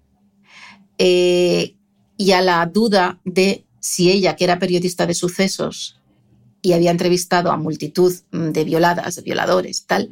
Eh, 0.99 1.77
y 2.17 2.33
a 2.33 2.41
la 2.41 2.67
duda 2.67 3.21
de 3.25 3.65
si 3.81 4.11
ella, 4.11 4.37
que 4.37 4.45
era 4.45 4.59
periodista 4.59 5.07
de 5.07 5.15
sucesos 5.15 6.01
y 6.63 6.73
había 6.73 6.91
entrevistado 6.91 7.51
a 7.51 7.57
multitud 7.57 8.13
de 8.33 8.65
violadas, 8.65 9.23
violadores, 9.23 9.87
tal, 9.87 10.11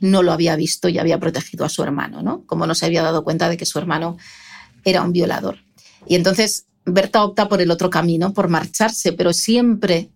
no 0.00 0.22
lo 0.22 0.32
había 0.32 0.56
visto 0.56 0.88
y 0.88 0.98
había 0.98 1.18
protegido 1.18 1.64
a 1.64 1.68
su 1.68 1.82
hermano, 1.82 2.22
¿no? 2.22 2.44
Como 2.46 2.66
no 2.66 2.74
se 2.74 2.86
había 2.86 3.02
dado 3.02 3.24
cuenta 3.24 3.48
de 3.48 3.56
que 3.56 3.66
su 3.66 3.78
hermano 3.78 4.16
era 4.84 5.02
un 5.02 5.12
violador. 5.12 5.58
Y 6.06 6.14
entonces 6.14 6.66
Berta 6.86 7.22
opta 7.22 7.48
por 7.48 7.60
el 7.60 7.70
otro 7.70 7.90
camino, 7.90 8.32
por 8.32 8.48
marcharse, 8.48 9.12
pero 9.12 9.32
siempre 9.32 10.10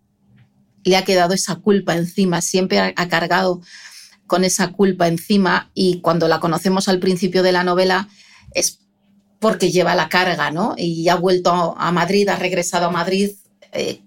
le 0.82 0.96
ha 0.96 1.04
quedado 1.04 1.34
esa 1.34 1.56
culpa 1.56 1.94
encima, 1.94 2.40
siempre 2.40 2.94
ha 2.96 3.08
cargado 3.08 3.60
con 4.26 4.44
esa 4.44 4.72
culpa 4.72 5.06
encima 5.06 5.70
y 5.74 6.00
cuando 6.00 6.28
la 6.28 6.40
conocemos 6.40 6.88
al 6.88 6.98
principio 6.98 7.42
de 7.42 7.52
la 7.52 7.64
novela 7.64 8.08
es 8.54 8.80
porque 9.44 9.70
lleva 9.70 9.94
la 9.94 10.08
carga, 10.08 10.50
¿no? 10.50 10.74
Y 10.74 11.06
ha 11.10 11.16
vuelto 11.16 11.74
a 11.76 11.92
Madrid, 11.92 12.26
ha 12.30 12.36
regresado 12.36 12.86
a 12.86 12.90
Madrid, 12.90 13.32
eh, 13.72 14.00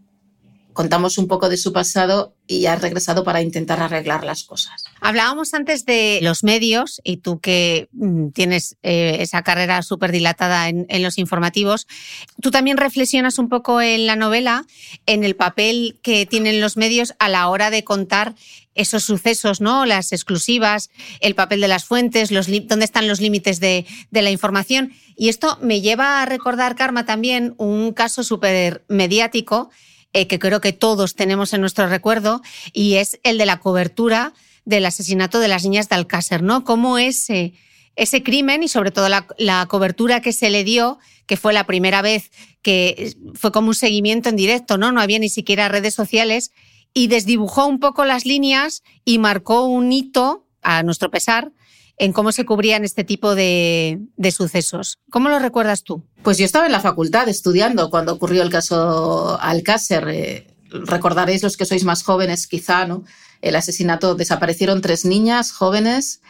contamos 0.74 1.20
un 1.20 1.28
poco 1.28 1.48
de 1.48 1.58
su 1.58 1.72
pasado 1.72 2.34
y 2.48 2.66
ha 2.66 2.76
regresado 2.76 3.24
para 3.24 3.44
intentar 3.44 3.80
arreglar 3.80 4.24
las 4.24 4.44
cosas. 4.46 4.84
Hablábamos 5.00 5.54
antes 5.54 5.86
de 5.86 6.18
los 6.24 6.44
medios 6.44 7.02
y 7.04 7.18
tú 7.18 7.40
que 7.40 7.88
mm, 7.92 8.30
tienes 8.30 8.78
eh, 8.82 9.18
esa 9.20 9.44
carrera 9.44 9.84
súper 9.84 10.12
dilatada 10.12 10.70
en, 10.70 10.88
los 11.04 11.20
informativos, 11.20 11.86
tú 12.42 12.50
también 12.50 12.78
reflexionas 12.78 13.38
un 13.38 13.48
poco 13.48 13.80
en 13.80 14.08
la 14.08 14.16
novela 14.16 14.66
en 15.06 15.24
el 15.24 15.36
papel 15.36 16.00
que 16.02 16.26
tienen 16.26 16.62
los 16.62 16.78
medios 16.78 17.14
a 17.20 17.30
la 17.30 17.48
hora 17.48 17.70
de 17.70 17.84
contar 17.84 18.34
esos 18.78 19.04
sucesos, 19.04 19.60
¿no? 19.60 19.86
Las 19.86 20.14
exclusivas, 20.14 20.90
el 21.20 21.36
papel 21.36 21.60
de 21.60 21.68
las 21.68 21.84
fuentes, 21.84 22.32
los 22.32 22.48
dónde 22.68 22.86
están 22.86 23.08
los 23.08 23.20
límites 23.20 23.60
de, 23.60 23.86
de 24.12 24.22
la 24.22 24.32
información. 24.32 24.94
Y 25.16 25.30
esto 25.30 25.58
me 25.62 25.82
lleva 25.82 26.22
a 26.22 26.26
recordar, 26.26 26.76
Karma, 26.76 27.06
también 27.06 27.56
un 27.58 27.92
caso 27.92 28.24
súper 28.24 28.86
mediático 28.88 29.70
eh, 30.14 30.26
que 30.26 30.40
creo 30.40 30.62
que 30.62 30.74
todos 30.74 31.16
tenemos 31.16 31.54
en 31.54 31.62
nuestro 31.62 31.88
recuerdo, 31.88 32.42
y 32.72 32.96
es 32.96 33.20
el 33.24 33.38
de 33.38 33.46
la 33.46 33.60
cobertura 33.60 34.34
del 34.66 34.86
asesinato 34.86 35.40
de 35.40 35.48
las 35.48 35.64
niñas 35.64 35.90
de 35.90 35.96
Alcácer, 35.96 36.42
¿no? 36.42 36.64
Cómo 36.64 36.98
ese, 36.98 37.54
ese 37.96 38.24
crimen 38.24 38.64
y 38.64 38.68
sobre 38.68 38.92
todo 38.92 39.10
la, 39.10 39.66
cobertura 39.68 40.22
que 40.22 40.34
se 40.34 40.50
le 40.50 40.64
dio, 40.64 40.98
que 41.26 41.38
fue 41.38 41.54
la 41.54 41.66
primera 41.66 42.02
vez 42.02 42.32
que 42.62 43.16
fue 43.36 43.52
como 43.52 43.68
un 43.68 43.76
seguimiento 43.76 44.30
en 44.30 44.38
directo, 44.38 44.78
¿no? 44.78 44.92
No 44.92 45.02
había 45.02 45.20
ni 45.20 45.30
siquiera 45.30 45.70
redes 45.70 45.94
sociales 45.94 46.52
y 46.98 47.06
desdibujó 47.06 47.68
un 47.68 47.80
poco 47.80 48.06
las 48.06 48.26
líneas 48.26 48.82
y 49.06 49.20
marcó 49.20 49.66
un 49.66 49.92
hito, 49.92 50.48
a 50.64 50.82
nuestro 50.82 51.12
pesar, 51.12 51.52
en 51.98 52.12
cómo 52.12 52.32
se 52.32 52.44
cubrían 52.44 52.84
este 52.84 53.04
tipo 53.04 53.36
de, 53.36 54.00
sucesos. 54.36 54.98
¿Cómo 55.12 55.30
lo 55.30 55.38
recuerdas 55.38 55.84
tú? 55.84 56.04
Pues 56.24 56.40
yo 56.40 56.46
estaba 56.46 56.66
en 56.66 56.72
la 56.72 56.80
facultad 56.80 57.30
estudiando 57.30 57.92
cuando 57.92 58.14
ocurrió 58.14 58.42
el 58.42 58.50
caso 58.50 59.40
Alcácer. 59.40 60.08
Eh, 60.10 60.48
recordaréis 60.72 61.44
los 61.44 61.56
que 61.56 61.66
sois 61.66 61.84
más 61.84 62.02
jóvenes, 62.02 62.48
quizá, 62.48 62.88
¿no? 62.88 63.04
El 63.44 63.56
asesinato, 63.56 64.16
desaparecieron 64.16 64.82
tres 64.82 65.06
niñas 65.06 65.52
jóvenes 65.52 66.22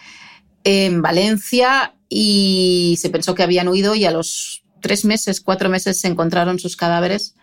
en 0.66 1.02
Valencia 1.02 1.96
y 2.10 2.98
se 3.00 3.10
pensó 3.10 3.36
que 3.36 3.44
habían 3.44 3.70
huido 3.70 3.96
y 3.96 4.04
a 4.04 4.12
los 4.12 4.66
tres 4.82 5.06
meses, 5.06 5.40
cuatro 5.40 5.70
meses 5.70 5.98
se 6.02 6.10
encontraron 6.10 6.60
sus 6.60 6.76
cadáveres 6.76 7.36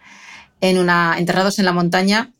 en 0.61 0.77
una, 0.77 1.17
enterrados 1.19 1.59
en 1.59 1.65
la 1.65 1.73
montaña. 1.73 2.35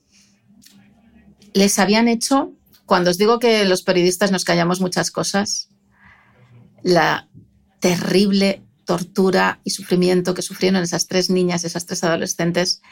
Les 1.55 1.79
habían 1.79 2.09
hecho, 2.09 2.53
cuando 2.85 3.11
os 3.11 3.17
digo 3.17 3.39
que 3.39 3.65
los 3.65 3.83
periodistas 3.83 4.31
nos 4.31 4.45
callamos 4.45 4.81
muchas 4.81 5.11
cosas, 5.11 5.71
la 6.83 7.29
terrible 7.81 8.63
tortura 8.85 9.61
y 9.65 9.71
sufrimiento 9.71 10.35
que 10.35 10.43
sufrieron 10.43 10.83
esas 10.83 11.07
tres 11.07 11.31
niñas, 11.31 11.65
esas 11.65 11.87
tres 11.87 12.05
adolescentes, 12.05 12.83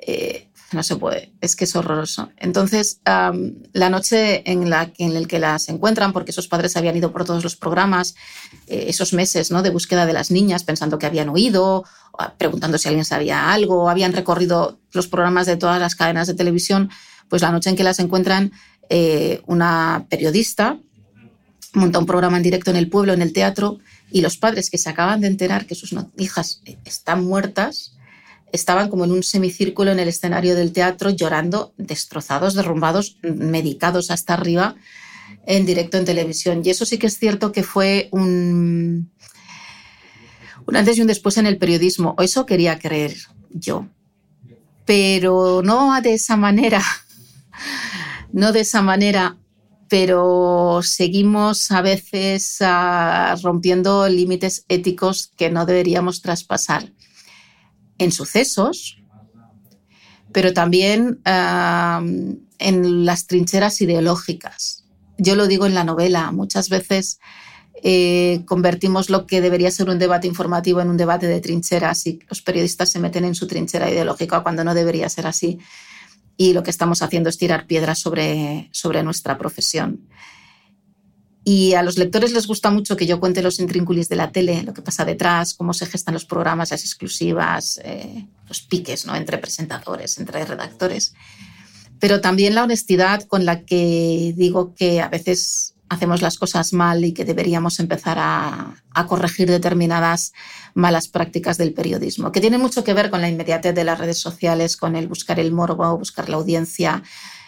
eh, 0.00 0.48
no 0.72 0.82
se 0.82 0.96
puede, 0.96 1.32
es 1.40 1.56
que 1.56 1.64
es 1.64 1.74
horroroso. 1.76 2.30
Entonces, 2.36 3.00
la 3.04 3.90
noche 3.90 4.50
en 4.50 4.68
la 4.68 4.92
en 4.98 5.16
el 5.16 5.26
que 5.26 5.38
las 5.38 5.68
encuentran, 5.70 6.12
porque 6.12 6.30
esos 6.30 6.46
padres 6.46 6.76
habían 6.76 6.96
ido 6.96 7.10
por 7.10 7.24
todos 7.24 7.42
los 7.42 7.56
programas, 7.56 8.14
eh, 8.66 8.84
esos 8.88 9.14
meses 9.14 9.50
¿no? 9.50 9.62
de 9.62 9.70
búsqueda 9.70 10.04
de 10.04 10.12
las 10.12 10.30
niñas, 10.30 10.64
pensando 10.64 10.98
que 10.98 11.06
habían 11.06 11.30
huido, 11.30 11.84
preguntando 12.36 12.76
si 12.76 12.88
alguien 12.88 13.06
sabía 13.06 13.50
algo, 13.50 13.88
habían 13.88 14.12
recorrido 14.12 14.78
los 14.92 15.08
programas 15.08 15.46
de 15.46 15.56
todas 15.56 15.80
las 15.80 15.94
cadenas 15.94 16.26
de 16.26 16.34
televisión, 16.34 16.90
pues 17.28 17.42
la 17.42 17.50
noche 17.50 17.70
en 17.70 17.76
que 17.76 17.84
las 17.84 17.98
encuentran, 17.98 18.52
eh, 18.88 19.42
una 19.46 20.06
periodista 20.08 20.78
monta 21.74 21.98
un 21.98 22.06
programa 22.06 22.36
en 22.36 22.42
directo 22.42 22.70
en 22.70 22.76
el 22.76 22.88
pueblo, 22.88 23.12
en 23.12 23.22
el 23.22 23.32
teatro, 23.32 23.78
y 24.10 24.20
los 24.20 24.36
padres 24.36 24.70
que 24.70 24.78
se 24.78 24.88
acaban 24.88 25.20
de 25.20 25.26
enterar 25.26 25.66
que 25.66 25.74
sus 25.74 25.94
hijas 26.16 26.62
están 26.84 27.24
muertas, 27.24 27.96
estaban 28.52 28.88
como 28.88 29.04
en 29.04 29.12
un 29.12 29.22
semicírculo 29.22 29.92
en 29.92 29.98
el 29.98 30.08
escenario 30.08 30.54
del 30.54 30.72
teatro 30.72 31.10
llorando, 31.10 31.74
destrozados, 31.76 32.54
derrumbados, 32.54 33.18
medicados 33.22 34.10
hasta 34.10 34.34
arriba 34.34 34.76
en 35.46 35.66
directo 35.66 35.98
en 35.98 36.06
televisión. 36.06 36.62
Y 36.64 36.70
eso 36.70 36.86
sí 36.86 36.98
que 36.98 37.08
es 37.08 37.18
cierto 37.18 37.52
que 37.52 37.62
fue 37.62 38.08
un, 38.12 39.10
un 40.66 40.76
antes 40.76 40.96
y 40.96 41.02
un 41.02 41.06
después 41.06 41.36
en 41.36 41.46
el 41.46 41.58
periodismo. 41.58 42.16
Eso 42.18 42.46
quería 42.46 42.78
creer 42.78 43.14
yo. 43.50 43.86
Pero 44.86 45.60
no 45.62 46.00
de 46.00 46.14
esa 46.14 46.36
manera. 46.36 46.82
No 48.32 48.52
de 48.52 48.60
esa 48.60 48.82
manera 48.82 49.38
pero 49.88 50.80
seguimos 50.82 51.70
a 51.70 51.80
veces 51.80 52.58
ah, 52.60 53.34
rompiendo 53.42 54.08
límites 54.08 54.64
éticos 54.68 55.32
que 55.36 55.50
no 55.50 55.66
deberíamos 55.66 56.20
traspasar 56.20 56.92
en 57.96 58.12
sucesos, 58.12 59.02
pero 60.32 60.52
también 60.52 61.20
en 61.24 63.06
las 63.06 63.26
trincheras 63.26 63.80
ideológicas. 63.80 64.84
Yo 65.16 65.34
lo 65.34 65.48
digo 65.48 65.66
en 65.66 65.74
la 65.74 65.84
novela, 65.84 66.30
muchas 66.30 66.68
veces 66.68 67.18
eh, 67.82 68.42
convertimos 68.44 69.08
lo 69.08 69.26
que 69.26 69.40
debería 69.40 69.70
ser 69.70 69.88
un 69.88 69.98
debate 69.98 70.26
informativo 70.26 70.80
en 70.80 70.90
un 70.90 70.96
debate 70.96 71.26
de 71.26 71.40
trincheras 71.40 72.06
y 72.06 72.20
los 72.28 72.42
periodistas 72.42 72.90
se 72.90 73.00
meten 73.00 73.24
en 73.24 73.34
su 73.34 73.46
trinchera 73.46 73.90
ideológica 73.90 74.42
cuando 74.42 74.64
no 74.64 74.74
debería 74.74 75.08
ser 75.08 75.26
así. 75.26 75.58
Y 76.38 76.54
lo 76.54 76.62
que 76.62 76.70
estamos 76.70 77.02
haciendo 77.02 77.28
es 77.28 77.36
tirar 77.36 77.66
piedras 77.66 77.98
sobre, 77.98 78.70
sobre 78.72 79.02
nuestra 79.02 79.36
profesión. 79.36 80.08
Y 81.44 81.74
a 81.74 81.82
los 81.82 81.98
lectores 81.98 82.32
les 82.32 82.46
gusta 82.46 82.70
mucho 82.70 82.96
que 82.96 83.06
yo 83.06 83.20
cuente 83.20 83.42
los 83.42 83.58
intrínculis 83.58 84.08
de 84.08 84.16
la 84.16 84.32
tele, 84.32 84.62
lo 84.62 84.74
que 84.74 84.82
pasa 84.82 85.04
detrás, 85.04 85.54
cómo 85.54 85.72
se 85.72 85.86
gestan 85.86 86.14
los 86.14 86.24
programas, 86.24 86.70
las 86.70 86.84
exclusivas, 86.84 87.80
eh, 87.84 88.26
los 88.46 88.60
piques 88.60 89.04
¿no? 89.06 89.16
entre 89.16 89.38
presentadores, 89.38 90.18
entre 90.18 90.44
redactores. 90.44 91.14
Pero 91.98 92.20
también 92.20 92.54
la 92.54 92.64
honestidad 92.64 93.22
con 93.24 93.44
la 93.44 93.64
que 93.64 94.32
digo 94.36 94.74
que 94.74 95.00
a 95.00 95.08
veces 95.08 95.74
hacemos 95.88 96.22
las 96.22 96.38
cosas 96.38 96.72
mal 96.72 97.04
y 97.04 97.12
que 97.12 97.24
deberíamos 97.24 97.80
empezar 97.80 98.18
a, 98.20 98.74
corregir 99.06 99.48
determinadas 99.48 100.32
malas 100.74 101.06
prácticas 101.06 101.56
del 101.56 101.72
periodismo, 101.72 102.32
que 102.32 102.40
tiene 102.40 102.58
mucho 102.58 102.82
que 102.82 102.94
ver 102.94 103.10
con 103.10 103.20
la 103.20 103.28
inmediatez 103.28 103.72
de 103.72 103.84
las 103.84 103.96
redes 103.96 104.18
sociales, 104.18 104.76
con 104.76 104.96
el 104.96 105.06
buscar 105.06 105.38
el 105.38 105.52
morbo, 105.52 105.96
buscar 105.96 106.28
la 106.28 106.36
audiencia. 106.36 107.04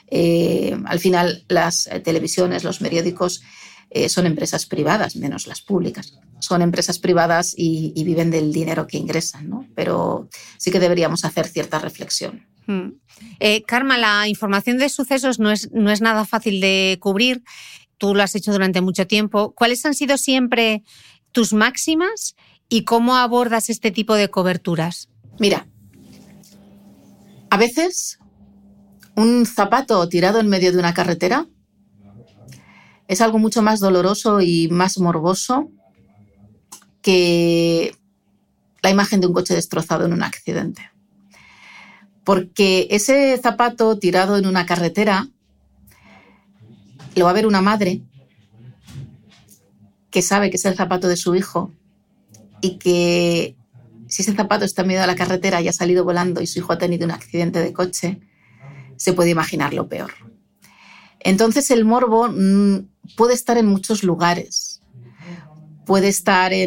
Eh, 0.06 0.78
al 0.86 1.00
final, 1.00 1.44
las 1.48 1.88
eh, 1.88 1.98
televisiones, 1.98 2.62
los 2.62 2.78
periódicos 2.78 3.42
eh, 3.90 4.08
son 4.08 4.26
empresas 4.26 4.64
privadas, 4.64 5.16
menos 5.16 5.48
las 5.48 5.60
públicas. 5.60 6.20
Son 6.38 6.62
empresas 6.62 7.00
privadas 7.00 7.52
y, 7.56 7.92
viven 8.04 8.30
del 8.30 8.52
dinero 8.52 8.86
que 8.86 8.96
ingresan, 8.96 9.50
¿no? 9.50 9.66
Pero 9.74 10.28
sí 10.56 10.70
que 10.70 10.78
deberíamos 10.78 11.24
hacer 11.24 11.48
cierta 11.48 11.80
reflexión. 11.80 12.46
Hmm. 12.68 12.92
Karma, 13.66 13.98
la 13.98 14.28
información 14.28 14.78
de 14.78 14.88
sucesos 14.88 15.40
no 15.40 15.50
es, 15.50 15.72
no 15.72 15.90
es 15.90 16.00
nada 16.00 16.24
fácil 16.24 16.60
de 16.60 16.96
cubrir. 17.00 17.42
Tú 18.00 18.14
lo 18.14 18.22
has 18.22 18.34
hecho 18.34 18.50
durante 18.50 18.80
mucho 18.80 19.06
tiempo. 19.06 19.52
¿Cuáles 19.54 19.84
han 19.84 19.92
sido 19.92 20.16
siempre 20.16 20.84
tus 21.32 21.52
máximas 21.52 22.34
y 22.66 22.84
cómo 22.84 23.14
abordas 23.14 23.68
este 23.68 23.90
tipo 23.90 24.14
de 24.14 24.30
coberturas? 24.30 25.10
Mira, 25.38 25.68
a 27.50 27.58
veces 27.58 28.18
un 29.16 29.44
zapato 29.44 30.08
tirado 30.08 30.40
en 30.40 30.48
medio 30.48 30.72
de 30.72 30.78
una 30.78 30.94
carretera 30.94 31.46
es 33.06 33.20
algo 33.20 33.38
mucho 33.38 33.60
más 33.60 33.80
doloroso 33.80 34.40
y 34.40 34.68
más 34.68 34.98
morboso 34.98 35.70
que 37.02 37.94
la 38.80 38.88
imagen 38.88 39.20
de 39.20 39.26
un 39.26 39.34
coche 39.34 39.54
destrozado 39.54 40.06
en 40.06 40.14
un 40.14 40.22
accidente. 40.22 40.90
Porque 42.24 42.88
ese 42.90 43.36
zapato 43.36 43.98
tirado 43.98 44.38
en 44.38 44.46
una 44.46 44.64
carretera 44.64 45.28
lo 47.16 47.24
va 47.24 47.30
a 47.30 47.34
ver 47.34 47.46
una 47.46 47.60
madre 47.60 48.02
que 50.10 50.22
sabe 50.22 50.50
que 50.50 50.56
es 50.56 50.64
el 50.64 50.74
zapato 50.74 51.08
de 51.08 51.16
su 51.16 51.34
hijo 51.34 51.72
y 52.60 52.78
que 52.78 53.56
si 54.08 54.22
ese 54.22 54.34
zapato 54.34 54.64
está 54.64 54.82
en 54.82 54.88
medio 54.88 55.00
de 55.00 55.06
la 55.06 55.14
carretera 55.14 55.60
y 55.60 55.68
ha 55.68 55.72
salido 55.72 56.04
volando 56.04 56.40
y 56.40 56.46
su 56.46 56.58
hijo 56.58 56.72
ha 56.72 56.78
tenido 56.78 57.04
un 57.04 57.12
accidente 57.12 57.60
de 57.60 57.72
coche, 57.72 58.20
se 58.96 59.12
puede 59.12 59.30
imaginar 59.30 59.72
lo 59.72 59.88
peor. 59.88 60.12
Entonces 61.20 61.70
el 61.70 61.84
morbo 61.84 62.28
mm, 62.28 62.88
puede 63.16 63.34
estar 63.34 63.56
en 63.56 63.66
muchos 63.66 64.02
lugares. 64.02 64.82
Puede 65.86 66.08
estar 66.08 66.52
eh, 66.52 66.64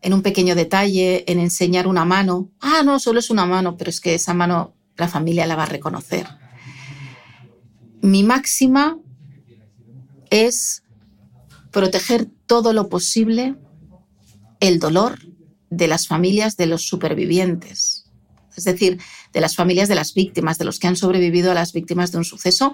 en, 0.00 0.14
un 0.14 0.22
pequeño 0.22 0.54
detalle, 0.54 1.24
en 1.30 1.38
enseñar 1.38 1.86
una 1.86 2.04
mano. 2.04 2.50
Ah, 2.60 2.82
no, 2.84 2.98
solo 2.98 3.20
es 3.20 3.30
una 3.30 3.46
mano, 3.46 3.76
pero 3.76 3.90
es 3.90 4.00
que 4.00 4.14
esa 4.14 4.34
mano 4.34 4.74
la 4.96 5.08
familia 5.08 5.46
la 5.46 5.56
va 5.56 5.64
a 5.64 5.66
reconocer. 5.66 6.26
Mi 8.02 8.22
máxima 8.22 8.98
es 10.30 10.82
proteger 11.70 12.26
todo 12.46 12.72
lo 12.72 12.88
posible 12.88 13.56
el 14.60 14.78
dolor 14.78 15.18
de 15.70 15.88
las 15.88 16.06
familias 16.06 16.56
de 16.56 16.66
los 16.66 16.86
supervivientes, 16.86 18.10
es 18.56 18.64
decir, 18.64 18.98
de 19.32 19.40
las 19.40 19.56
familias 19.56 19.88
de 19.88 19.94
las 19.94 20.14
víctimas, 20.14 20.58
de 20.58 20.64
los 20.64 20.78
que 20.78 20.86
han 20.86 20.96
sobrevivido 20.96 21.50
a 21.50 21.54
las 21.54 21.72
víctimas 21.72 22.12
de 22.12 22.18
un 22.18 22.24
suceso 22.24 22.72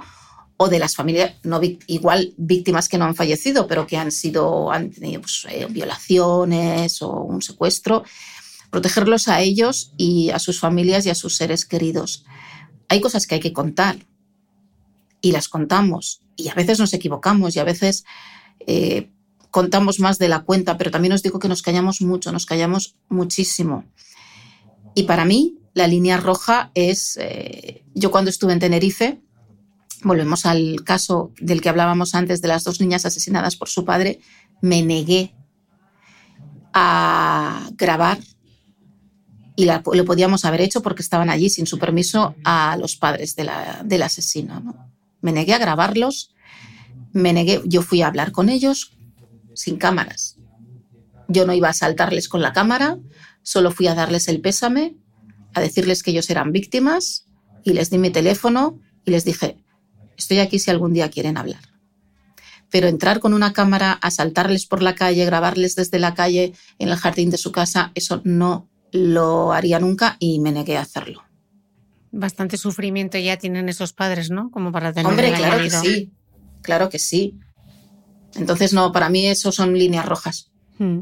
o 0.56 0.68
de 0.68 0.78
las 0.78 0.94
familias, 0.94 1.34
no 1.42 1.60
igual 1.88 2.34
víctimas 2.36 2.88
que 2.88 2.98
no 2.98 3.04
han 3.04 3.16
fallecido, 3.16 3.66
pero 3.66 3.86
que 3.86 3.96
han 3.96 4.12
sido, 4.12 4.70
han 4.70 4.90
tenido 4.90 5.22
pues, 5.22 5.46
eh, 5.50 5.66
violaciones 5.68 7.02
o 7.02 7.10
un 7.22 7.42
secuestro, 7.42 8.04
protegerlos 8.70 9.26
a 9.28 9.40
ellos 9.40 9.92
y 9.96 10.30
a 10.30 10.38
sus 10.38 10.60
familias 10.60 11.04
y 11.06 11.10
a 11.10 11.14
sus 11.14 11.34
seres 11.34 11.64
queridos. 11.64 12.24
Hay 12.88 13.00
cosas 13.00 13.26
que 13.26 13.34
hay 13.34 13.40
que 13.40 13.52
contar 13.52 13.96
y 15.20 15.32
las 15.32 15.48
contamos 15.48 16.21
y 16.36 16.48
a 16.48 16.54
veces 16.54 16.78
nos 16.78 16.92
equivocamos 16.94 17.54
y 17.56 17.58
a 17.58 17.64
veces 17.64 18.04
eh, 18.66 19.10
contamos 19.50 20.00
más 20.00 20.18
de 20.18 20.28
la 20.28 20.40
cuenta, 20.40 20.78
pero 20.78 20.90
también 20.90 21.12
os 21.12 21.22
digo 21.22 21.38
que 21.38 21.48
nos 21.48 21.62
callamos 21.62 22.00
mucho, 22.00 22.32
nos 22.32 22.46
callamos 22.46 22.96
muchísimo. 23.08 23.84
Y 24.94 25.04
para 25.04 25.24
mí 25.24 25.58
la 25.74 25.86
línea 25.86 26.16
roja 26.16 26.70
es, 26.74 27.18
eh, 27.20 27.84
yo 27.94 28.10
cuando 28.10 28.30
estuve 28.30 28.52
en 28.52 28.60
Tenerife, 28.60 29.20
volvemos 30.02 30.46
al 30.46 30.82
caso 30.84 31.32
del 31.40 31.60
que 31.60 31.68
hablábamos 31.68 32.14
antes 32.14 32.42
de 32.42 32.48
las 32.48 32.64
dos 32.64 32.80
niñas 32.80 33.06
asesinadas 33.06 33.56
por 33.56 33.68
su 33.68 33.84
padre, 33.84 34.20
me 34.60 34.82
negué 34.82 35.34
a 36.72 37.68
grabar 37.76 38.18
y 39.54 39.66
lo 39.66 40.04
podíamos 40.04 40.44
haber 40.44 40.62
hecho 40.62 40.82
porque 40.82 41.02
estaban 41.02 41.28
allí 41.28 41.50
sin 41.50 41.66
su 41.66 41.78
permiso 41.78 42.34
a 42.44 42.76
los 42.78 42.96
padres 42.96 43.36
del 43.36 44.02
asesino. 44.02 44.91
Me 45.22 45.32
negué 45.32 45.54
a 45.54 45.58
grabarlos, 45.58 46.34
me 47.12 47.32
negué, 47.32 47.62
yo 47.64 47.80
fui 47.80 48.02
a 48.02 48.08
hablar 48.08 48.32
con 48.32 48.48
ellos 48.48 48.98
sin 49.54 49.76
cámaras. 49.76 50.36
Yo 51.28 51.46
no 51.46 51.54
iba 51.54 51.68
a 51.68 51.72
saltarles 51.72 52.28
con 52.28 52.42
la 52.42 52.52
cámara, 52.52 52.98
solo 53.42 53.70
fui 53.70 53.86
a 53.86 53.94
darles 53.94 54.28
el 54.28 54.40
pésame, 54.40 54.96
a 55.54 55.60
decirles 55.60 56.02
que 56.02 56.10
ellos 56.10 56.28
eran 56.30 56.52
víctimas 56.52 57.26
y 57.64 57.72
les 57.72 57.90
di 57.90 57.98
mi 57.98 58.10
teléfono 58.10 58.78
y 59.04 59.10
les 59.10 59.24
dije, 59.24 59.56
estoy 60.16 60.40
aquí 60.40 60.58
si 60.58 60.70
algún 60.70 60.92
día 60.92 61.10
quieren 61.10 61.36
hablar. 61.36 61.62
Pero 62.70 62.88
entrar 62.88 63.20
con 63.20 63.34
una 63.34 63.52
cámara, 63.52 63.92
asaltarles 63.92 64.66
por 64.66 64.82
la 64.82 64.94
calle, 64.94 65.24
grabarles 65.24 65.74
desde 65.74 65.98
la 65.98 66.14
calle 66.14 66.54
en 66.78 66.88
el 66.88 66.96
jardín 66.96 67.30
de 67.30 67.38
su 67.38 67.52
casa, 67.52 67.92
eso 67.94 68.22
no 68.24 68.68
lo 68.92 69.52
haría 69.52 69.78
nunca 69.78 70.16
y 70.18 70.40
me 70.40 70.52
negué 70.52 70.76
a 70.76 70.82
hacerlo. 70.82 71.22
Bastante 72.12 72.56
sufrimiento 72.56 73.18
ya 73.18 73.36
tienen 73.38 73.68
esos 73.68 73.92
padres, 73.92 74.30
¿no? 74.30 74.50
Como 74.50 74.70
para 74.70 74.92
tener 74.92 75.10
Hombre, 75.10 75.28
el 75.28 75.34
claro 75.34 75.62
que 75.62 75.70
sí, 75.70 76.12
claro 76.62 76.88
que 76.88 76.98
sí. 76.98 77.38
Entonces, 78.34 78.72
no, 78.72 78.92
para 78.92 79.08
mí 79.08 79.26
eso 79.26 79.50
son 79.52 79.76
líneas 79.76 80.06
rojas. 80.06 80.50
Mm. 80.78 81.00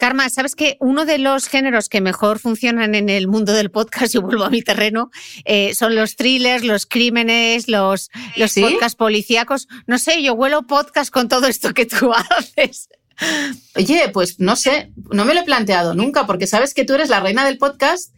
Karma, 0.00 0.30
¿sabes 0.30 0.56
que 0.56 0.78
uno 0.80 1.04
de 1.04 1.18
los 1.18 1.46
géneros 1.46 1.90
que 1.90 2.00
mejor 2.00 2.38
funcionan 2.38 2.94
en 2.94 3.10
el 3.10 3.28
mundo 3.28 3.52
del 3.52 3.70
podcast, 3.70 4.12
yo 4.14 4.22
vuelvo 4.22 4.44
a 4.44 4.50
mi 4.50 4.62
terreno, 4.62 5.10
eh, 5.44 5.74
son 5.74 5.94
los 5.94 6.16
thrillers, 6.16 6.64
los 6.64 6.86
crímenes, 6.86 7.68
los, 7.68 8.10
los 8.36 8.50
¿Sí? 8.50 8.62
podcasts 8.62 8.96
policíacos? 8.96 9.68
No 9.86 9.98
sé, 9.98 10.22
yo 10.22 10.32
huelo 10.32 10.66
podcast 10.66 11.12
con 11.12 11.28
todo 11.28 11.46
esto 11.46 11.74
que 11.74 11.84
tú 11.84 12.12
haces. 12.30 12.88
Oye, 13.76 14.08
pues 14.10 14.40
no 14.40 14.56
sé, 14.56 14.90
no 15.12 15.26
me 15.26 15.34
lo 15.34 15.40
he 15.40 15.44
planteado 15.44 15.94
nunca, 15.94 16.26
porque 16.26 16.46
sabes 16.46 16.72
que 16.72 16.84
tú 16.84 16.94
eres 16.94 17.10
la 17.10 17.20
reina 17.20 17.44
del 17.44 17.58
podcast. 17.58 18.14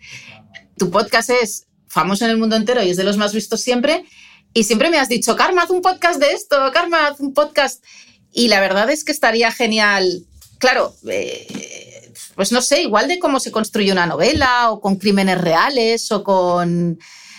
Tu 0.78 0.88
podcast 0.88 1.30
es 1.30 1.66
famoso 1.92 2.24
en 2.24 2.30
el 2.30 2.38
mundo 2.38 2.56
entero 2.56 2.82
y 2.82 2.88
es 2.88 2.96
de 2.96 3.04
los 3.04 3.18
más 3.18 3.34
vistos 3.34 3.60
siempre. 3.60 4.06
Y 4.54 4.64
siempre 4.64 4.90
me 4.90 4.98
has 4.98 5.10
dicho, 5.10 5.36
Karma, 5.36 5.62
haz 5.62 5.70
un 5.70 5.82
podcast 5.82 6.18
de 6.18 6.32
esto, 6.32 6.56
Karma, 6.72 7.08
haz 7.08 7.20
un 7.20 7.34
podcast. 7.34 7.84
Y 8.32 8.48
la 8.48 8.60
verdad 8.60 8.90
es 8.90 9.04
que 9.04 9.12
estaría 9.12 9.52
genial. 9.52 10.24
Claro, 10.58 10.94
eh, 11.08 12.12
pues 12.34 12.50
no 12.50 12.62
sé, 12.62 12.82
igual 12.82 13.08
de 13.08 13.18
cómo 13.18 13.40
se 13.40 13.52
construye 13.52 13.92
una 13.92 14.06
novela 14.06 14.70
o 14.70 14.80
con 14.80 14.96
crímenes 14.96 15.38
reales 15.40 16.10
o 16.12 16.24
con... 16.24 16.98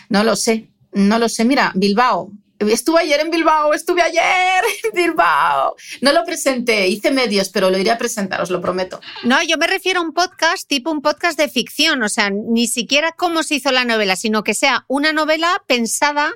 No 0.10 0.24
lo 0.24 0.36
sé, 0.36 0.70
no 0.92 1.18
lo 1.18 1.30
sé. 1.30 1.46
Mira, 1.46 1.72
Bilbao. 1.74 2.32
Estuve 2.70 3.02
ayer 3.02 3.20
en 3.20 3.30
Bilbao, 3.30 3.74
estuve 3.74 4.02
ayer 4.02 4.64
en 4.84 4.92
Bilbao. 4.94 5.76
No 6.02 6.12
lo 6.12 6.24
presenté, 6.24 6.88
hice 6.88 7.12
medios, 7.12 7.50
pero 7.50 7.70
lo 7.70 7.78
iré 7.78 7.92
a 7.92 7.98
presentar, 7.98 8.42
os 8.42 8.50
lo 8.50 8.62
prometo. 8.62 9.00
No, 9.24 9.42
yo 9.44 9.58
me 9.58 9.68
refiero 9.68 10.00
a 10.00 10.04
un 10.04 10.14
podcast 10.14 10.68
tipo 10.68 10.92
un 10.92 11.02
podcast 11.02 11.38
de 11.38 11.50
ficción, 11.50 12.04
o 12.04 12.10
sea, 12.10 12.30
ni 12.30 12.68
siquiera 12.68 13.12
cómo 13.12 13.44
se 13.44 13.56
hizo 13.56 13.72
la 13.72 13.86
novela, 13.86 14.16
sino 14.16 14.44
que 14.44 14.54
sea 14.54 14.86
una 14.88 15.14
novela 15.14 15.64
pensada, 15.68 16.32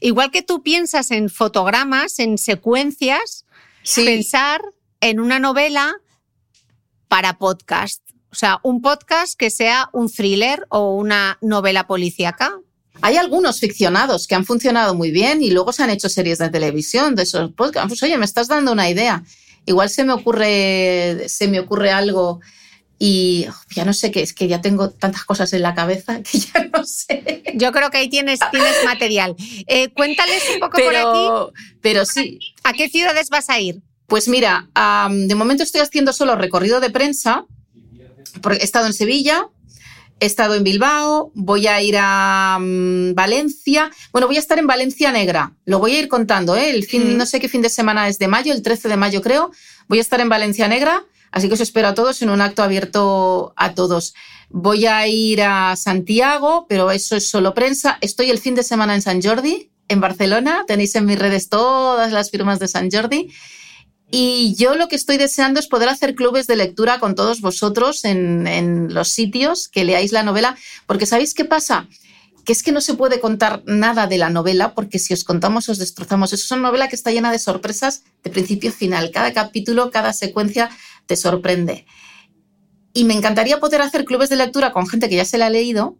igual 0.00 0.30
que 0.30 0.42
tú 0.42 0.62
piensas 0.62 1.10
en 1.10 1.28
fotogramas, 1.28 2.18
en 2.18 2.38
secuencias, 2.38 3.44
Sí, 3.82 4.04
pensar 4.04 4.60
en 5.00 5.20
una 5.20 5.38
novela 5.38 5.96
para 7.08 7.38
podcast. 7.38 8.02
O 8.30 8.34
sea, 8.34 8.60
un 8.62 8.82
podcast 8.82 9.38
que 9.38 9.50
sea 9.50 9.88
un 9.92 10.10
thriller 10.10 10.66
o 10.68 10.94
una 10.94 11.38
novela 11.40 11.86
policíaca. 11.86 12.60
Hay 13.00 13.16
algunos 13.16 13.60
ficcionados 13.60 14.26
que 14.26 14.34
han 14.34 14.44
funcionado 14.44 14.94
muy 14.94 15.10
bien 15.10 15.42
y 15.42 15.50
luego 15.50 15.72
se 15.72 15.82
han 15.82 15.90
hecho 15.90 16.08
series 16.08 16.38
de 16.38 16.50
televisión 16.50 17.14
de 17.14 17.22
esos 17.22 17.52
podcasts. 17.52 17.88
Pues 17.88 18.02
oye, 18.02 18.18
me 18.18 18.24
estás 18.24 18.48
dando 18.48 18.72
una 18.72 18.88
idea. 18.90 19.22
Igual 19.66 19.90
se 19.90 20.04
me 20.04 20.12
ocurre, 20.12 21.28
se 21.28 21.48
me 21.48 21.60
ocurre 21.60 21.90
algo 21.90 22.40
y 22.98 23.46
ya 23.74 23.84
no 23.84 23.92
sé 23.92 24.10
qué, 24.10 24.22
es 24.22 24.32
que 24.32 24.48
ya 24.48 24.60
tengo 24.60 24.90
tantas 24.90 25.24
cosas 25.24 25.52
en 25.52 25.62
la 25.62 25.74
cabeza 25.74 26.20
que 26.22 26.38
ya 26.38 26.68
no 26.72 26.84
sé. 26.84 27.44
Yo 27.54 27.70
creo 27.70 27.90
que 27.90 27.98
ahí 27.98 28.08
tienes, 28.08 28.40
tienes 28.50 28.84
material. 28.84 29.36
Eh, 29.66 29.88
cuéntales 29.90 30.42
un 30.52 30.60
poco 30.60 30.78
por 30.78 30.96
aquí. 30.96 31.60
Pero, 31.80 32.04
sí, 32.04 32.40
¿A 32.64 32.72
qué 32.72 32.88
ciudades 32.88 33.30
vas 33.30 33.50
a 33.50 33.60
ir? 33.60 33.82
Pues 34.06 34.26
mira, 34.26 34.68
de 35.10 35.34
momento 35.34 35.62
estoy 35.62 35.82
haciendo 35.82 36.12
solo 36.12 36.34
recorrido 36.34 36.80
de 36.80 36.88
prensa, 36.88 37.44
porque 38.40 38.60
he 38.60 38.64
estado 38.64 38.86
en 38.86 38.94
Sevilla, 38.94 39.48
he 40.20 40.26
estado 40.26 40.54
en 40.54 40.64
Bilbao, 40.64 41.30
voy 41.34 41.66
a 41.66 41.80
ir 41.82 41.96
a 41.98 42.58
mm, 42.60 43.14
Valencia, 43.14 43.90
bueno, 44.12 44.26
voy 44.26 44.36
a 44.36 44.40
estar 44.40 44.58
en 44.58 44.66
Valencia 44.66 45.12
Negra, 45.12 45.52
lo 45.64 45.78
voy 45.78 45.94
a 45.94 45.98
ir 46.00 46.08
contando, 46.08 46.56
¿eh? 46.56 46.70
El 46.70 46.84
fin, 46.84 47.14
Mm. 47.14 47.16
no 47.16 47.26
sé 47.26 47.40
qué 47.40 47.48
fin 47.48 47.62
de 47.62 47.68
semana 47.68 48.08
es 48.08 48.18
de 48.18 48.28
mayo, 48.28 48.52
el 48.52 48.62
13 48.62 48.88
de 48.88 48.96
mayo 48.96 49.22
creo, 49.22 49.50
voy 49.88 49.98
a 49.98 50.00
estar 50.00 50.20
en 50.20 50.28
Valencia 50.28 50.66
Negra, 50.68 51.04
así 51.30 51.48
que 51.48 51.54
os 51.54 51.60
espero 51.60 51.88
a 51.88 51.94
todos 51.94 52.20
en 52.22 52.30
un 52.30 52.40
acto 52.40 52.62
abierto 52.62 53.52
a 53.56 53.74
todos. 53.74 54.14
Voy 54.50 54.86
a 54.86 55.06
ir 55.06 55.42
a 55.42 55.76
Santiago, 55.76 56.66
pero 56.68 56.90
eso 56.90 57.16
es 57.16 57.28
solo 57.28 57.52
prensa. 57.52 57.98
Estoy 58.00 58.30
el 58.30 58.38
fin 58.38 58.54
de 58.54 58.62
semana 58.62 58.94
en 58.94 59.02
San 59.02 59.20
Jordi, 59.20 59.70
en 59.88 60.00
Barcelona. 60.00 60.64
Tenéis 60.66 60.94
en 60.94 61.04
mis 61.04 61.18
redes 61.18 61.50
todas 61.50 62.12
las 62.12 62.30
firmas 62.30 62.58
de 62.58 62.66
San 62.66 62.90
Jordi. 62.90 63.30
Y 64.10 64.54
yo 64.54 64.74
lo 64.74 64.88
que 64.88 64.96
estoy 64.96 65.18
deseando 65.18 65.60
es 65.60 65.68
poder 65.68 65.88
hacer 65.90 66.14
clubes 66.14 66.46
de 66.46 66.56
lectura 66.56 66.98
con 66.98 67.14
todos 67.14 67.42
vosotros 67.42 68.04
en, 68.04 68.94
los 68.94 69.08
sitios, 69.08 69.68
que 69.68 69.84
leáis 69.84 70.12
la 70.12 70.22
novela, 70.22 70.56
porque 70.86 71.04
¿sabéis 71.04 71.34
qué 71.34 71.44
pasa? 71.44 71.88
Que 72.46 72.52
es 72.52 72.62
que 72.62 72.72
no 72.72 72.80
se 72.80 72.94
puede 72.94 73.20
contar 73.20 73.62
nada 73.66 74.06
de 74.06 74.16
la 74.16 74.30
novela, 74.30 74.74
porque 74.74 74.98
si 74.98 75.12
os 75.12 75.24
contamos 75.24 75.68
os 75.68 75.76
destrozamos. 75.76 76.32
Es 76.32 76.50
una 76.50 76.62
novela 76.62 76.88
que 76.88 76.96
está 76.96 77.10
llena 77.10 77.30
de 77.30 77.38
sorpresas 77.38 78.02
de 78.24 78.30
principio 78.30 78.70
a 78.70 78.72
final. 78.72 79.10
Cada 79.10 79.34
capítulo, 79.34 79.90
cada 79.90 80.14
secuencia 80.14 80.70
te 81.04 81.14
sorprende. 81.16 81.84
Y 82.94 83.04
me 83.04 83.12
encantaría 83.12 83.60
poder 83.60 83.82
hacer 83.82 84.06
clubes 84.06 84.30
de 84.30 84.36
lectura 84.36 84.72
con 84.72 84.86
gente 84.86 85.10
que 85.10 85.16
ya 85.16 85.26
se 85.26 85.36
la 85.36 85.46
ha 85.46 85.50
leído, 85.50 85.98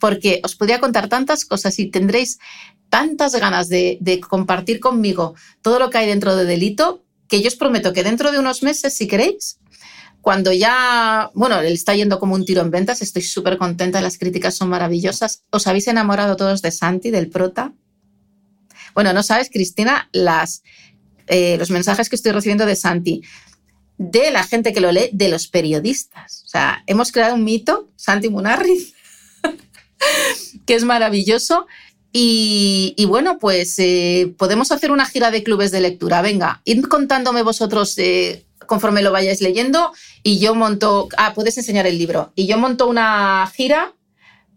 porque 0.00 0.40
os 0.42 0.56
podría 0.56 0.80
contar 0.80 1.08
tantas 1.08 1.44
cosas 1.44 1.78
y 1.78 1.86
tendréis 1.86 2.40
tantas 2.88 3.36
ganas 3.36 3.68
de, 3.68 3.98
de 4.00 4.18
compartir 4.18 4.80
conmigo 4.80 5.36
todo 5.62 5.78
lo 5.78 5.90
que 5.90 5.98
hay 5.98 6.08
dentro 6.08 6.34
de 6.34 6.44
Delito, 6.44 7.04
que 7.30 7.40
yo 7.40 7.48
os 7.48 7.56
prometo 7.56 7.92
que 7.92 8.02
dentro 8.02 8.32
de 8.32 8.38
unos 8.40 8.62
meses, 8.62 8.92
si 8.92 9.06
queréis, 9.06 9.58
cuando 10.20 10.52
ya, 10.52 11.30
bueno, 11.32 11.62
le 11.62 11.72
está 11.72 11.94
yendo 11.94 12.18
como 12.18 12.34
un 12.34 12.44
tiro 12.44 12.60
en 12.60 12.70
ventas, 12.70 13.00
estoy 13.00 13.22
súper 13.22 13.56
contenta, 13.56 14.02
las 14.02 14.18
críticas 14.18 14.56
son 14.56 14.68
maravillosas. 14.68 15.44
¿Os 15.50 15.66
habéis 15.66 15.86
enamorado 15.86 16.36
todos 16.36 16.60
de 16.60 16.72
Santi, 16.72 17.10
del 17.10 17.30
prota? 17.30 17.72
Bueno, 18.94 19.12
no 19.12 19.22
sabes, 19.22 19.48
Cristina, 19.48 20.10
las, 20.12 20.62
eh, 21.28 21.56
los 21.56 21.70
mensajes 21.70 22.08
que 22.08 22.16
estoy 22.16 22.32
recibiendo 22.32 22.66
de 22.66 22.76
Santi, 22.76 23.22
de 23.96 24.30
la 24.32 24.42
gente 24.42 24.72
que 24.72 24.80
lo 24.80 24.90
lee, 24.90 25.10
de 25.12 25.28
los 25.28 25.46
periodistas. 25.46 26.42
O 26.46 26.48
sea, 26.48 26.82
hemos 26.86 27.12
creado 27.12 27.36
un 27.36 27.44
mito, 27.44 27.88
Santi 27.94 28.28
Munarriz, 28.28 28.94
que 30.66 30.74
es 30.74 30.84
maravilloso. 30.84 31.66
Y, 32.12 33.04
bueno, 33.06 33.38
pues 33.38 33.78
eh, 33.78 34.34
podemos 34.36 34.72
hacer 34.72 34.90
una 34.90 35.06
gira 35.06 35.30
de 35.30 35.44
clubes 35.44 35.70
de 35.70 35.80
lectura. 35.80 36.22
Venga, 36.22 36.60
id 36.64 36.84
contándome 36.86 37.42
vosotros 37.42 37.96
eh, 37.98 38.44
conforme 38.70 39.02
lo 39.02 39.10
vayáis 39.10 39.40
leyendo 39.40 39.92
y 40.22 40.38
yo 40.38 40.54
monto, 40.54 41.08
ah, 41.16 41.32
puedes 41.34 41.58
enseñar 41.58 41.88
el 41.88 41.98
libro, 41.98 42.32
y 42.36 42.46
yo 42.46 42.56
monto 42.56 42.86
una 42.86 43.50
gira 43.52 43.94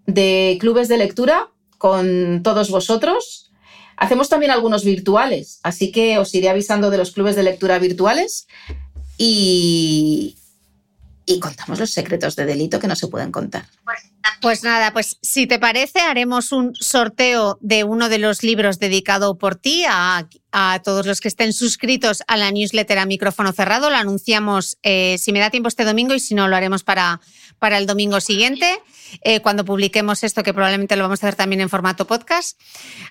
de 0.06 0.58
clubes 0.60 0.88
de 0.88 0.98
lectura 0.98 1.50
con 1.80 2.42
todos 2.44 2.70
vosotros. 2.70 3.52
Hacemos 3.98 4.30
también 4.30 4.52
algunos 4.52 4.84
virtuales, 4.84 5.60
así 5.64 5.92
que 5.92 6.20
os 6.20 6.34
iré 6.36 6.50
avisando 6.50 6.92
de 6.92 7.00
los 7.00 7.12
clubes 7.12 7.36
de 7.36 7.42
lectura 7.42 7.80
virtuales 7.80 8.48
y, 9.18 10.36
y 11.26 11.40
contamos 11.40 11.80
los 11.80 11.92
secretos 11.92 12.36
de 12.36 12.46
delito 12.46 12.80
que 12.80 12.88
no 12.88 12.96
se 12.96 13.08
pueden 13.08 13.32
contar. 13.32 13.66
Pues 14.42 14.64
nada, 14.64 14.92
pues 14.92 15.18
si 15.22 15.48
te 15.48 15.60
parece, 15.60 16.00
haremos 16.00 16.52
un 16.52 16.76
sorteo 16.76 17.58
de 17.62 17.84
uno 17.84 18.10
de 18.10 18.18
los 18.18 18.44
libros 18.44 18.80
dedicado 18.80 19.38
por 19.38 19.56
ti 19.56 19.86
a, 19.88 20.28
a 20.52 20.82
todos 20.84 21.06
los 21.06 21.22
que 21.22 21.28
estén 21.28 21.54
suscritos 21.54 22.24
a 22.28 22.38
la 22.38 22.52
newsletter 22.52 23.00
a 23.00 23.06
micrófono 23.06 23.52
cerrado. 23.54 23.90
Lo 23.90 23.98
anunciamos 23.98 24.78
eh, 24.84 25.18
si 25.18 25.32
me 25.32 25.40
da 25.40 25.50
tiempo 25.50 25.68
este 25.68 25.86
domingo 25.86 26.14
y 26.14 26.20
si 26.20 26.36
no, 26.36 26.48
lo 26.48 26.56
haremos 26.56 26.84
para, 26.84 27.22
para 27.60 27.78
el 27.78 27.86
domingo 27.86 28.20
siguiente, 28.22 28.80
eh, 29.22 29.40
cuando 29.40 29.66
publiquemos 29.66 30.24
esto, 30.24 30.44
que 30.44 30.54
probablemente 30.54 30.96
lo 30.96 31.04
vamos 31.04 31.24
a 31.24 31.28
hacer 31.28 31.36
también 31.36 31.62
en 31.62 31.70
formato 31.70 32.06
podcast. 32.06 32.60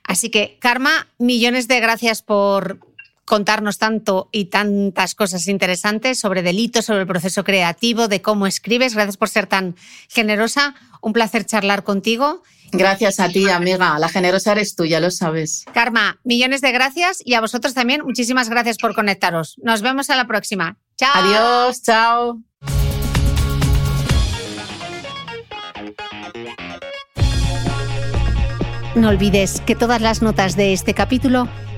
Así 0.04 0.30
que, 0.30 0.58
Karma, 0.60 1.08
millones 1.18 1.66
de 1.68 1.80
gracias 1.80 2.22
por 2.22 2.78
contarnos 3.24 3.78
tanto 3.78 4.28
y 4.32 4.46
tantas 4.46 5.14
cosas 5.14 5.46
interesantes 5.48 6.18
sobre 6.18 6.42
delitos, 6.42 6.84
sobre 6.84 7.00
el 7.00 7.06
proceso 7.06 7.44
creativo, 7.44 8.08
de 8.08 8.22
cómo 8.22 8.46
escribes. 8.46 8.94
Gracias 8.94 9.16
por 9.16 9.28
ser 9.28 9.46
tan 9.46 9.76
generosa. 10.08 10.74
Un 11.00 11.12
placer 11.12 11.44
charlar 11.44 11.84
contigo. 11.84 12.42
Gracias 12.72 13.20
a 13.20 13.28
ti, 13.28 13.48
amiga. 13.48 13.98
La 13.98 14.08
generosa 14.08 14.52
eres 14.52 14.74
tú, 14.74 14.86
ya 14.86 14.98
lo 14.98 15.10
sabes. 15.10 15.64
Karma, 15.74 16.20
millones 16.24 16.62
de 16.62 16.72
gracias 16.72 17.22
y 17.24 17.34
a 17.34 17.40
vosotros 17.40 17.74
también 17.74 18.02
muchísimas 18.02 18.48
gracias 18.48 18.78
por 18.78 18.94
conectaros. 18.94 19.56
Nos 19.62 19.82
vemos 19.82 20.08
a 20.08 20.16
la 20.16 20.26
próxima. 20.26 20.78
Chao. 20.96 21.12
Adiós, 21.14 21.82
chao. 21.82 22.40
No 28.94 29.08
olvides 29.08 29.62
que 29.66 29.74
todas 29.74 30.00
las 30.00 30.22
notas 30.22 30.54
de 30.54 30.72
este 30.72 30.94
capítulo 30.94 31.48